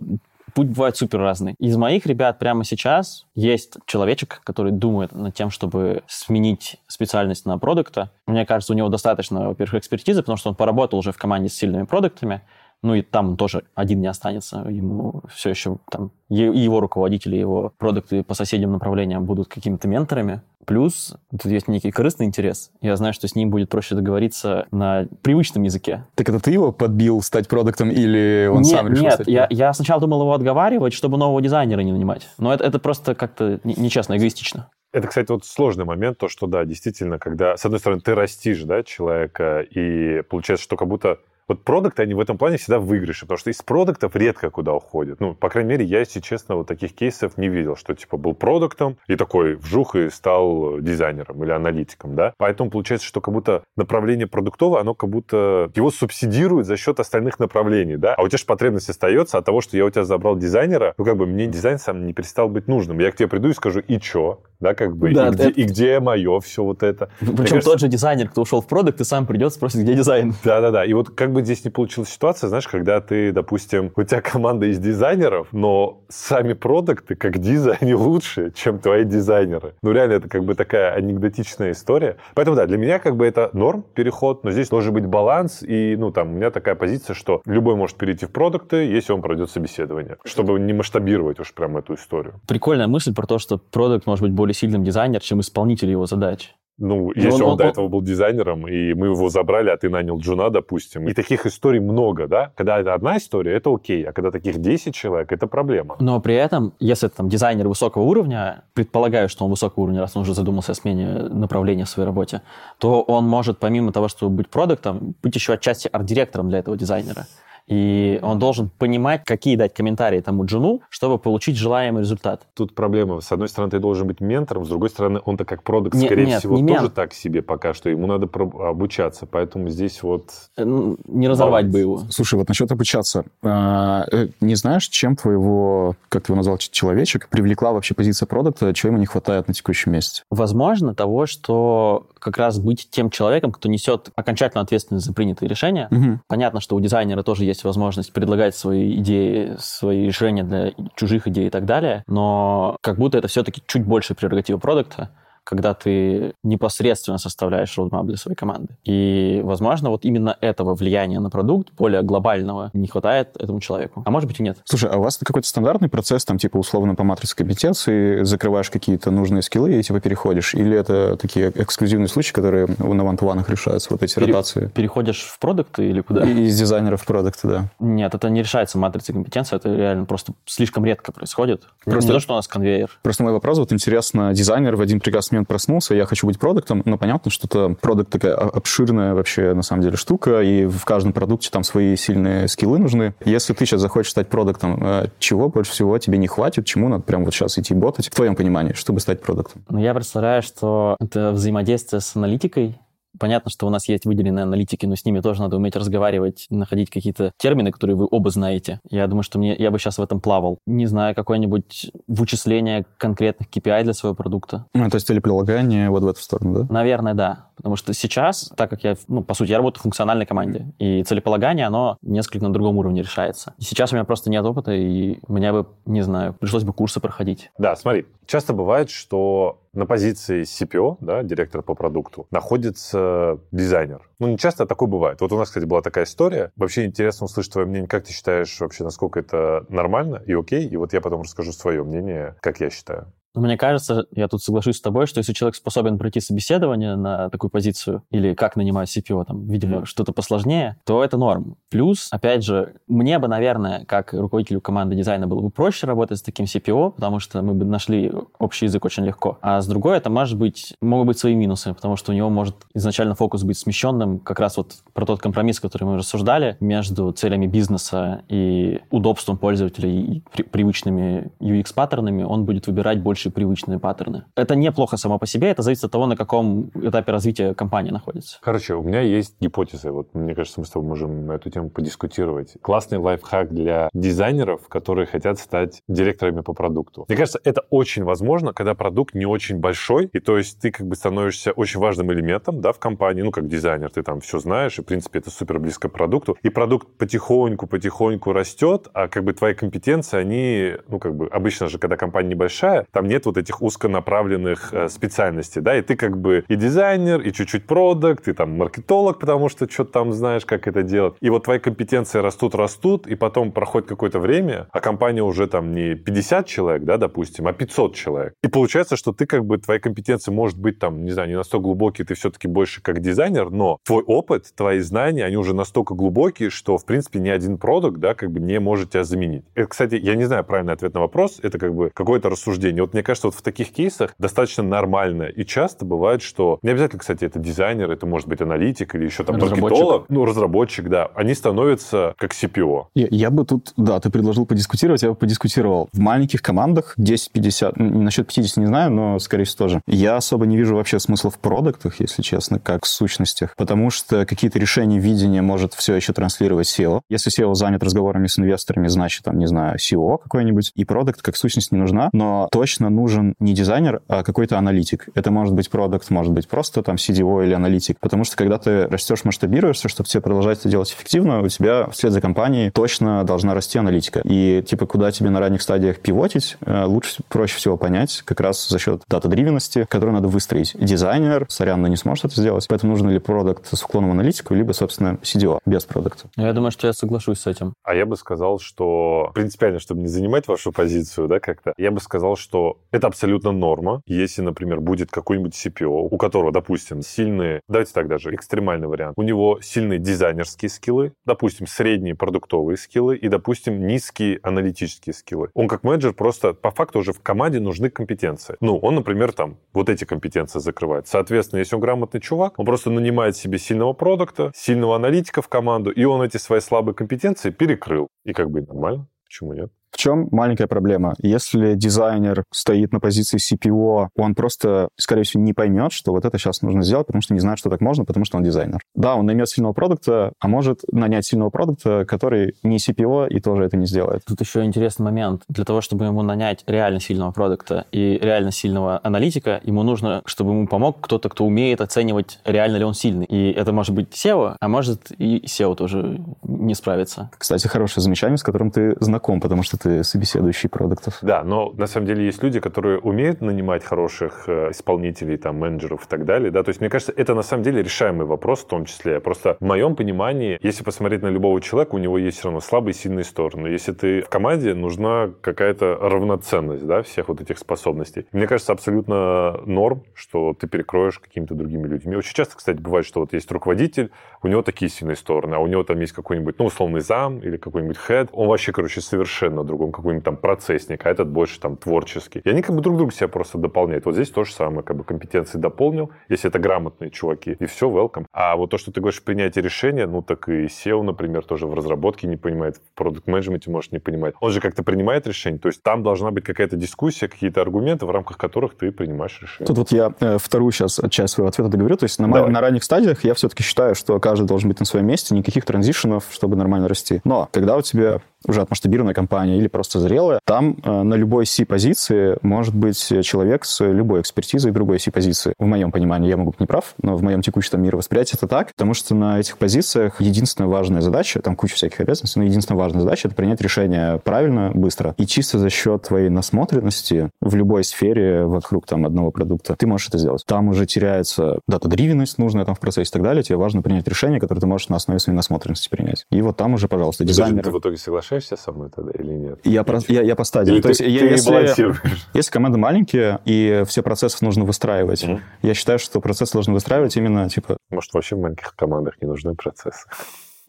путь 0.53 0.67
бывает 0.67 0.97
супер 0.97 1.19
разный. 1.19 1.55
Из 1.59 1.77
моих 1.77 2.05
ребят 2.05 2.39
прямо 2.39 2.63
сейчас 2.63 3.25
есть 3.35 3.75
человечек, 3.85 4.41
который 4.43 4.71
думает 4.71 5.11
над 5.11 5.33
тем, 5.33 5.49
чтобы 5.49 6.03
сменить 6.07 6.77
специальность 6.87 7.45
на 7.45 7.57
продукта. 7.57 8.11
Мне 8.27 8.45
кажется, 8.45 8.73
у 8.73 8.75
него 8.75 8.89
достаточно, 8.89 9.47
во-первых, 9.47 9.75
экспертизы, 9.75 10.21
потому 10.21 10.37
что 10.37 10.49
он 10.49 10.55
поработал 10.55 10.99
уже 10.99 11.11
в 11.11 11.17
команде 11.17 11.49
с 11.49 11.53
сильными 11.53 11.83
продуктами, 11.83 12.41
ну 12.83 12.95
и 12.95 13.01
там 13.01 13.29
он 13.29 13.37
тоже 13.37 13.63
один 13.75 14.01
не 14.01 14.07
останется. 14.07 14.65
Ему 14.69 15.21
все 15.29 15.49
еще 15.51 15.77
там 15.89 16.11
и 16.29 16.35
его 16.35 16.79
руководители, 16.79 17.35
его 17.35 17.73
продукты 17.77 18.23
по 18.23 18.33
соседним 18.33 18.71
направлениям 18.71 19.25
будут 19.25 19.49
какими-то 19.49 19.87
менторами. 19.87 20.41
Плюс 20.65 21.15
тут 21.31 21.51
есть 21.51 21.67
некий 21.67 21.91
корыстный 21.91 22.27
интерес. 22.27 22.71
Я 22.81 22.95
знаю, 22.95 23.13
что 23.13 23.27
с 23.27 23.35
ним 23.35 23.49
будет 23.49 23.69
проще 23.69 23.95
договориться 23.95 24.67
на 24.71 25.07
привычном 25.23 25.63
языке. 25.63 26.05
Так 26.15 26.29
это 26.29 26.39
ты 26.39 26.51
его 26.51 26.71
подбил 26.71 27.21
стать 27.21 27.47
продуктом 27.47 27.89
или 27.89 28.47
он 28.49 28.61
нет, 28.61 28.67
сам 28.67 28.87
решил 28.87 29.03
Нет, 29.03 29.13
стать 29.15 29.27
я, 29.27 29.47
я 29.49 29.73
сначала 29.73 29.99
думал 29.99 30.21
его 30.21 30.33
отговаривать, 30.33 30.93
чтобы 30.93 31.17
нового 31.17 31.41
дизайнера 31.41 31.81
не 31.81 31.91
нанимать. 31.91 32.29
Но 32.37 32.53
это, 32.53 32.63
это 32.63 32.79
просто 32.79 33.15
как-то 33.15 33.59
нечестно, 33.63 34.17
эгоистично. 34.17 34.69
Это, 34.93 35.07
кстати, 35.07 35.31
вот 35.31 35.45
сложный 35.45 35.85
момент, 35.85 36.17
то, 36.17 36.27
что, 36.27 36.47
да, 36.47 36.65
действительно, 36.65 37.17
когда, 37.17 37.55
с 37.55 37.63
одной 37.65 37.79
стороны, 37.79 38.01
ты 38.01 38.13
растишь, 38.13 38.63
да, 38.63 38.83
человека, 38.83 39.61
и 39.61 40.21
получается, 40.29 40.63
что 40.63 40.75
как 40.75 40.89
будто 40.89 41.19
вот 41.47 41.63
продакты, 41.63 42.03
они 42.03 42.13
в 42.13 42.19
этом 42.19 42.37
плане 42.37 42.57
всегда 42.57 42.79
в 42.79 42.85
выигрыше, 42.85 43.21
потому 43.21 43.37
что 43.37 43.49
из 43.49 43.61
продактов 43.61 44.15
редко 44.15 44.49
куда 44.49 44.73
уходят. 44.73 45.19
Ну, 45.19 45.33
по 45.33 45.49
крайней 45.49 45.69
мере, 45.69 45.85
я, 45.85 45.99
если 45.99 46.19
честно, 46.19 46.55
вот 46.55 46.67
таких 46.67 46.93
кейсов 46.93 47.37
не 47.37 47.47
видел, 47.47 47.75
что, 47.75 47.93
типа, 47.93 48.17
был 48.17 48.33
продактом 48.33 48.97
и 49.07 49.15
такой 49.15 49.55
вжух 49.55 49.95
и 49.95 50.09
стал 50.09 50.79
дизайнером 50.79 51.43
или 51.43 51.51
аналитиком, 51.51 52.15
да. 52.15 52.33
Поэтому 52.37 52.69
получается, 52.69 53.07
что 53.07 53.21
как 53.21 53.33
будто 53.33 53.63
направление 53.75 54.27
продуктовое, 54.27 54.81
оно 54.81 54.93
как 54.93 55.09
будто 55.09 55.71
его 55.75 55.91
субсидирует 55.91 56.65
за 56.65 56.77
счет 56.77 56.99
остальных 56.99 57.39
направлений, 57.39 57.97
да. 57.97 58.15
А 58.15 58.23
у 58.23 58.27
тебя 58.27 58.37
же 58.37 58.45
потребность 58.45 58.89
остается 58.89 59.37
от 59.37 59.45
того, 59.45 59.61
что 59.61 59.77
я 59.77 59.85
у 59.85 59.89
тебя 59.89 60.03
забрал 60.03 60.37
дизайнера, 60.37 60.93
ну, 60.97 61.05
как 61.05 61.17
бы 61.17 61.25
мне 61.25 61.47
дизайн 61.47 61.77
сам 61.77 62.05
не 62.05 62.13
перестал 62.13 62.49
быть 62.49 62.67
нужным. 62.67 62.99
Я 62.99 63.11
к 63.11 63.15
тебе 63.15 63.27
приду 63.27 63.49
и 63.49 63.53
скажу, 63.53 63.79
и 63.79 63.99
чё? 63.99 64.41
Да, 64.61 64.73
как 64.73 64.95
бы, 64.95 65.13
да, 65.13 65.27
и, 65.27 65.31
где, 65.31 65.43
это... 65.43 65.59
и 65.59 65.63
где 65.65 65.99
мое 65.99 66.39
все 66.39 66.63
вот 66.63 66.81
это. 66.81 67.09
Причем 67.19 67.35
кажется... 67.35 67.71
тот 67.71 67.79
же 67.81 67.87
дизайнер, 67.89 68.29
кто 68.29 68.43
ушел 68.43 68.61
в 68.61 68.67
продукт, 68.67 69.01
и 69.01 69.03
сам 69.03 69.25
придет, 69.25 69.53
спросит, 69.53 69.81
где 69.81 69.95
дизайн. 69.95 70.33
Да-да-да. 70.43 70.85
И 70.85 70.93
вот 70.93 71.09
как 71.09 71.33
бы 71.33 71.41
бы 71.41 71.45
здесь 71.45 71.65
не 71.65 71.71
получилась 71.71 72.09
ситуация, 72.09 72.47
знаешь, 72.47 72.67
когда 72.67 73.01
ты, 73.01 73.31
допустим, 73.31 73.91
у 73.95 74.03
тебя 74.03 74.21
команда 74.21 74.67
из 74.67 74.79
дизайнеров, 74.79 75.47
но 75.51 76.03
сами 76.09 76.53
продакты, 76.53 77.15
как 77.15 77.39
дизайнеры, 77.39 77.77
они 77.81 77.93
лучше, 78.11 78.51
чем 78.55 78.79
твои 78.79 79.03
дизайнеры. 79.03 79.73
Ну, 79.81 79.91
реально, 79.91 80.13
это 80.13 80.29
как 80.29 80.43
бы 80.45 80.55
такая 80.55 80.93
анекдотичная 80.93 81.71
история. 81.71 82.17
Поэтому, 82.35 82.55
да, 82.55 82.65
для 82.65 82.77
меня 82.77 82.99
как 82.99 83.15
бы 83.15 83.25
это 83.25 83.49
норм, 83.53 83.83
переход, 83.93 84.43
но 84.43 84.51
здесь 84.51 84.69
должен 84.69 84.93
быть 84.93 85.05
баланс, 85.05 85.63
и, 85.63 85.95
ну, 85.97 86.11
там, 86.11 86.31
у 86.31 86.35
меня 86.35 86.51
такая 86.51 86.75
позиция, 86.75 87.13
что 87.13 87.41
любой 87.45 87.75
может 87.75 87.97
перейти 87.97 88.25
в 88.25 88.31
продакты, 88.31 88.77
если 88.77 89.13
он 89.13 89.21
пройдет 89.21 89.49
собеседование, 89.49 90.17
чтобы 90.23 90.59
не 90.59 90.73
масштабировать 90.73 91.39
уж 91.39 91.53
прям 91.53 91.77
эту 91.77 91.95
историю. 91.95 92.35
Прикольная 92.47 92.87
мысль 92.87 93.13
про 93.13 93.25
то, 93.25 93.39
что 93.39 93.57
продакт 93.57 94.05
может 94.05 94.23
быть 94.23 94.31
более 94.31 94.50
сильным 94.53 94.83
дизайнером, 94.83 95.21
чем 95.21 95.39
исполнитель 95.39 95.89
его 95.89 96.05
задач. 96.05 96.55
Ну, 96.77 97.11
если 97.13 97.43
он, 97.43 97.43
он, 97.43 97.51
он 97.51 97.57
до 97.57 97.63
этого 97.65 97.87
был 97.89 98.01
дизайнером, 98.01 98.67
и 98.67 98.95
мы 98.95 99.07
его 99.07 99.29
забрали, 99.29 99.69
а 99.69 99.77
ты 99.77 99.87
нанял 99.87 100.17
джуна, 100.17 100.49
допустим. 100.49 101.07
И 101.07 101.13
таких 101.13 101.45
историй 101.45 101.79
много, 101.79 102.27
да? 102.27 102.51
Когда 102.55 102.79
это 102.79 102.95
одна 102.95 103.17
история, 103.17 103.55
это 103.55 103.71
окей, 103.71 104.03
а 104.03 104.13
когда 104.13 104.31
таких 104.31 104.57
10 104.57 104.95
человек, 104.95 105.31
это 105.31 105.45
проблема. 105.45 105.97
Но 105.99 106.19
при 106.19 106.33
этом, 106.33 106.73
если 106.79 107.07
это 107.07 107.17
там 107.17 107.29
дизайнер 107.29 107.67
высокого 107.67 108.01
уровня, 108.01 108.63
предполагаю, 108.73 109.29
что 109.29 109.45
он 109.45 109.51
высокого 109.51 109.83
уровня, 109.83 110.01
раз 110.01 110.15
он 110.15 110.23
уже 110.23 110.33
задумался 110.33 110.71
о 110.71 110.75
смене 110.75 111.07
направления 111.29 111.85
в 111.85 111.89
своей 111.89 112.07
работе, 112.07 112.41
то 112.79 113.03
он 113.03 113.27
может, 113.27 113.59
помимо 113.59 113.91
того, 113.91 114.07
чтобы 114.07 114.37
быть 114.37 114.49
продуктом, 114.49 115.13
быть 115.21 115.35
еще 115.35 115.53
отчасти 115.53 115.87
арт-директором 115.91 116.49
для 116.49 116.59
этого 116.59 116.75
дизайнера. 116.77 117.27
И 117.71 118.19
он 118.21 118.37
должен 118.37 118.69
понимать, 118.69 119.23
какие 119.23 119.55
дать 119.55 119.73
комментарии 119.73 120.19
тому 120.19 120.45
джуну, 120.45 120.81
чтобы 120.89 121.17
получить 121.17 121.55
желаемый 121.55 122.01
результат. 122.01 122.45
Тут 122.53 122.75
проблема. 122.75 123.21
С 123.21 123.31
одной 123.31 123.47
стороны, 123.47 123.71
ты 123.71 123.79
должен 123.79 124.07
быть 124.07 124.19
ментором, 124.19 124.65
с 124.65 124.67
другой 124.67 124.89
стороны, 124.89 125.21
он-то 125.23 125.45
как 125.45 125.63
продукт, 125.63 125.95
скорее 125.95 126.25
нет, 126.25 126.39
всего, 126.39 126.57
не 126.57 126.67
тоже 126.67 126.83
мен... 126.83 126.91
так 126.91 127.13
себе 127.13 127.41
пока 127.41 127.73
что. 127.73 127.89
Ему 127.89 128.07
надо 128.07 128.27
обучаться. 128.67 129.25
Поэтому 129.25 129.69
здесь 129.69 130.03
вот... 130.03 130.31
Э, 130.57 130.65
ну, 130.65 130.97
не 131.07 131.29
разорвать 131.29 131.67
Баланс. 131.67 131.73
бы 131.73 131.79
его. 131.79 132.01
Слушай, 132.09 132.35
вот 132.35 132.49
насчет 132.49 132.69
обучаться. 132.73 133.23
А, 133.41 134.05
э, 134.11 134.27
не 134.41 134.55
знаешь, 134.55 134.89
чем 134.89 135.15
твоего, 135.15 135.95
как 136.09 136.23
ты 136.23 136.33
его 136.33 136.37
назвал, 136.37 136.57
человечек, 136.57 137.29
привлекла 137.29 137.71
вообще 137.71 137.93
позиция 137.93 138.25
продукта, 138.25 138.73
чего 138.73 138.89
ему 138.89 138.99
не 138.99 139.05
хватает 139.05 139.47
на 139.47 139.53
текущем 139.53 139.93
месте? 139.93 140.23
Возможно, 140.29 140.93
того, 140.93 141.25
что 141.25 142.07
как 142.21 142.37
раз 142.37 142.59
быть 142.59 142.87
тем 142.91 143.09
человеком, 143.09 143.51
кто 143.51 143.67
несет 143.67 144.09
окончательную 144.15 144.63
ответственность 144.63 145.05
за 145.05 145.13
принятые 145.13 145.49
решения. 145.49 145.87
Угу. 145.89 146.21
Понятно, 146.27 146.61
что 146.61 146.75
у 146.75 146.79
дизайнера 146.79 147.23
тоже 147.23 147.43
есть 147.45 147.63
возможность 147.63 148.13
предлагать 148.13 148.55
свои 148.55 148.95
идеи, 148.97 149.55
свои 149.59 150.05
решения 150.05 150.43
для 150.43 150.71
чужих 150.95 151.27
идей 151.27 151.47
и 151.47 151.49
так 151.49 151.65
далее, 151.65 152.03
но 152.07 152.77
как 152.81 152.97
будто 152.97 153.17
это 153.17 153.27
все-таки 153.27 153.63
чуть 153.65 153.85
больше 153.85 154.13
прерогатива 154.13 154.59
продукта, 154.59 155.09
когда 155.43 155.73
ты 155.73 156.33
непосредственно 156.43 157.17
составляешь 157.17 157.75
роудмап 157.77 158.05
для 158.05 158.17
своей 158.17 158.35
команды. 158.35 158.75
И, 158.83 159.41
возможно, 159.43 159.89
вот 159.89 160.05
именно 160.05 160.37
этого 160.41 160.75
влияния 160.75 161.19
на 161.19 161.29
продукт, 161.29 161.69
более 161.77 162.01
глобального, 162.03 162.69
не 162.73 162.87
хватает 162.87 163.29
этому 163.37 163.59
человеку. 163.59 164.03
А 164.05 164.11
может 164.11 164.27
быть 164.27 164.39
и 164.39 164.43
нет. 164.43 164.57
Слушай, 164.65 164.89
а 164.91 164.97
у 164.97 165.01
вас 165.01 165.17
какой-то 165.17 165.47
стандартный 165.47 165.89
процесс, 165.89 166.25
там, 166.25 166.37
типа, 166.37 166.57
условно, 166.57 166.95
по 166.95 167.03
матрице 167.03 167.35
компетенции, 167.35 168.23
закрываешь 168.23 168.69
какие-то 168.69 169.11
нужные 169.11 169.41
скиллы 169.41 169.79
и, 169.79 169.83
типа, 169.83 169.99
переходишь? 169.99 170.53
Или 170.53 170.77
это 170.77 171.17
такие 171.17 171.51
эксклюзивные 171.53 172.07
случаи, 172.07 172.33
которые 172.33 172.67
на 172.67 173.03
ван 173.03 173.17
ванах 173.21 173.49
решаются, 173.49 173.89
вот 173.91 174.03
эти 174.03 174.15
Пере... 174.15 174.27
ротации? 174.27 174.67
Переходишь 174.67 175.23
в 175.23 175.39
продукты 175.39 175.89
или 175.89 176.01
куда? 176.01 176.23
И 176.23 176.43
из 176.43 176.57
дизайнеров 176.57 177.01
в 177.01 177.05
продукты, 177.05 177.47
да. 177.47 177.69
Нет, 177.79 178.13
это 178.15 178.29
не 178.29 178.41
решается 178.41 178.77
матрицей 178.77 179.13
компетенции, 179.13 179.55
это 179.55 179.73
реально 179.73 180.05
просто 180.05 180.33
слишком 180.45 180.85
редко 180.85 181.11
происходит. 181.11 181.63
Просто... 181.83 182.09
Не 182.09 182.15
то, 182.15 182.19
что 182.19 182.33
у 182.33 182.35
нас 182.35 182.47
конвейер. 182.47 182.89
Просто 183.01 183.23
мой 183.23 183.33
вопрос, 183.33 183.59
вот 183.59 183.71
интересно, 183.73 184.33
дизайнер 184.33 184.75
в 184.75 184.81
один 184.81 184.99
прекрасный 184.99 185.30
момент 185.31 185.47
проснулся, 185.47 185.95
я 185.95 186.05
хочу 186.05 186.27
быть 186.27 186.39
продуктом, 186.39 186.81
но 186.85 186.97
понятно, 186.97 187.31
что 187.31 187.47
это 187.47 187.75
продукт 187.79 188.11
такая 188.11 188.35
обширная 188.35 189.13
вообще 189.13 189.53
на 189.53 189.61
самом 189.61 189.83
деле 189.83 189.97
штука, 189.97 190.41
и 190.41 190.65
в 190.65 190.83
каждом 190.85 191.13
продукте 191.13 191.49
там 191.51 191.63
свои 191.63 191.95
сильные 191.95 192.47
скиллы 192.47 192.79
нужны. 192.79 193.13
Если 193.25 193.53
ты 193.53 193.65
сейчас 193.65 193.81
захочешь 193.81 194.11
стать 194.11 194.29
продуктом, 194.29 194.83
э, 194.83 195.07
чего 195.19 195.49
больше 195.49 195.71
всего 195.71 195.97
тебе 195.97 196.17
не 196.17 196.27
хватит, 196.27 196.65
чему 196.65 196.89
надо 196.89 197.03
прямо 197.03 197.25
вот 197.25 197.33
сейчас 197.33 197.57
идти 197.57 197.73
ботать, 197.73 198.07
в 198.07 198.15
твоем 198.15 198.35
понимании, 198.35 198.73
чтобы 198.73 198.99
стать 198.99 199.21
продуктом? 199.21 199.63
Ну, 199.69 199.79
я 199.79 199.93
представляю, 199.93 200.41
что 200.41 200.95
это 200.99 201.31
взаимодействие 201.31 202.01
с 202.01 202.15
аналитикой, 202.15 202.79
Понятно, 203.19 203.51
что 203.51 203.67
у 203.67 203.69
нас 203.69 203.87
есть 203.87 204.05
выделенные 204.05 204.43
аналитики, 204.43 204.85
но 204.85 204.95
с 204.95 205.05
ними 205.05 205.19
тоже 205.19 205.41
надо 205.41 205.57
уметь 205.57 205.75
разговаривать, 205.75 206.47
находить 206.49 206.89
какие-то 206.89 207.33
термины, 207.37 207.71
которые 207.71 207.95
вы 207.95 208.07
оба 208.09 208.29
знаете. 208.29 208.79
Я 208.89 209.07
думаю, 209.07 209.23
что 209.23 209.37
мне, 209.37 209.55
я 209.55 209.71
бы 209.71 209.79
сейчас 209.79 209.97
в 209.97 210.01
этом 210.01 210.21
плавал. 210.21 210.59
Не 210.65 210.85
знаю, 210.85 211.15
какое-нибудь 211.15 211.91
вычисление 212.07 212.85
конкретных 212.97 213.49
KPI 213.49 213.83
для 213.83 213.93
своего 213.93 214.15
продукта. 214.15 214.65
Ну, 214.73 214.89
то 214.89 214.95
есть 214.95 215.07
целеполагание 215.07 215.89
вот 215.89 216.03
в 216.03 216.07
эту 216.07 216.21
сторону, 216.21 216.63
да? 216.63 216.73
Наверное, 216.73 217.13
да. 217.13 217.50
Потому 217.61 217.75
что 217.75 217.93
сейчас, 217.93 218.51
так 218.57 218.69
как 218.69 218.83
я, 218.83 218.95
ну, 219.07 219.23
по 219.23 219.33
сути, 219.33 219.51
я 219.51 219.57
работаю 219.57 219.79
в 219.79 219.83
функциональной 219.83 220.25
команде, 220.25 220.73
и 220.79 221.03
целеполагание, 221.03 221.67
оно 221.67 221.97
несколько 222.01 222.43
на 222.43 222.51
другом 222.51 222.77
уровне 222.77 223.01
решается. 223.01 223.53
И 223.59 223.63
сейчас 223.63 223.91
у 223.91 223.95
меня 223.95 224.03
просто 224.03 224.29
нет 224.29 224.43
опыта, 224.43 224.71
и 224.71 225.19
мне 225.27 225.51
бы, 225.51 225.67
не 225.85 226.01
знаю, 226.01 226.33
пришлось 226.33 226.63
бы 226.63 226.73
курсы 226.73 226.99
проходить. 226.99 227.51
Да, 227.57 227.75
смотри, 227.75 228.05
часто 228.25 228.53
бывает, 228.53 228.89
что 228.89 229.61
на 229.73 229.85
позиции 229.85 230.41
CPO, 230.41 230.97
да, 231.01 231.23
директора 231.23 231.61
по 231.61 231.75
продукту, 231.75 232.27
находится 232.31 233.39
дизайнер. 233.51 234.01
Ну, 234.19 234.27
не 234.27 234.37
часто 234.37 234.65
такое 234.65 234.89
бывает. 234.89 235.21
Вот 235.21 235.31
у 235.31 235.37
нас, 235.37 235.49
кстати, 235.49 235.65
была 235.65 235.81
такая 235.81 236.05
история. 236.05 236.51
Вообще 236.55 236.85
интересно 236.85 237.25
услышать 237.25 237.53
твое 237.53 237.67
мнение. 237.67 237.87
Как 237.87 238.03
ты 238.03 238.11
считаешь 238.11 238.59
вообще, 238.59 238.83
насколько 238.83 239.19
это 239.19 239.65
нормально 239.69 240.21
и 240.25 240.33
окей? 240.33 240.67
И 240.67 240.75
вот 240.77 240.93
я 240.93 241.01
потом 241.01 241.21
расскажу 241.21 241.51
свое 241.51 241.83
мнение, 241.83 242.35
как 242.41 242.59
я 242.59 242.69
считаю. 242.69 243.13
Мне 243.33 243.57
кажется, 243.57 244.05
я 244.11 244.27
тут 244.27 244.41
соглашусь 244.43 244.77
с 244.77 244.81
тобой, 244.81 245.07
что 245.07 245.19
если 245.19 245.33
человек 245.33 245.55
способен 245.55 245.97
пройти 245.97 246.19
собеседование 246.19 246.95
на 246.95 247.29
такую 247.29 247.49
позицию, 247.49 248.03
или 248.11 248.33
как 248.33 248.55
нанимать 248.55 248.95
CPO, 248.95 249.25
там, 249.25 249.47
видимо, 249.47 249.77
mm-hmm. 249.77 249.85
что-то 249.85 250.11
посложнее, 250.11 250.77
то 250.85 251.03
это 251.03 251.17
норм. 251.17 251.55
Плюс, 251.69 252.07
опять 252.11 252.43
же, 252.43 252.75
мне 252.87 253.19
бы, 253.19 253.27
наверное, 253.27 253.85
как 253.85 254.13
руководителю 254.13 254.61
команды 254.61 254.95
дизайна 254.95 255.27
было 255.27 255.41
бы 255.41 255.49
проще 255.49 255.87
работать 255.87 256.19
с 256.19 256.21
таким 256.21 256.45
CPO, 256.45 256.91
потому 256.91 257.19
что 257.19 257.41
мы 257.41 257.53
бы 257.53 257.65
нашли 257.65 258.11
общий 258.37 258.65
язык 258.65 258.83
очень 258.83 259.05
легко. 259.05 259.37
А 259.41 259.61
с 259.61 259.67
другой, 259.67 259.97
это 259.97 260.09
может 260.09 260.37
быть, 260.37 260.73
могут 260.81 261.07
быть 261.07 261.17
свои 261.17 261.35
минусы, 261.35 261.73
потому 261.73 261.95
что 261.95 262.11
у 262.11 262.15
него 262.15 262.29
может 262.29 262.55
изначально 262.73 263.15
фокус 263.15 263.43
быть 263.43 263.57
смещенным, 263.57 264.19
как 264.19 264.39
раз 264.39 264.57
вот 264.57 264.75
про 264.93 265.05
тот 265.05 265.21
компромисс, 265.21 265.59
который 265.59 265.85
мы 265.85 265.97
рассуждали, 265.97 266.57
между 266.59 267.11
целями 267.11 267.47
бизнеса 267.47 268.23
и 268.27 268.81
удобством 268.89 269.37
пользователя 269.37 269.89
и 269.89 270.21
при- 270.33 270.43
привычными 270.43 271.31
UX-паттернами, 271.39 272.23
он 272.23 272.45
будет 272.45 272.67
выбирать 272.67 273.01
больше 273.01 273.20
больше 273.21 273.29
привычные 273.29 273.79
паттерны. 273.79 274.23
Это 274.35 274.55
неплохо 274.55 274.97
само 274.97 275.19
по 275.19 275.27
себе, 275.27 275.49
это 275.49 275.61
зависит 275.61 275.83
от 275.83 275.91
того, 275.91 276.07
на 276.07 276.15
каком 276.15 276.71
этапе 276.75 277.11
развития 277.11 277.53
компания 277.53 277.91
находится. 277.91 278.39
Короче, 278.41 278.73
у 278.73 278.83
меня 278.83 279.01
есть 279.01 279.35
гипотеза. 279.39 279.91
Вот 279.91 280.13
мне 280.15 280.33
кажется, 280.33 280.59
мы 280.59 280.65
с 280.65 280.69
тобой 280.69 280.87
можем 280.87 281.27
на 281.27 281.33
эту 281.33 281.49
тему 281.49 281.69
подискутировать. 281.69 282.57
Классный 282.61 282.97
лайфхак 282.97 283.53
для 283.53 283.89
дизайнеров, 283.93 284.67
которые 284.67 285.05
хотят 285.05 285.37
стать 285.39 285.81
директорами 285.87 286.41
по 286.41 286.53
продукту. 286.53 287.05
Мне 287.07 287.17
кажется, 287.17 287.39
это 287.43 287.61
очень 287.69 288.03
возможно, 288.03 288.53
когда 288.53 288.73
продукт 288.73 289.13
не 289.13 289.25
очень 289.25 289.57
большой, 289.57 290.09
и 290.13 290.19
то 290.19 290.37
есть 290.37 290.59
ты 290.59 290.71
как 290.71 290.87
бы 290.87 290.95
становишься 290.95 291.51
очень 291.51 291.79
важным 291.79 292.11
элементом, 292.11 292.61
да, 292.61 292.71
в 292.71 292.79
компании, 292.79 293.21
ну, 293.21 293.31
как 293.31 293.47
дизайнер, 293.47 293.91
ты 293.91 294.01
там 294.03 294.19
все 294.21 294.39
знаешь, 294.39 294.79
и, 294.79 294.81
в 294.81 294.85
принципе, 294.85 295.19
это 295.19 295.29
супер 295.29 295.59
близко 295.59 295.89
к 295.89 295.93
продукту, 295.93 296.37
и 296.41 296.49
продукт 296.49 296.87
потихоньку-потихоньку 296.97 298.33
растет, 298.33 298.87
а 298.93 299.07
как 299.07 299.23
бы 299.23 299.33
твои 299.33 299.53
компетенции, 299.53 300.17
они, 300.17 300.73
ну, 300.87 300.99
как 300.99 301.15
бы, 301.15 301.27
обычно 301.27 301.67
же, 301.67 301.77
когда 301.77 301.97
компания 301.97 302.29
небольшая, 302.29 302.85
там 302.91 303.07
нет 303.11 303.25
вот 303.25 303.37
этих 303.37 303.61
узконаправленных 303.61 304.73
э, 304.73 304.87
специальностей, 304.89 305.61
да, 305.61 305.77
и 305.77 305.81
ты 305.81 305.95
как 305.95 306.17
бы 306.17 306.43
и 306.47 306.55
дизайнер, 306.55 307.21
и 307.21 307.31
чуть-чуть 307.33 307.67
продукт, 307.67 308.27
и 308.27 308.33
там 308.33 308.57
маркетолог, 308.57 309.19
потому 309.19 309.49
что 309.49 309.69
что-то 309.69 309.91
там 309.91 310.13
знаешь, 310.13 310.45
как 310.45 310.67
это 310.67 310.81
делать. 310.83 311.15
И 311.21 311.29
вот 311.29 311.43
твои 311.43 311.59
компетенции 311.59 312.19
растут-растут, 312.19 313.07
и 313.07 313.15
потом 313.15 313.51
проходит 313.51 313.89
какое-то 313.89 314.19
время, 314.19 314.67
а 314.71 314.79
компания 314.79 315.23
уже 315.23 315.47
там 315.47 315.73
не 315.73 315.95
50 315.95 316.47
человек, 316.47 316.83
да, 316.83 316.97
допустим, 316.97 317.47
а 317.47 317.53
500 317.53 317.95
человек. 317.95 318.33
И 318.43 318.47
получается, 318.47 318.95
что 318.95 319.11
ты 319.11 319.25
как 319.25 319.45
бы, 319.45 319.57
твои 319.57 319.79
компетенции 319.79 320.31
может 320.31 320.57
быть 320.57 320.79
там, 320.79 321.03
не 321.03 321.11
знаю, 321.11 321.29
не 321.29 321.35
настолько 321.35 321.63
глубокие, 321.63 322.05
ты 322.05 322.13
все-таки 322.13 322.47
больше 322.47 322.81
как 322.81 323.01
дизайнер, 323.01 323.49
но 323.49 323.77
твой 323.85 324.03
опыт, 324.03 324.45
твои 324.55 324.79
знания, 324.79 325.25
они 325.25 325.37
уже 325.37 325.53
настолько 325.53 325.93
глубокие, 325.93 326.49
что, 326.49 326.77
в 326.77 326.85
принципе, 326.85 327.19
ни 327.19 327.29
один 327.29 327.57
продукт, 327.57 327.99
да, 327.99 328.13
как 328.13 328.31
бы 328.31 328.39
не 328.39 328.59
может 328.59 328.91
тебя 328.91 329.03
заменить. 329.03 329.43
Это, 329.55 329.67
кстати, 329.67 329.95
я 329.95 330.15
не 330.15 330.25
знаю 330.25 330.43
правильный 330.43 330.73
ответ 330.73 330.93
на 330.93 331.01
вопрос, 331.01 331.39
это 331.43 331.59
как 331.59 331.75
бы 331.75 331.91
какое-то 331.93 332.29
рассуждение. 332.29 332.81
Вот 332.81 332.93
мне 332.93 333.00
кажется, 333.03 333.27
вот 333.27 333.35
в 333.35 333.41
таких 333.41 333.71
кейсах 333.71 334.13
достаточно 334.17 334.63
нормально. 334.63 335.23
И 335.23 335.45
часто 335.45 335.85
бывает, 335.85 336.21
что 336.21 336.59
не 336.61 336.71
обязательно, 336.71 336.99
кстати, 336.99 337.25
это 337.25 337.39
дизайнер, 337.39 337.89
это 337.91 338.05
может 338.05 338.27
быть 338.27 338.41
аналитик 338.41 338.95
или 338.95 339.05
еще 339.05 339.23
там 339.23 339.39
маркетолог, 339.39 340.05
ну, 340.09 340.25
разработчик, 340.25 340.89
да. 340.89 341.09
Они 341.15 341.33
становятся 341.33 342.13
как 342.17 342.31
CPO. 342.31 342.87
Я, 342.95 343.07
я 343.09 343.29
бы 343.29 343.45
тут, 343.45 343.73
да, 343.77 343.99
ты 343.99 344.09
предложил 344.09 344.45
подискутировать, 344.45 345.03
я 345.03 345.09
бы 345.09 345.15
подискутировал. 345.15 345.89
В 345.93 345.99
маленьких 345.99 346.41
командах 346.41 346.95
10-50, 346.97 347.73
ну, 347.75 348.01
насчет 348.01 348.27
50 348.27 348.57
не 348.57 348.65
знаю, 348.65 348.91
но, 348.91 349.19
скорее 349.19 349.45
всего, 349.45 349.57
тоже. 349.65 349.81
Я 349.87 350.17
особо 350.17 350.45
не 350.45 350.57
вижу 350.57 350.75
вообще 350.75 350.99
смысла 350.99 351.29
в 351.29 351.39
продуктах, 351.39 351.99
если 351.99 352.21
честно, 352.21 352.59
как 352.59 352.85
в 352.85 352.87
сущностях, 352.87 353.55
потому 353.55 353.89
что 353.89 354.25
какие-то 354.25 354.59
решения 354.59 354.99
видения 354.99 355.41
может 355.41 355.73
все 355.73 355.95
еще 355.95 356.13
транслировать 356.13 356.67
SEO. 356.67 357.01
Если 357.09 357.31
SEO 357.31 357.53
занят 357.55 357.83
разговорами 357.83 358.27
с 358.27 358.39
инвесторами, 358.39 358.87
значит, 358.87 359.23
там, 359.23 359.37
не 359.37 359.47
знаю, 359.47 359.77
SEO 359.77 360.19
какой-нибудь, 360.21 360.71
и 360.75 360.85
продукт 360.85 361.21
как 361.21 361.35
сущность 361.35 361.71
не 361.71 361.77
нужна, 361.77 362.09
но 362.13 362.47
точно 362.51 362.89
нужен 362.91 363.35
не 363.39 363.53
дизайнер, 363.53 364.01
а 364.07 364.23
какой-то 364.23 364.57
аналитик. 364.57 365.09
Это 365.15 365.31
может 365.31 365.53
быть 365.53 365.69
продукт, 365.69 366.09
может 366.09 366.31
быть 366.31 366.47
просто 366.47 366.83
там 366.83 366.95
CDO 366.95 367.43
или 367.45 367.53
аналитик. 367.53 367.99
Потому 367.99 368.23
что 368.23 368.35
когда 368.35 368.57
ты 368.57 368.87
растешь, 368.87 369.23
масштабируешься, 369.23 369.89
чтобы 369.89 370.07
тебе 370.07 370.21
продолжать 370.21 370.59
это 370.59 370.69
делать 370.69 370.91
эффективно, 370.91 371.41
у 371.41 371.47
тебя 371.47 371.87
вслед 371.89 372.13
за 372.13 372.21
компанией 372.21 372.71
точно 372.71 373.23
должна 373.23 373.53
расти 373.53 373.79
аналитика. 373.79 374.21
И 374.23 374.63
типа 374.67 374.85
куда 374.85 375.11
тебе 375.11 375.29
на 375.29 375.39
ранних 375.39 375.61
стадиях 375.61 375.99
пивотить, 375.99 376.57
э, 376.65 376.83
лучше, 376.85 377.23
проще 377.29 377.57
всего 377.57 377.77
понять 377.77 378.21
как 378.25 378.39
раз 378.39 378.67
за 378.67 378.79
счет 378.79 379.03
дата-дривенности, 379.07 379.85
которую 379.89 380.15
надо 380.15 380.27
выстроить. 380.27 380.75
Дизайнер, 380.79 381.45
сорян, 381.49 381.81
но 381.81 381.87
не 381.87 381.97
сможет 381.97 382.25
это 382.25 382.35
сделать. 382.35 382.65
Поэтому 382.67 382.91
нужен 382.91 383.09
ли 383.09 383.19
продукт 383.19 383.67
с 383.67 383.83
уклоном 383.83 384.09
в 384.09 384.13
аналитику, 384.13 384.53
либо, 384.53 384.73
собственно, 384.73 385.17
CDO 385.21 385.59
без 385.65 385.85
продукта. 385.85 386.29
Я 386.35 386.53
думаю, 386.53 386.71
что 386.71 386.87
я 386.87 386.93
соглашусь 386.93 387.39
с 387.39 387.47
этим. 387.47 387.73
А 387.83 387.95
я 387.95 388.05
бы 388.05 388.17
сказал, 388.17 388.59
что 388.59 389.31
принципиально, 389.33 389.79
чтобы 389.79 390.01
не 390.01 390.07
занимать 390.07 390.47
вашу 390.47 390.71
позицию, 390.71 391.27
да, 391.27 391.39
как-то, 391.39 391.73
я 391.77 391.91
бы 391.91 391.99
сказал, 391.99 392.35
что 392.35 392.77
это 392.91 393.07
абсолютно 393.07 393.51
норма. 393.51 394.01
Если, 394.05 394.41
например, 394.41 394.81
будет 394.81 395.11
какой-нибудь 395.11 395.53
CPO, 395.53 396.07
у 396.11 396.17
которого, 396.17 396.51
допустим, 396.51 397.01
сильные, 397.01 397.61
давайте 397.67 397.93
так 397.93 398.07
даже, 398.07 398.33
экстремальный 398.33 398.87
вариант, 398.87 399.13
у 399.17 399.21
него 399.21 399.59
сильные 399.61 399.99
дизайнерские 399.99 400.69
скиллы, 400.69 401.13
допустим, 401.25 401.67
средние 401.67 402.15
продуктовые 402.15 402.77
скиллы 402.77 403.15
и, 403.15 403.27
допустим, 403.27 403.85
низкие 403.85 404.39
аналитические 404.43 405.13
скиллы. 405.13 405.49
Он 405.53 405.67
как 405.67 405.83
менеджер 405.83 406.13
просто 406.13 406.53
по 406.53 406.71
факту 406.71 406.99
уже 406.99 407.13
в 407.13 407.21
команде 407.21 407.59
нужны 407.59 407.89
компетенции. 407.89 408.55
Ну, 408.61 408.77
он, 408.77 408.95
например, 408.95 409.33
там 409.33 409.57
вот 409.73 409.89
эти 409.89 410.05
компетенции 410.05 410.59
закрывает. 410.59 411.07
Соответственно, 411.07 411.59
если 411.59 411.75
он 411.75 411.81
грамотный 411.81 412.19
чувак, 412.19 412.59
он 412.59 412.65
просто 412.65 412.89
нанимает 412.89 413.35
себе 413.35 413.57
сильного 413.57 413.93
продукта, 413.93 414.51
сильного 414.55 414.95
аналитика 414.95 415.41
в 415.41 415.47
команду, 415.47 415.91
и 415.91 416.03
он 416.03 416.21
эти 416.21 416.37
свои 416.37 416.59
слабые 416.59 416.95
компетенции 416.95 417.49
перекрыл. 417.49 418.07
И 418.23 418.33
как 418.33 418.49
бы 418.51 418.61
нормально. 418.61 419.07
Почему 419.25 419.53
нет? 419.53 419.71
В 419.91 419.97
чем 419.97 420.27
маленькая 420.31 420.67
проблема? 420.67 421.15
Если 421.19 421.75
дизайнер 421.75 422.43
стоит 422.51 422.93
на 422.93 422.99
позиции 422.99 423.37
CPO, 423.37 424.07
он 424.15 424.35
просто, 424.35 424.89
скорее 424.97 425.23
всего, 425.23 425.43
не 425.43 425.53
поймет, 425.53 425.91
что 425.91 426.11
вот 426.11 426.25
это 426.25 426.37
сейчас 426.37 426.61
нужно 426.61 426.81
сделать, 426.83 427.07
потому 427.07 427.21
что 427.21 427.33
не 427.33 427.39
знает, 427.39 427.59
что 427.59 427.69
так 427.69 427.81
можно, 427.81 428.05
потому 428.05 428.25
что 428.25 428.37
он 428.37 428.43
дизайнер. 428.43 428.79
Да, 428.95 429.15
он 429.15 429.25
наймет 429.25 429.49
сильного 429.49 429.73
продукта, 429.73 430.31
а 430.39 430.47
может 430.47 430.81
нанять 430.91 431.25
сильного 431.25 431.49
продукта, 431.49 432.05
который 432.05 432.55
не 432.63 432.77
CPO 432.77 433.27
и 433.29 433.39
тоже 433.41 433.65
это 433.65 433.77
не 433.77 433.85
сделает. 433.85 434.23
Тут 434.25 434.39
еще 434.39 434.63
интересный 434.63 435.03
момент. 435.03 435.43
Для 435.49 435.65
того, 435.65 435.81
чтобы 435.81 436.05
ему 436.05 436.21
нанять 436.21 436.63
реально 436.67 436.99
сильного 436.99 437.31
продукта 437.31 437.85
и 437.91 438.17
реально 438.21 438.51
сильного 438.51 438.99
аналитика, 439.03 439.59
ему 439.63 439.83
нужно, 439.83 440.21
чтобы 440.25 440.51
ему 440.51 440.67
помог 440.67 441.01
кто-то, 441.01 441.29
кто 441.29 441.45
умеет 441.45 441.81
оценивать, 441.81 442.39
реально 442.45 442.77
ли 442.77 442.85
он 442.85 442.93
сильный. 442.93 443.25
И 443.25 443.51
это 443.51 443.73
может 443.73 443.93
быть 443.93 444.09
SEO, 444.13 444.55
а 444.59 444.67
может 444.67 445.11
и 445.17 445.43
SEO 445.45 445.75
тоже 445.75 446.21
не 446.43 446.75
справится. 446.75 447.29
Кстати, 447.37 447.67
хорошее 447.67 448.03
замечание, 448.03 448.37
с 448.37 448.43
которым 448.43 448.71
ты 448.71 448.95
знаком, 448.99 449.41
потому 449.41 449.63
что 449.63 449.80
ты 449.81 450.03
собеседующий 450.03 450.69
продуктов. 450.69 451.17
Да, 451.21 451.43
но 451.43 451.71
на 451.77 451.87
самом 451.87 452.07
деле 452.07 452.25
есть 452.25 452.43
люди, 452.43 452.59
которые 452.59 452.99
умеют 452.99 453.41
нанимать 453.41 453.83
хороших 453.83 454.45
э, 454.47 454.71
исполнителей, 454.71 455.37
там, 455.37 455.57
менеджеров 455.57 456.05
и 456.05 456.07
так 456.07 456.25
далее, 456.25 456.51
да, 456.51 456.63
то 456.63 456.69
есть 456.69 456.81
мне 456.81 456.89
кажется, 456.89 457.13
это 457.15 457.35
на 457.35 457.43
самом 457.43 457.63
деле 457.63 457.81
решаемый 457.81 458.25
вопрос 458.25 458.61
в 458.61 458.67
том 458.67 458.85
числе. 458.85 459.19
Просто 459.19 459.57
в 459.59 459.65
моем 459.65 459.95
понимании, 459.95 460.59
если 460.61 460.83
посмотреть 460.83 461.21
на 461.21 461.27
любого 461.27 461.59
человека, 461.61 461.95
у 461.95 461.97
него 461.97 462.17
есть 462.17 462.37
все 462.37 462.47
равно 462.47 462.61
слабые 462.61 462.93
и 462.93 462.97
сильные 462.97 463.23
стороны. 463.23 463.67
Если 463.67 463.91
ты 463.91 464.21
в 464.21 464.29
команде, 464.29 464.73
нужна 464.73 465.31
какая-то 465.41 465.97
равноценность, 466.01 466.85
да, 466.85 467.01
всех 467.01 467.29
вот 467.29 467.41
этих 467.41 467.57
способностей. 467.57 468.25
Мне 468.31 468.47
кажется, 468.47 468.71
абсолютно 468.71 469.61
норм, 469.65 470.03
что 470.13 470.53
ты 470.53 470.67
перекроешь 470.67 471.19
какими-то 471.19 471.55
другими 471.55 471.87
людьми. 471.87 472.15
Очень 472.15 472.35
часто, 472.35 472.57
кстати, 472.57 472.77
бывает, 472.77 473.05
что 473.05 473.21
вот 473.21 473.33
есть 473.33 473.51
руководитель, 473.51 474.11
у 474.41 474.47
него 474.47 474.61
такие 474.61 474.89
сильные 474.89 475.15
стороны, 475.15 475.55
а 475.55 475.59
у 475.59 475.67
него 475.67 475.83
там 475.83 475.99
есть 475.99 476.13
какой-нибудь, 476.13 476.59
ну, 476.59 476.65
условный 476.65 477.01
зам 477.01 477.39
или 477.39 477.57
какой-нибудь 477.57 477.97
head, 478.07 478.29
он 478.31 478.47
вообще, 478.47 478.71
короче, 478.71 479.01
совершенно 479.01 479.63
другом, 479.71 479.91
какой-нибудь 479.91 480.25
там 480.25 480.35
процессник, 480.35 481.05
а 481.05 481.09
этот 481.09 481.29
больше 481.29 481.59
там 481.59 481.77
творческий. 481.77 482.39
И 482.43 482.49
они 482.49 482.61
как 482.61 482.75
бы 482.75 482.81
друг 482.81 482.97
друга 482.97 483.13
себя 483.13 483.27
просто 483.29 483.57
дополняют. 483.57 484.05
Вот 484.05 484.15
здесь 484.15 484.29
то 484.29 484.43
же 484.43 484.51
самое, 484.51 484.83
как 484.83 484.97
бы 484.97 485.03
компетенции 485.03 485.57
дополнил, 485.57 486.11
если 486.29 486.49
это 486.49 486.59
грамотные 486.59 487.09
чуваки, 487.09 487.55
и 487.57 487.65
все, 487.65 487.89
welcome. 487.89 488.25
А 488.33 488.55
вот 488.55 488.69
то, 488.69 488.77
что 488.77 488.91
ты 488.91 488.99
говоришь, 488.99 489.23
принятие 489.23 489.63
решения, 489.63 490.05
ну 490.07 490.21
так 490.21 490.49
и 490.49 490.65
SEO, 490.65 491.01
например, 491.03 491.45
тоже 491.45 491.67
в 491.67 491.73
разработке 491.73 492.27
не 492.27 492.37
понимает, 492.37 492.77
в 492.77 492.97
продукт-менеджменте 492.97 493.71
может 493.71 493.91
не 493.91 493.99
понимать. 493.99 494.33
Он 494.41 494.51
же 494.51 494.59
как-то 494.59 494.83
принимает 494.83 495.27
решение, 495.27 495.59
то 495.59 495.67
есть 495.67 495.81
там 495.83 496.03
должна 496.03 496.31
быть 496.31 496.43
какая-то 496.43 496.75
дискуссия, 496.75 497.27
какие-то 497.27 497.61
аргументы, 497.61 498.05
в 498.05 498.11
рамках 498.11 498.37
которых 498.37 498.75
ты 498.75 498.91
принимаешь 498.91 499.39
решение. 499.41 499.67
Тут 499.67 499.77
вот 499.77 499.91
я 499.91 500.13
э, 500.19 500.37
вторую 500.37 500.71
сейчас 500.71 500.99
часть 501.09 501.33
своего 501.33 501.49
ответа 501.49 501.69
договорю, 501.69 501.97
то 501.97 502.05
есть 502.05 502.19
на, 502.19 502.27
на 502.27 502.61
ранних 502.61 502.83
стадиях 502.83 503.23
я 503.23 503.33
все-таки 503.33 503.63
считаю, 503.63 503.95
что 503.95 504.19
каждый 504.19 504.47
должен 504.47 504.69
быть 504.69 504.79
на 504.79 504.85
своем 504.85 505.07
месте, 505.07 505.35
никаких 505.35 505.65
транзишенов, 505.65 506.25
чтобы 506.31 506.55
нормально 506.55 506.87
расти. 506.87 507.21
Но 507.23 507.47
когда 507.51 507.77
у 507.77 507.81
тебя 507.81 508.21
уже 508.47 508.61
отмасштабированная 508.61 509.13
компания 509.13 509.57
или 509.57 509.67
просто 509.67 509.99
зрелая, 509.99 510.39
там 510.45 510.77
э, 510.83 511.03
на 511.03 511.15
любой 511.15 511.45
C-позиции 511.45 512.37
может 512.41 512.75
быть 512.75 513.11
человек 513.23 513.65
с 513.65 513.85
любой 513.85 514.21
экспертизой 514.21 514.71
другой 514.71 514.99
C-позиции. 514.99 515.53
В 515.59 515.65
моем 515.65 515.91
понимании, 515.91 516.29
я 516.29 516.37
могу 516.37 516.51
быть 516.51 516.59
неправ, 516.59 516.95
но 517.01 517.15
в 517.15 517.23
моем 517.23 517.41
текущем 517.41 517.81
мировосприятии 517.81 518.35
это 518.35 518.47
так, 518.47 518.73
потому 518.73 518.93
что 518.93 519.15
на 519.15 519.39
этих 519.39 519.57
позициях 519.57 520.19
единственная 520.19 520.69
важная 520.69 521.01
задача, 521.01 521.41
там 521.41 521.55
куча 521.55 521.75
всяких 521.75 521.99
обязанностей, 521.99 522.39
но 522.39 522.45
единственная 522.45 522.79
важная 522.79 523.01
задача— 523.01 523.27
это 523.29 523.35
принять 523.35 523.61
решение 523.61 524.19
правильно, 524.19 524.71
быстро. 524.73 525.13
И 525.17 525.25
чисто 525.25 525.59
за 525.59 525.69
счет 525.69 526.03
твоей 526.03 526.29
насмотренности 526.29 527.29
в 527.41 527.55
любой 527.55 527.83
сфере 527.83 528.45
вокруг 528.45 528.87
там 528.87 529.05
одного 529.05 529.31
продукта 529.31 529.75
ты 529.77 529.87
можешь 529.87 530.07
это 530.09 530.17
сделать. 530.17 530.43
Там 530.45 530.69
уже 530.69 530.85
теряется 530.85 531.59
дата-дривенность 531.67 532.37
нужная 532.37 532.65
там 532.65 532.75
в 532.75 532.79
процессе 532.79 533.09
и 533.09 533.13
так 533.13 533.23
далее. 533.23 533.43
Тебе 533.43 533.57
важно 533.57 533.81
принять 533.81 534.07
решение, 534.07 534.39
которое 534.39 534.61
ты 534.61 534.67
можешь 534.67 534.89
на 534.89 534.95
основе 534.95 535.19
своей 535.19 535.35
насмотренности 535.35 535.89
принять. 535.89 536.25
И 536.31 536.41
вот 536.41 536.57
там 536.57 536.73
уже, 536.73 536.87
пожалуйста, 536.87 537.23
дизайнер... 537.23 537.63
Ты 537.63 537.71
в 537.71 537.79
итоге 537.79 537.97
соглашаешься 537.97 538.30
со 538.39 538.71
мной 538.71 538.89
тогда 538.89 539.11
или 539.11 539.33
нет? 539.33 539.59
Я, 539.63 539.83
про, 539.83 539.99
я, 540.07 540.21
я 540.21 540.35
по 540.35 540.43
стадии. 540.43 540.73
Или 540.73 540.81
То 540.81 540.87
ты, 540.87 540.89
есть, 540.89 540.99
ты 540.99 541.05
если, 541.09 541.95
если 542.33 542.51
команды 542.51 542.77
маленькие 542.77 543.39
и 543.45 543.83
все 543.87 544.01
процессы 544.01 544.43
нужно 544.45 544.63
выстраивать, 544.63 545.23
mm-hmm. 545.23 545.39
я 545.63 545.73
считаю, 545.73 545.99
что 545.99 546.21
процессы 546.21 546.53
должны 546.53 546.73
выстраивать 546.73 547.15
именно 547.17 547.49
типа... 547.49 547.77
Может, 547.89 548.13
вообще 548.13 548.35
в 548.35 548.39
маленьких 548.39 548.75
командах 548.75 549.15
не 549.21 549.27
нужны 549.27 549.55
процессы? 549.55 550.07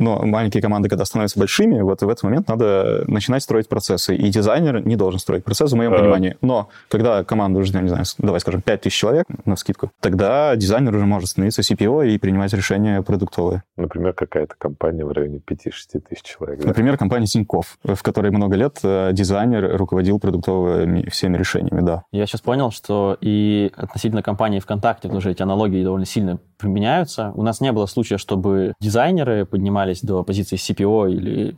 Но 0.02 0.20
маленькие 0.24 0.60
команды, 0.60 0.88
когда 0.88 1.04
становятся 1.04 1.38
большими, 1.38 1.80
вот 1.80 2.02
в 2.02 2.08
этот 2.08 2.24
момент 2.24 2.48
надо 2.48 3.04
начинать 3.06 3.42
строить 3.42 3.68
процессы. 3.68 4.16
И 4.16 4.28
дизайнер 4.30 4.84
не 4.84 4.96
должен 4.96 5.20
строить 5.20 5.44
процессы, 5.44 5.74
в 5.74 5.78
моем 5.78 5.94
а... 5.94 5.98
понимании. 5.98 6.36
Но 6.40 6.68
когда 6.88 7.22
команда 7.22 7.60
уже, 7.60 7.72
не 7.80 7.88
знаю, 7.88 8.04
давай 8.18 8.40
скажем, 8.40 8.62
5000 8.62 8.92
человек 8.92 9.26
на 9.44 9.56
скидку, 9.56 9.90
тогда 10.00 10.56
дизайнер 10.56 10.94
уже 10.94 11.06
может 11.06 11.28
становиться 11.28 11.62
CPO 11.62 12.08
и 12.08 12.18
принимать 12.18 12.52
решения 12.52 13.02
продуктовые. 13.02 13.62
Например, 13.76 14.12
какая-то 14.12 14.54
компания 14.58 15.04
в 15.04 15.12
районе 15.12 15.38
5-6 15.38 16.00
тысяч 16.08 16.22
человек. 16.22 16.60
Да? 16.60 16.68
Например, 16.68 16.98
компания 16.98 17.26
Тинькофф, 17.26 17.78
в 17.84 18.02
которой 18.02 18.32
много 18.32 18.56
лет 18.56 18.78
э, 18.82 19.10
дизайнер 19.12 19.76
руководил 19.76 20.18
продуктовыми 20.18 21.08
всеми 21.10 21.36
решениями, 21.36 21.80
да. 21.80 22.02
Я 22.10 22.26
сейчас 22.26 22.40
понял, 22.40 22.72
что 22.72 23.16
и 23.20 23.70
относительно 23.76 24.22
компании 24.22 24.58
ВКонтакте 24.58 25.08
тоже 25.08 25.30
эти 25.30 25.42
аналогии 25.42 25.84
довольно 25.84 26.06
сильно 26.06 26.38
применяются. 26.58 27.32
У 27.34 27.42
нас 27.42 27.60
не 27.60 27.72
было 27.72 27.86
случая, 27.86 28.18
чтобы 28.18 28.74
дизайнеры 28.80 29.44
поднимались 29.92 30.02
до 30.02 30.22
позиции 30.24 30.56
CPO 30.56 31.10
или 31.10 31.56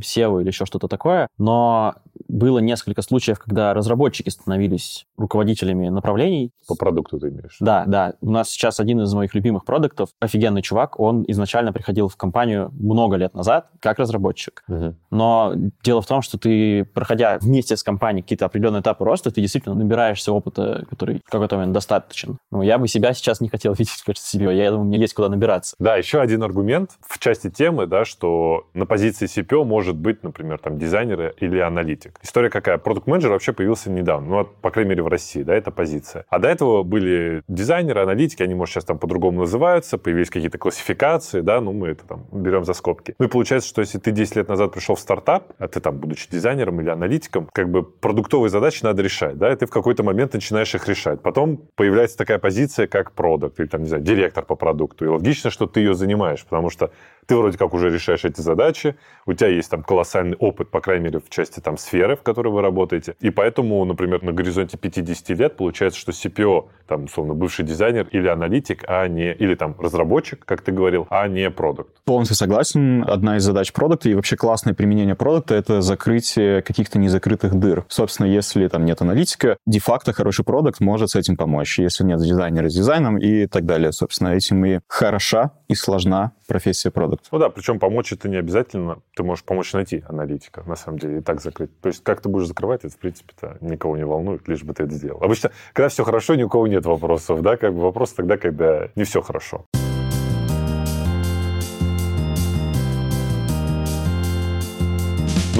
SEO 0.00 0.40
или 0.40 0.48
еще 0.48 0.66
что-то 0.66 0.88
такое, 0.88 1.28
но 1.38 1.94
было 2.34 2.58
несколько 2.58 3.00
случаев, 3.02 3.38
когда 3.38 3.72
разработчики 3.74 4.28
становились 4.28 5.06
руководителями 5.16 5.88
направлений. 5.88 6.50
По 6.66 6.74
продукту 6.74 7.20
ты 7.20 7.28
имеешь? 7.28 7.56
Да, 7.60 7.84
да. 7.86 8.14
У 8.20 8.30
нас 8.30 8.50
сейчас 8.50 8.80
один 8.80 9.00
из 9.00 9.14
моих 9.14 9.34
любимых 9.34 9.64
продуктов, 9.64 10.10
офигенный 10.20 10.60
чувак, 10.60 10.98
он 10.98 11.24
изначально 11.28 11.72
приходил 11.72 12.08
в 12.08 12.16
компанию 12.16 12.70
много 12.72 13.16
лет 13.16 13.34
назад 13.34 13.68
как 13.78 14.00
разработчик. 14.00 14.64
Угу. 14.66 14.94
Но 15.12 15.54
дело 15.84 16.02
в 16.02 16.06
том, 16.06 16.22
что 16.22 16.36
ты, 16.36 16.84
проходя 16.84 17.38
вместе 17.38 17.76
с 17.76 17.84
компанией 17.84 18.22
какие-то 18.22 18.46
определенные 18.46 18.80
этапы 18.80 19.04
роста, 19.04 19.30
ты 19.30 19.40
действительно 19.40 19.76
набираешься 19.76 20.32
опыта, 20.32 20.84
который 20.90 21.20
в 21.24 21.30
какой-то 21.30 21.54
момент 21.54 21.72
достаточен. 21.72 22.38
Ну, 22.50 22.62
я 22.62 22.78
бы 22.78 22.88
себя 22.88 23.14
сейчас 23.14 23.40
не 23.40 23.48
хотел 23.48 23.72
видеть 23.78 23.90
в 23.90 24.04
качестве 24.04 24.40
CPO. 24.40 24.54
Я 24.54 24.72
думаю, 24.72 24.88
мне 24.88 24.98
есть 24.98 25.14
куда 25.14 25.28
набираться. 25.28 25.76
Да, 25.78 25.96
еще 25.96 26.20
один 26.20 26.42
аргумент 26.42 26.90
в 27.06 27.20
части 27.20 27.48
темы, 27.48 27.86
да, 27.86 28.04
что 28.04 28.66
на 28.74 28.86
позиции 28.86 29.26
CPO 29.26 29.64
может 29.64 29.94
быть, 29.94 30.24
например, 30.24 30.58
там 30.58 30.78
дизайнер 30.80 31.34
или 31.38 31.60
аналитик. 31.60 32.18
История 32.24 32.48
какая? 32.48 32.78
Продукт 32.78 33.06
менеджер 33.06 33.30
вообще 33.30 33.52
появился 33.52 33.90
недавно, 33.90 34.28
ну, 34.28 34.44
по 34.44 34.70
крайней 34.70 34.88
мере, 34.90 35.02
в 35.02 35.08
России, 35.08 35.42
да, 35.42 35.54
это 35.54 35.70
позиция. 35.70 36.24
А 36.30 36.38
до 36.38 36.48
этого 36.48 36.82
были 36.82 37.42
дизайнеры, 37.48 38.00
аналитики, 38.00 38.42
они, 38.42 38.54
может, 38.54 38.72
сейчас 38.72 38.86
там 38.86 38.98
по-другому 38.98 39.40
называются, 39.40 39.98
появились 39.98 40.30
какие-то 40.30 40.56
классификации, 40.56 41.42
да, 41.42 41.60
ну, 41.60 41.74
мы 41.74 41.88
это 41.88 42.06
там 42.06 42.24
берем 42.32 42.64
за 42.64 42.72
скобки. 42.72 43.14
Ну, 43.18 43.26
и 43.26 43.28
получается, 43.28 43.68
что 43.68 43.82
если 43.82 43.98
ты 43.98 44.10
10 44.10 44.36
лет 44.36 44.48
назад 44.48 44.72
пришел 44.72 44.94
в 44.94 45.00
стартап, 45.00 45.52
а 45.58 45.68
ты 45.68 45.80
там, 45.80 45.98
будучи 45.98 46.30
дизайнером 46.30 46.80
или 46.80 46.88
аналитиком, 46.88 47.46
как 47.52 47.70
бы 47.70 47.82
продуктовые 47.82 48.48
задачи 48.48 48.82
надо 48.82 49.02
решать, 49.02 49.36
да, 49.36 49.52
и 49.52 49.56
ты 49.56 49.66
в 49.66 49.70
какой-то 49.70 50.02
момент 50.02 50.32
начинаешь 50.32 50.74
их 50.74 50.88
решать. 50.88 51.20
Потом 51.20 51.58
появляется 51.76 52.16
такая 52.16 52.38
позиция, 52.38 52.86
как 52.86 53.12
продукт, 53.12 53.60
или 53.60 53.66
там, 53.66 53.82
не 53.82 53.88
знаю, 53.88 54.02
директор 54.02 54.46
по 54.46 54.54
продукту. 54.56 55.04
И 55.04 55.08
логично, 55.08 55.50
что 55.50 55.66
ты 55.66 55.80
ее 55.80 55.94
занимаешь, 55.94 56.42
потому 56.42 56.70
что 56.70 56.90
ты 57.26 57.36
вроде 57.36 57.58
как 57.58 57.74
уже 57.74 57.90
решаешь 57.90 58.24
эти 58.24 58.40
задачи, 58.40 58.96
у 59.26 59.34
тебя 59.34 59.48
есть 59.48 59.70
там 59.70 59.82
колоссальный 59.82 60.36
опыт, 60.36 60.70
по 60.70 60.80
крайней 60.80 61.04
мере, 61.04 61.20
в 61.20 61.28
части 61.28 61.60
там 61.60 61.76
сферы, 62.04 62.16
в 62.16 62.22
которой 62.22 62.52
вы 62.52 62.62
работаете. 62.62 63.14
И 63.20 63.30
поэтому, 63.30 63.84
например, 63.84 64.22
на 64.22 64.32
горизонте 64.32 64.76
50 64.76 65.38
лет 65.38 65.56
получается, 65.56 65.98
что 65.98 66.12
CPO, 66.12 66.66
там, 66.86 67.04
условно, 67.04 67.34
бывший 67.34 67.64
дизайнер 67.64 68.06
или 68.12 68.28
аналитик, 68.28 68.84
а 68.86 69.08
не, 69.08 69.32
или 69.32 69.54
там 69.54 69.74
разработчик, 69.78 70.44
как 70.44 70.60
ты 70.60 70.72
говорил, 70.72 71.06
а 71.10 71.26
не 71.28 71.50
продукт. 71.50 71.90
Полностью 72.04 72.36
согласен. 72.36 73.04
Одна 73.08 73.36
из 73.36 73.42
задач 73.42 73.72
продукта 73.72 74.10
и 74.10 74.14
вообще 74.14 74.36
классное 74.36 74.74
применение 74.74 75.14
продукта— 75.14 75.54
это 75.56 75.80
закрытие 75.80 76.62
каких-то 76.62 76.98
незакрытых 76.98 77.54
дыр. 77.54 77.84
Собственно, 77.88 78.26
если 78.26 78.68
там 78.68 78.84
нет 78.84 79.00
аналитика, 79.00 79.56
де-факто 79.66 80.12
хороший 80.12 80.44
продукт 80.44 80.80
может 80.80 81.10
с 81.10 81.16
этим 81.16 81.36
помочь. 81.36 81.78
Если 81.78 82.04
нет 82.04 82.20
дизайнера 82.20 82.68
с 82.68 82.74
дизайном 82.74 83.16
и 83.16 83.46
так 83.46 83.64
далее. 83.64 83.92
Собственно, 83.92 84.28
этим 84.28 84.64
и 84.66 84.80
хороша 84.88 85.52
и 85.68 85.74
сложна 85.74 86.32
профессия 86.46 86.90
продукт. 86.90 87.26
Ну 87.30 87.38
да, 87.38 87.48
причем 87.50 87.78
помочь 87.78 88.12
это 88.12 88.28
не 88.28 88.36
обязательно. 88.36 88.98
Ты 89.14 89.22
можешь 89.22 89.44
помочь 89.44 89.72
найти 89.72 90.02
аналитика, 90.08 90.62
на 90.66 90.76
самом 90.76 90.98
деле, 90.98 91.18
и 91.18 91.20
так 91.20 91.40
закрыть. 91.40 91.70
То 91.80 91.88
есть 91.88 92.02
как 92.02 92.20
ты 92.20 92.28
будешь 92.28 92.46
закрывать, 92.46 92.84
это, 92.84 92.94
в 92.94 92.98
принципе-то, 92.98 93.58
никого 93.60 93.96
не 93.96 94.04
волнует, 94.04 94.46
лишь 94.48 94.62
бы 94.62 94.74
ты 94.74 94.84
это 94.84 94.94
сделал. 94.94 95.22
Обычно, 95.22 95.50
когда 95.72 95.88
все 95.88 96.04
хорошо, 96.04 96.34
ни 96.34 96.42
у 96.42 96.48
кого 96.48 96.66
нет 96.66 96.84
вопросов, 96.86 97.42
да, 97.42 97.56
как 97.56 97.74
бы 97.74 97.80
вопрос 97.80 98.12
тогда, 98.12 98.36
когда 98.36 98.88
не 98.94 99.04
все 99.04 99.20
хорошо. 99.20 99.66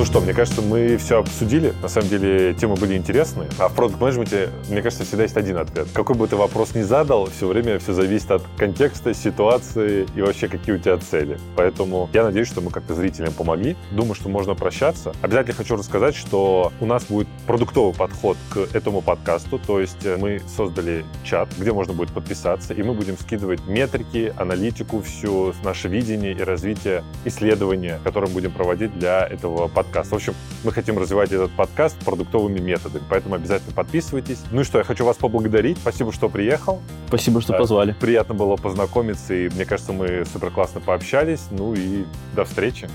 Ну 0.05 0.11
что, 0.11 0.20
мне 0.20 0.34
кажется, 0.34 0.61
мы 0.61 0.98
все 0.98 1.20
обсудили. 1.20 1.72
На 1.80 1.88
самом 1.88 2.11
деле, 2.11 2.52
темы 2.52 2.74
были 2.74 2.94
интересные. 2.94 3.48
А 3.59 3.70
в 3.70 3.74
продукт 3.74 3.98
менеджменте 4.02 4.50
мне 4.68 4.82
кажется, 4.82 5.07
всегда 5.07 5.22
есть 5.22 5.38
один 5.38 5.57
ответ. 5.57 5.88
Какой 5.94 6.14
бы 6.14 6.28
ты 6.28 6.36
вопрос 6.36 6.74
ни 6.74 6.82
задал, 6.82 7.30
все 7.30 7.48
время 7.48 7.78
все 7.78 7.94
зависит 7.94 8.30
от 8.30 8.42
контекста, 8.59 9.14
ситуации 9.14 10.07
и 10.14 10.20
вообще 10.20 10.48
какие 10.48 10.74
у 10.74 10.78
тебя 10.78 10.98
цели. 10.98 11.38
Поэтому 11.57 12.11
я 12.12 12.22
надеюсь, 12.22 12.48
что 12.48 12.61
мы 12.61 12.70
как-то 12.70 12.94
зрителям 12.94 13.32
помогли. 13.32 13.76
Думаю, 13.92 14.14
что 14.14 14.28
можно 14.28 14.55
прощаться. 14.55 15.14
Обязательно 15.22 15.55
хочу 15.55 15.74
рассказать, 15.74 16.14
что 16.14 16.70
у 16.82 16.84
нас 16.84 17.05
будет 17.05 17.28
продуктовый 17.46 17.94
подход 17.94 18.36
к 18.50 18.59
этому 18.74 19.00
подкасту. 19.00 19.59
То 19.59 19.80
есть 19.80 20.05
э, 20.05 20.18
мы 20.18 20.42
создали 20.55 21.07
чат, 21.24 21.48
где 21.57 21.72
можно 21.72 21.94
будет 21.94 22.12
подписаться, 22.12 22.74
и 22.74 22.82
мы 22.82 22.92
будем 22.92 23.16
скидывать 23.16 23.66
метрики, 23.66 24.34
аналитику, 24.36 25.00
всю 25.00 25.55
наше 25.64 25.88
видение 25.88 26.32
и 26.32 26.42
развитие 26.42 27.05
исследования, 27.24 28.00
которое 28.05 28.26
мы 28.26 28.34
будем 28.34 28.50
проводить 28.50 28.98
для 28.98 29.26
этого 29.26 29.66
подкаста. 29.68 29.93
В 30.03 30.14
общем, 30.14 30.34
мы 30.64 30.72
хотим 30.72 30.99
развивать 30.99 31.30
этот 31.30 31.53
подкаст 31.53 31.97
продуктовыми 31.99 32.59
методами, 32.59 33.05
поэтому 33.09 33.36
обязательно 33.36 33.72
подписывайтесь. 33.72 34.38
Ну 34.51 34.62
и 34.62 34.64
что, 34.64 34.78
я 34.78 34.84
хочу 34.84 35.05
вас 35.05 35.16
поблагодарить. 35.16 35.78
Спасибо, 35.78 36.12
что 36.12 36.28
приехал. 36.28 36.82
Спасибо, 37.09 37.40
что 37.40 37.53
позвали. 37.53 37.95
Приятно 38.01 38.34
было 38.34 38.57
познакомиться, 38.57 39.34
и 39.34 39.49
мне 39.51 39.64
кажется, 39.64 39.92
мы 39.92 40.24
супер 40.24 40.51
классно 40.51 40.80
пообщались. 40.80 41.42
Ну 41.51 41.74
и 41.74 42.05
до 42.34 42.45
встречи. 42.45 42.88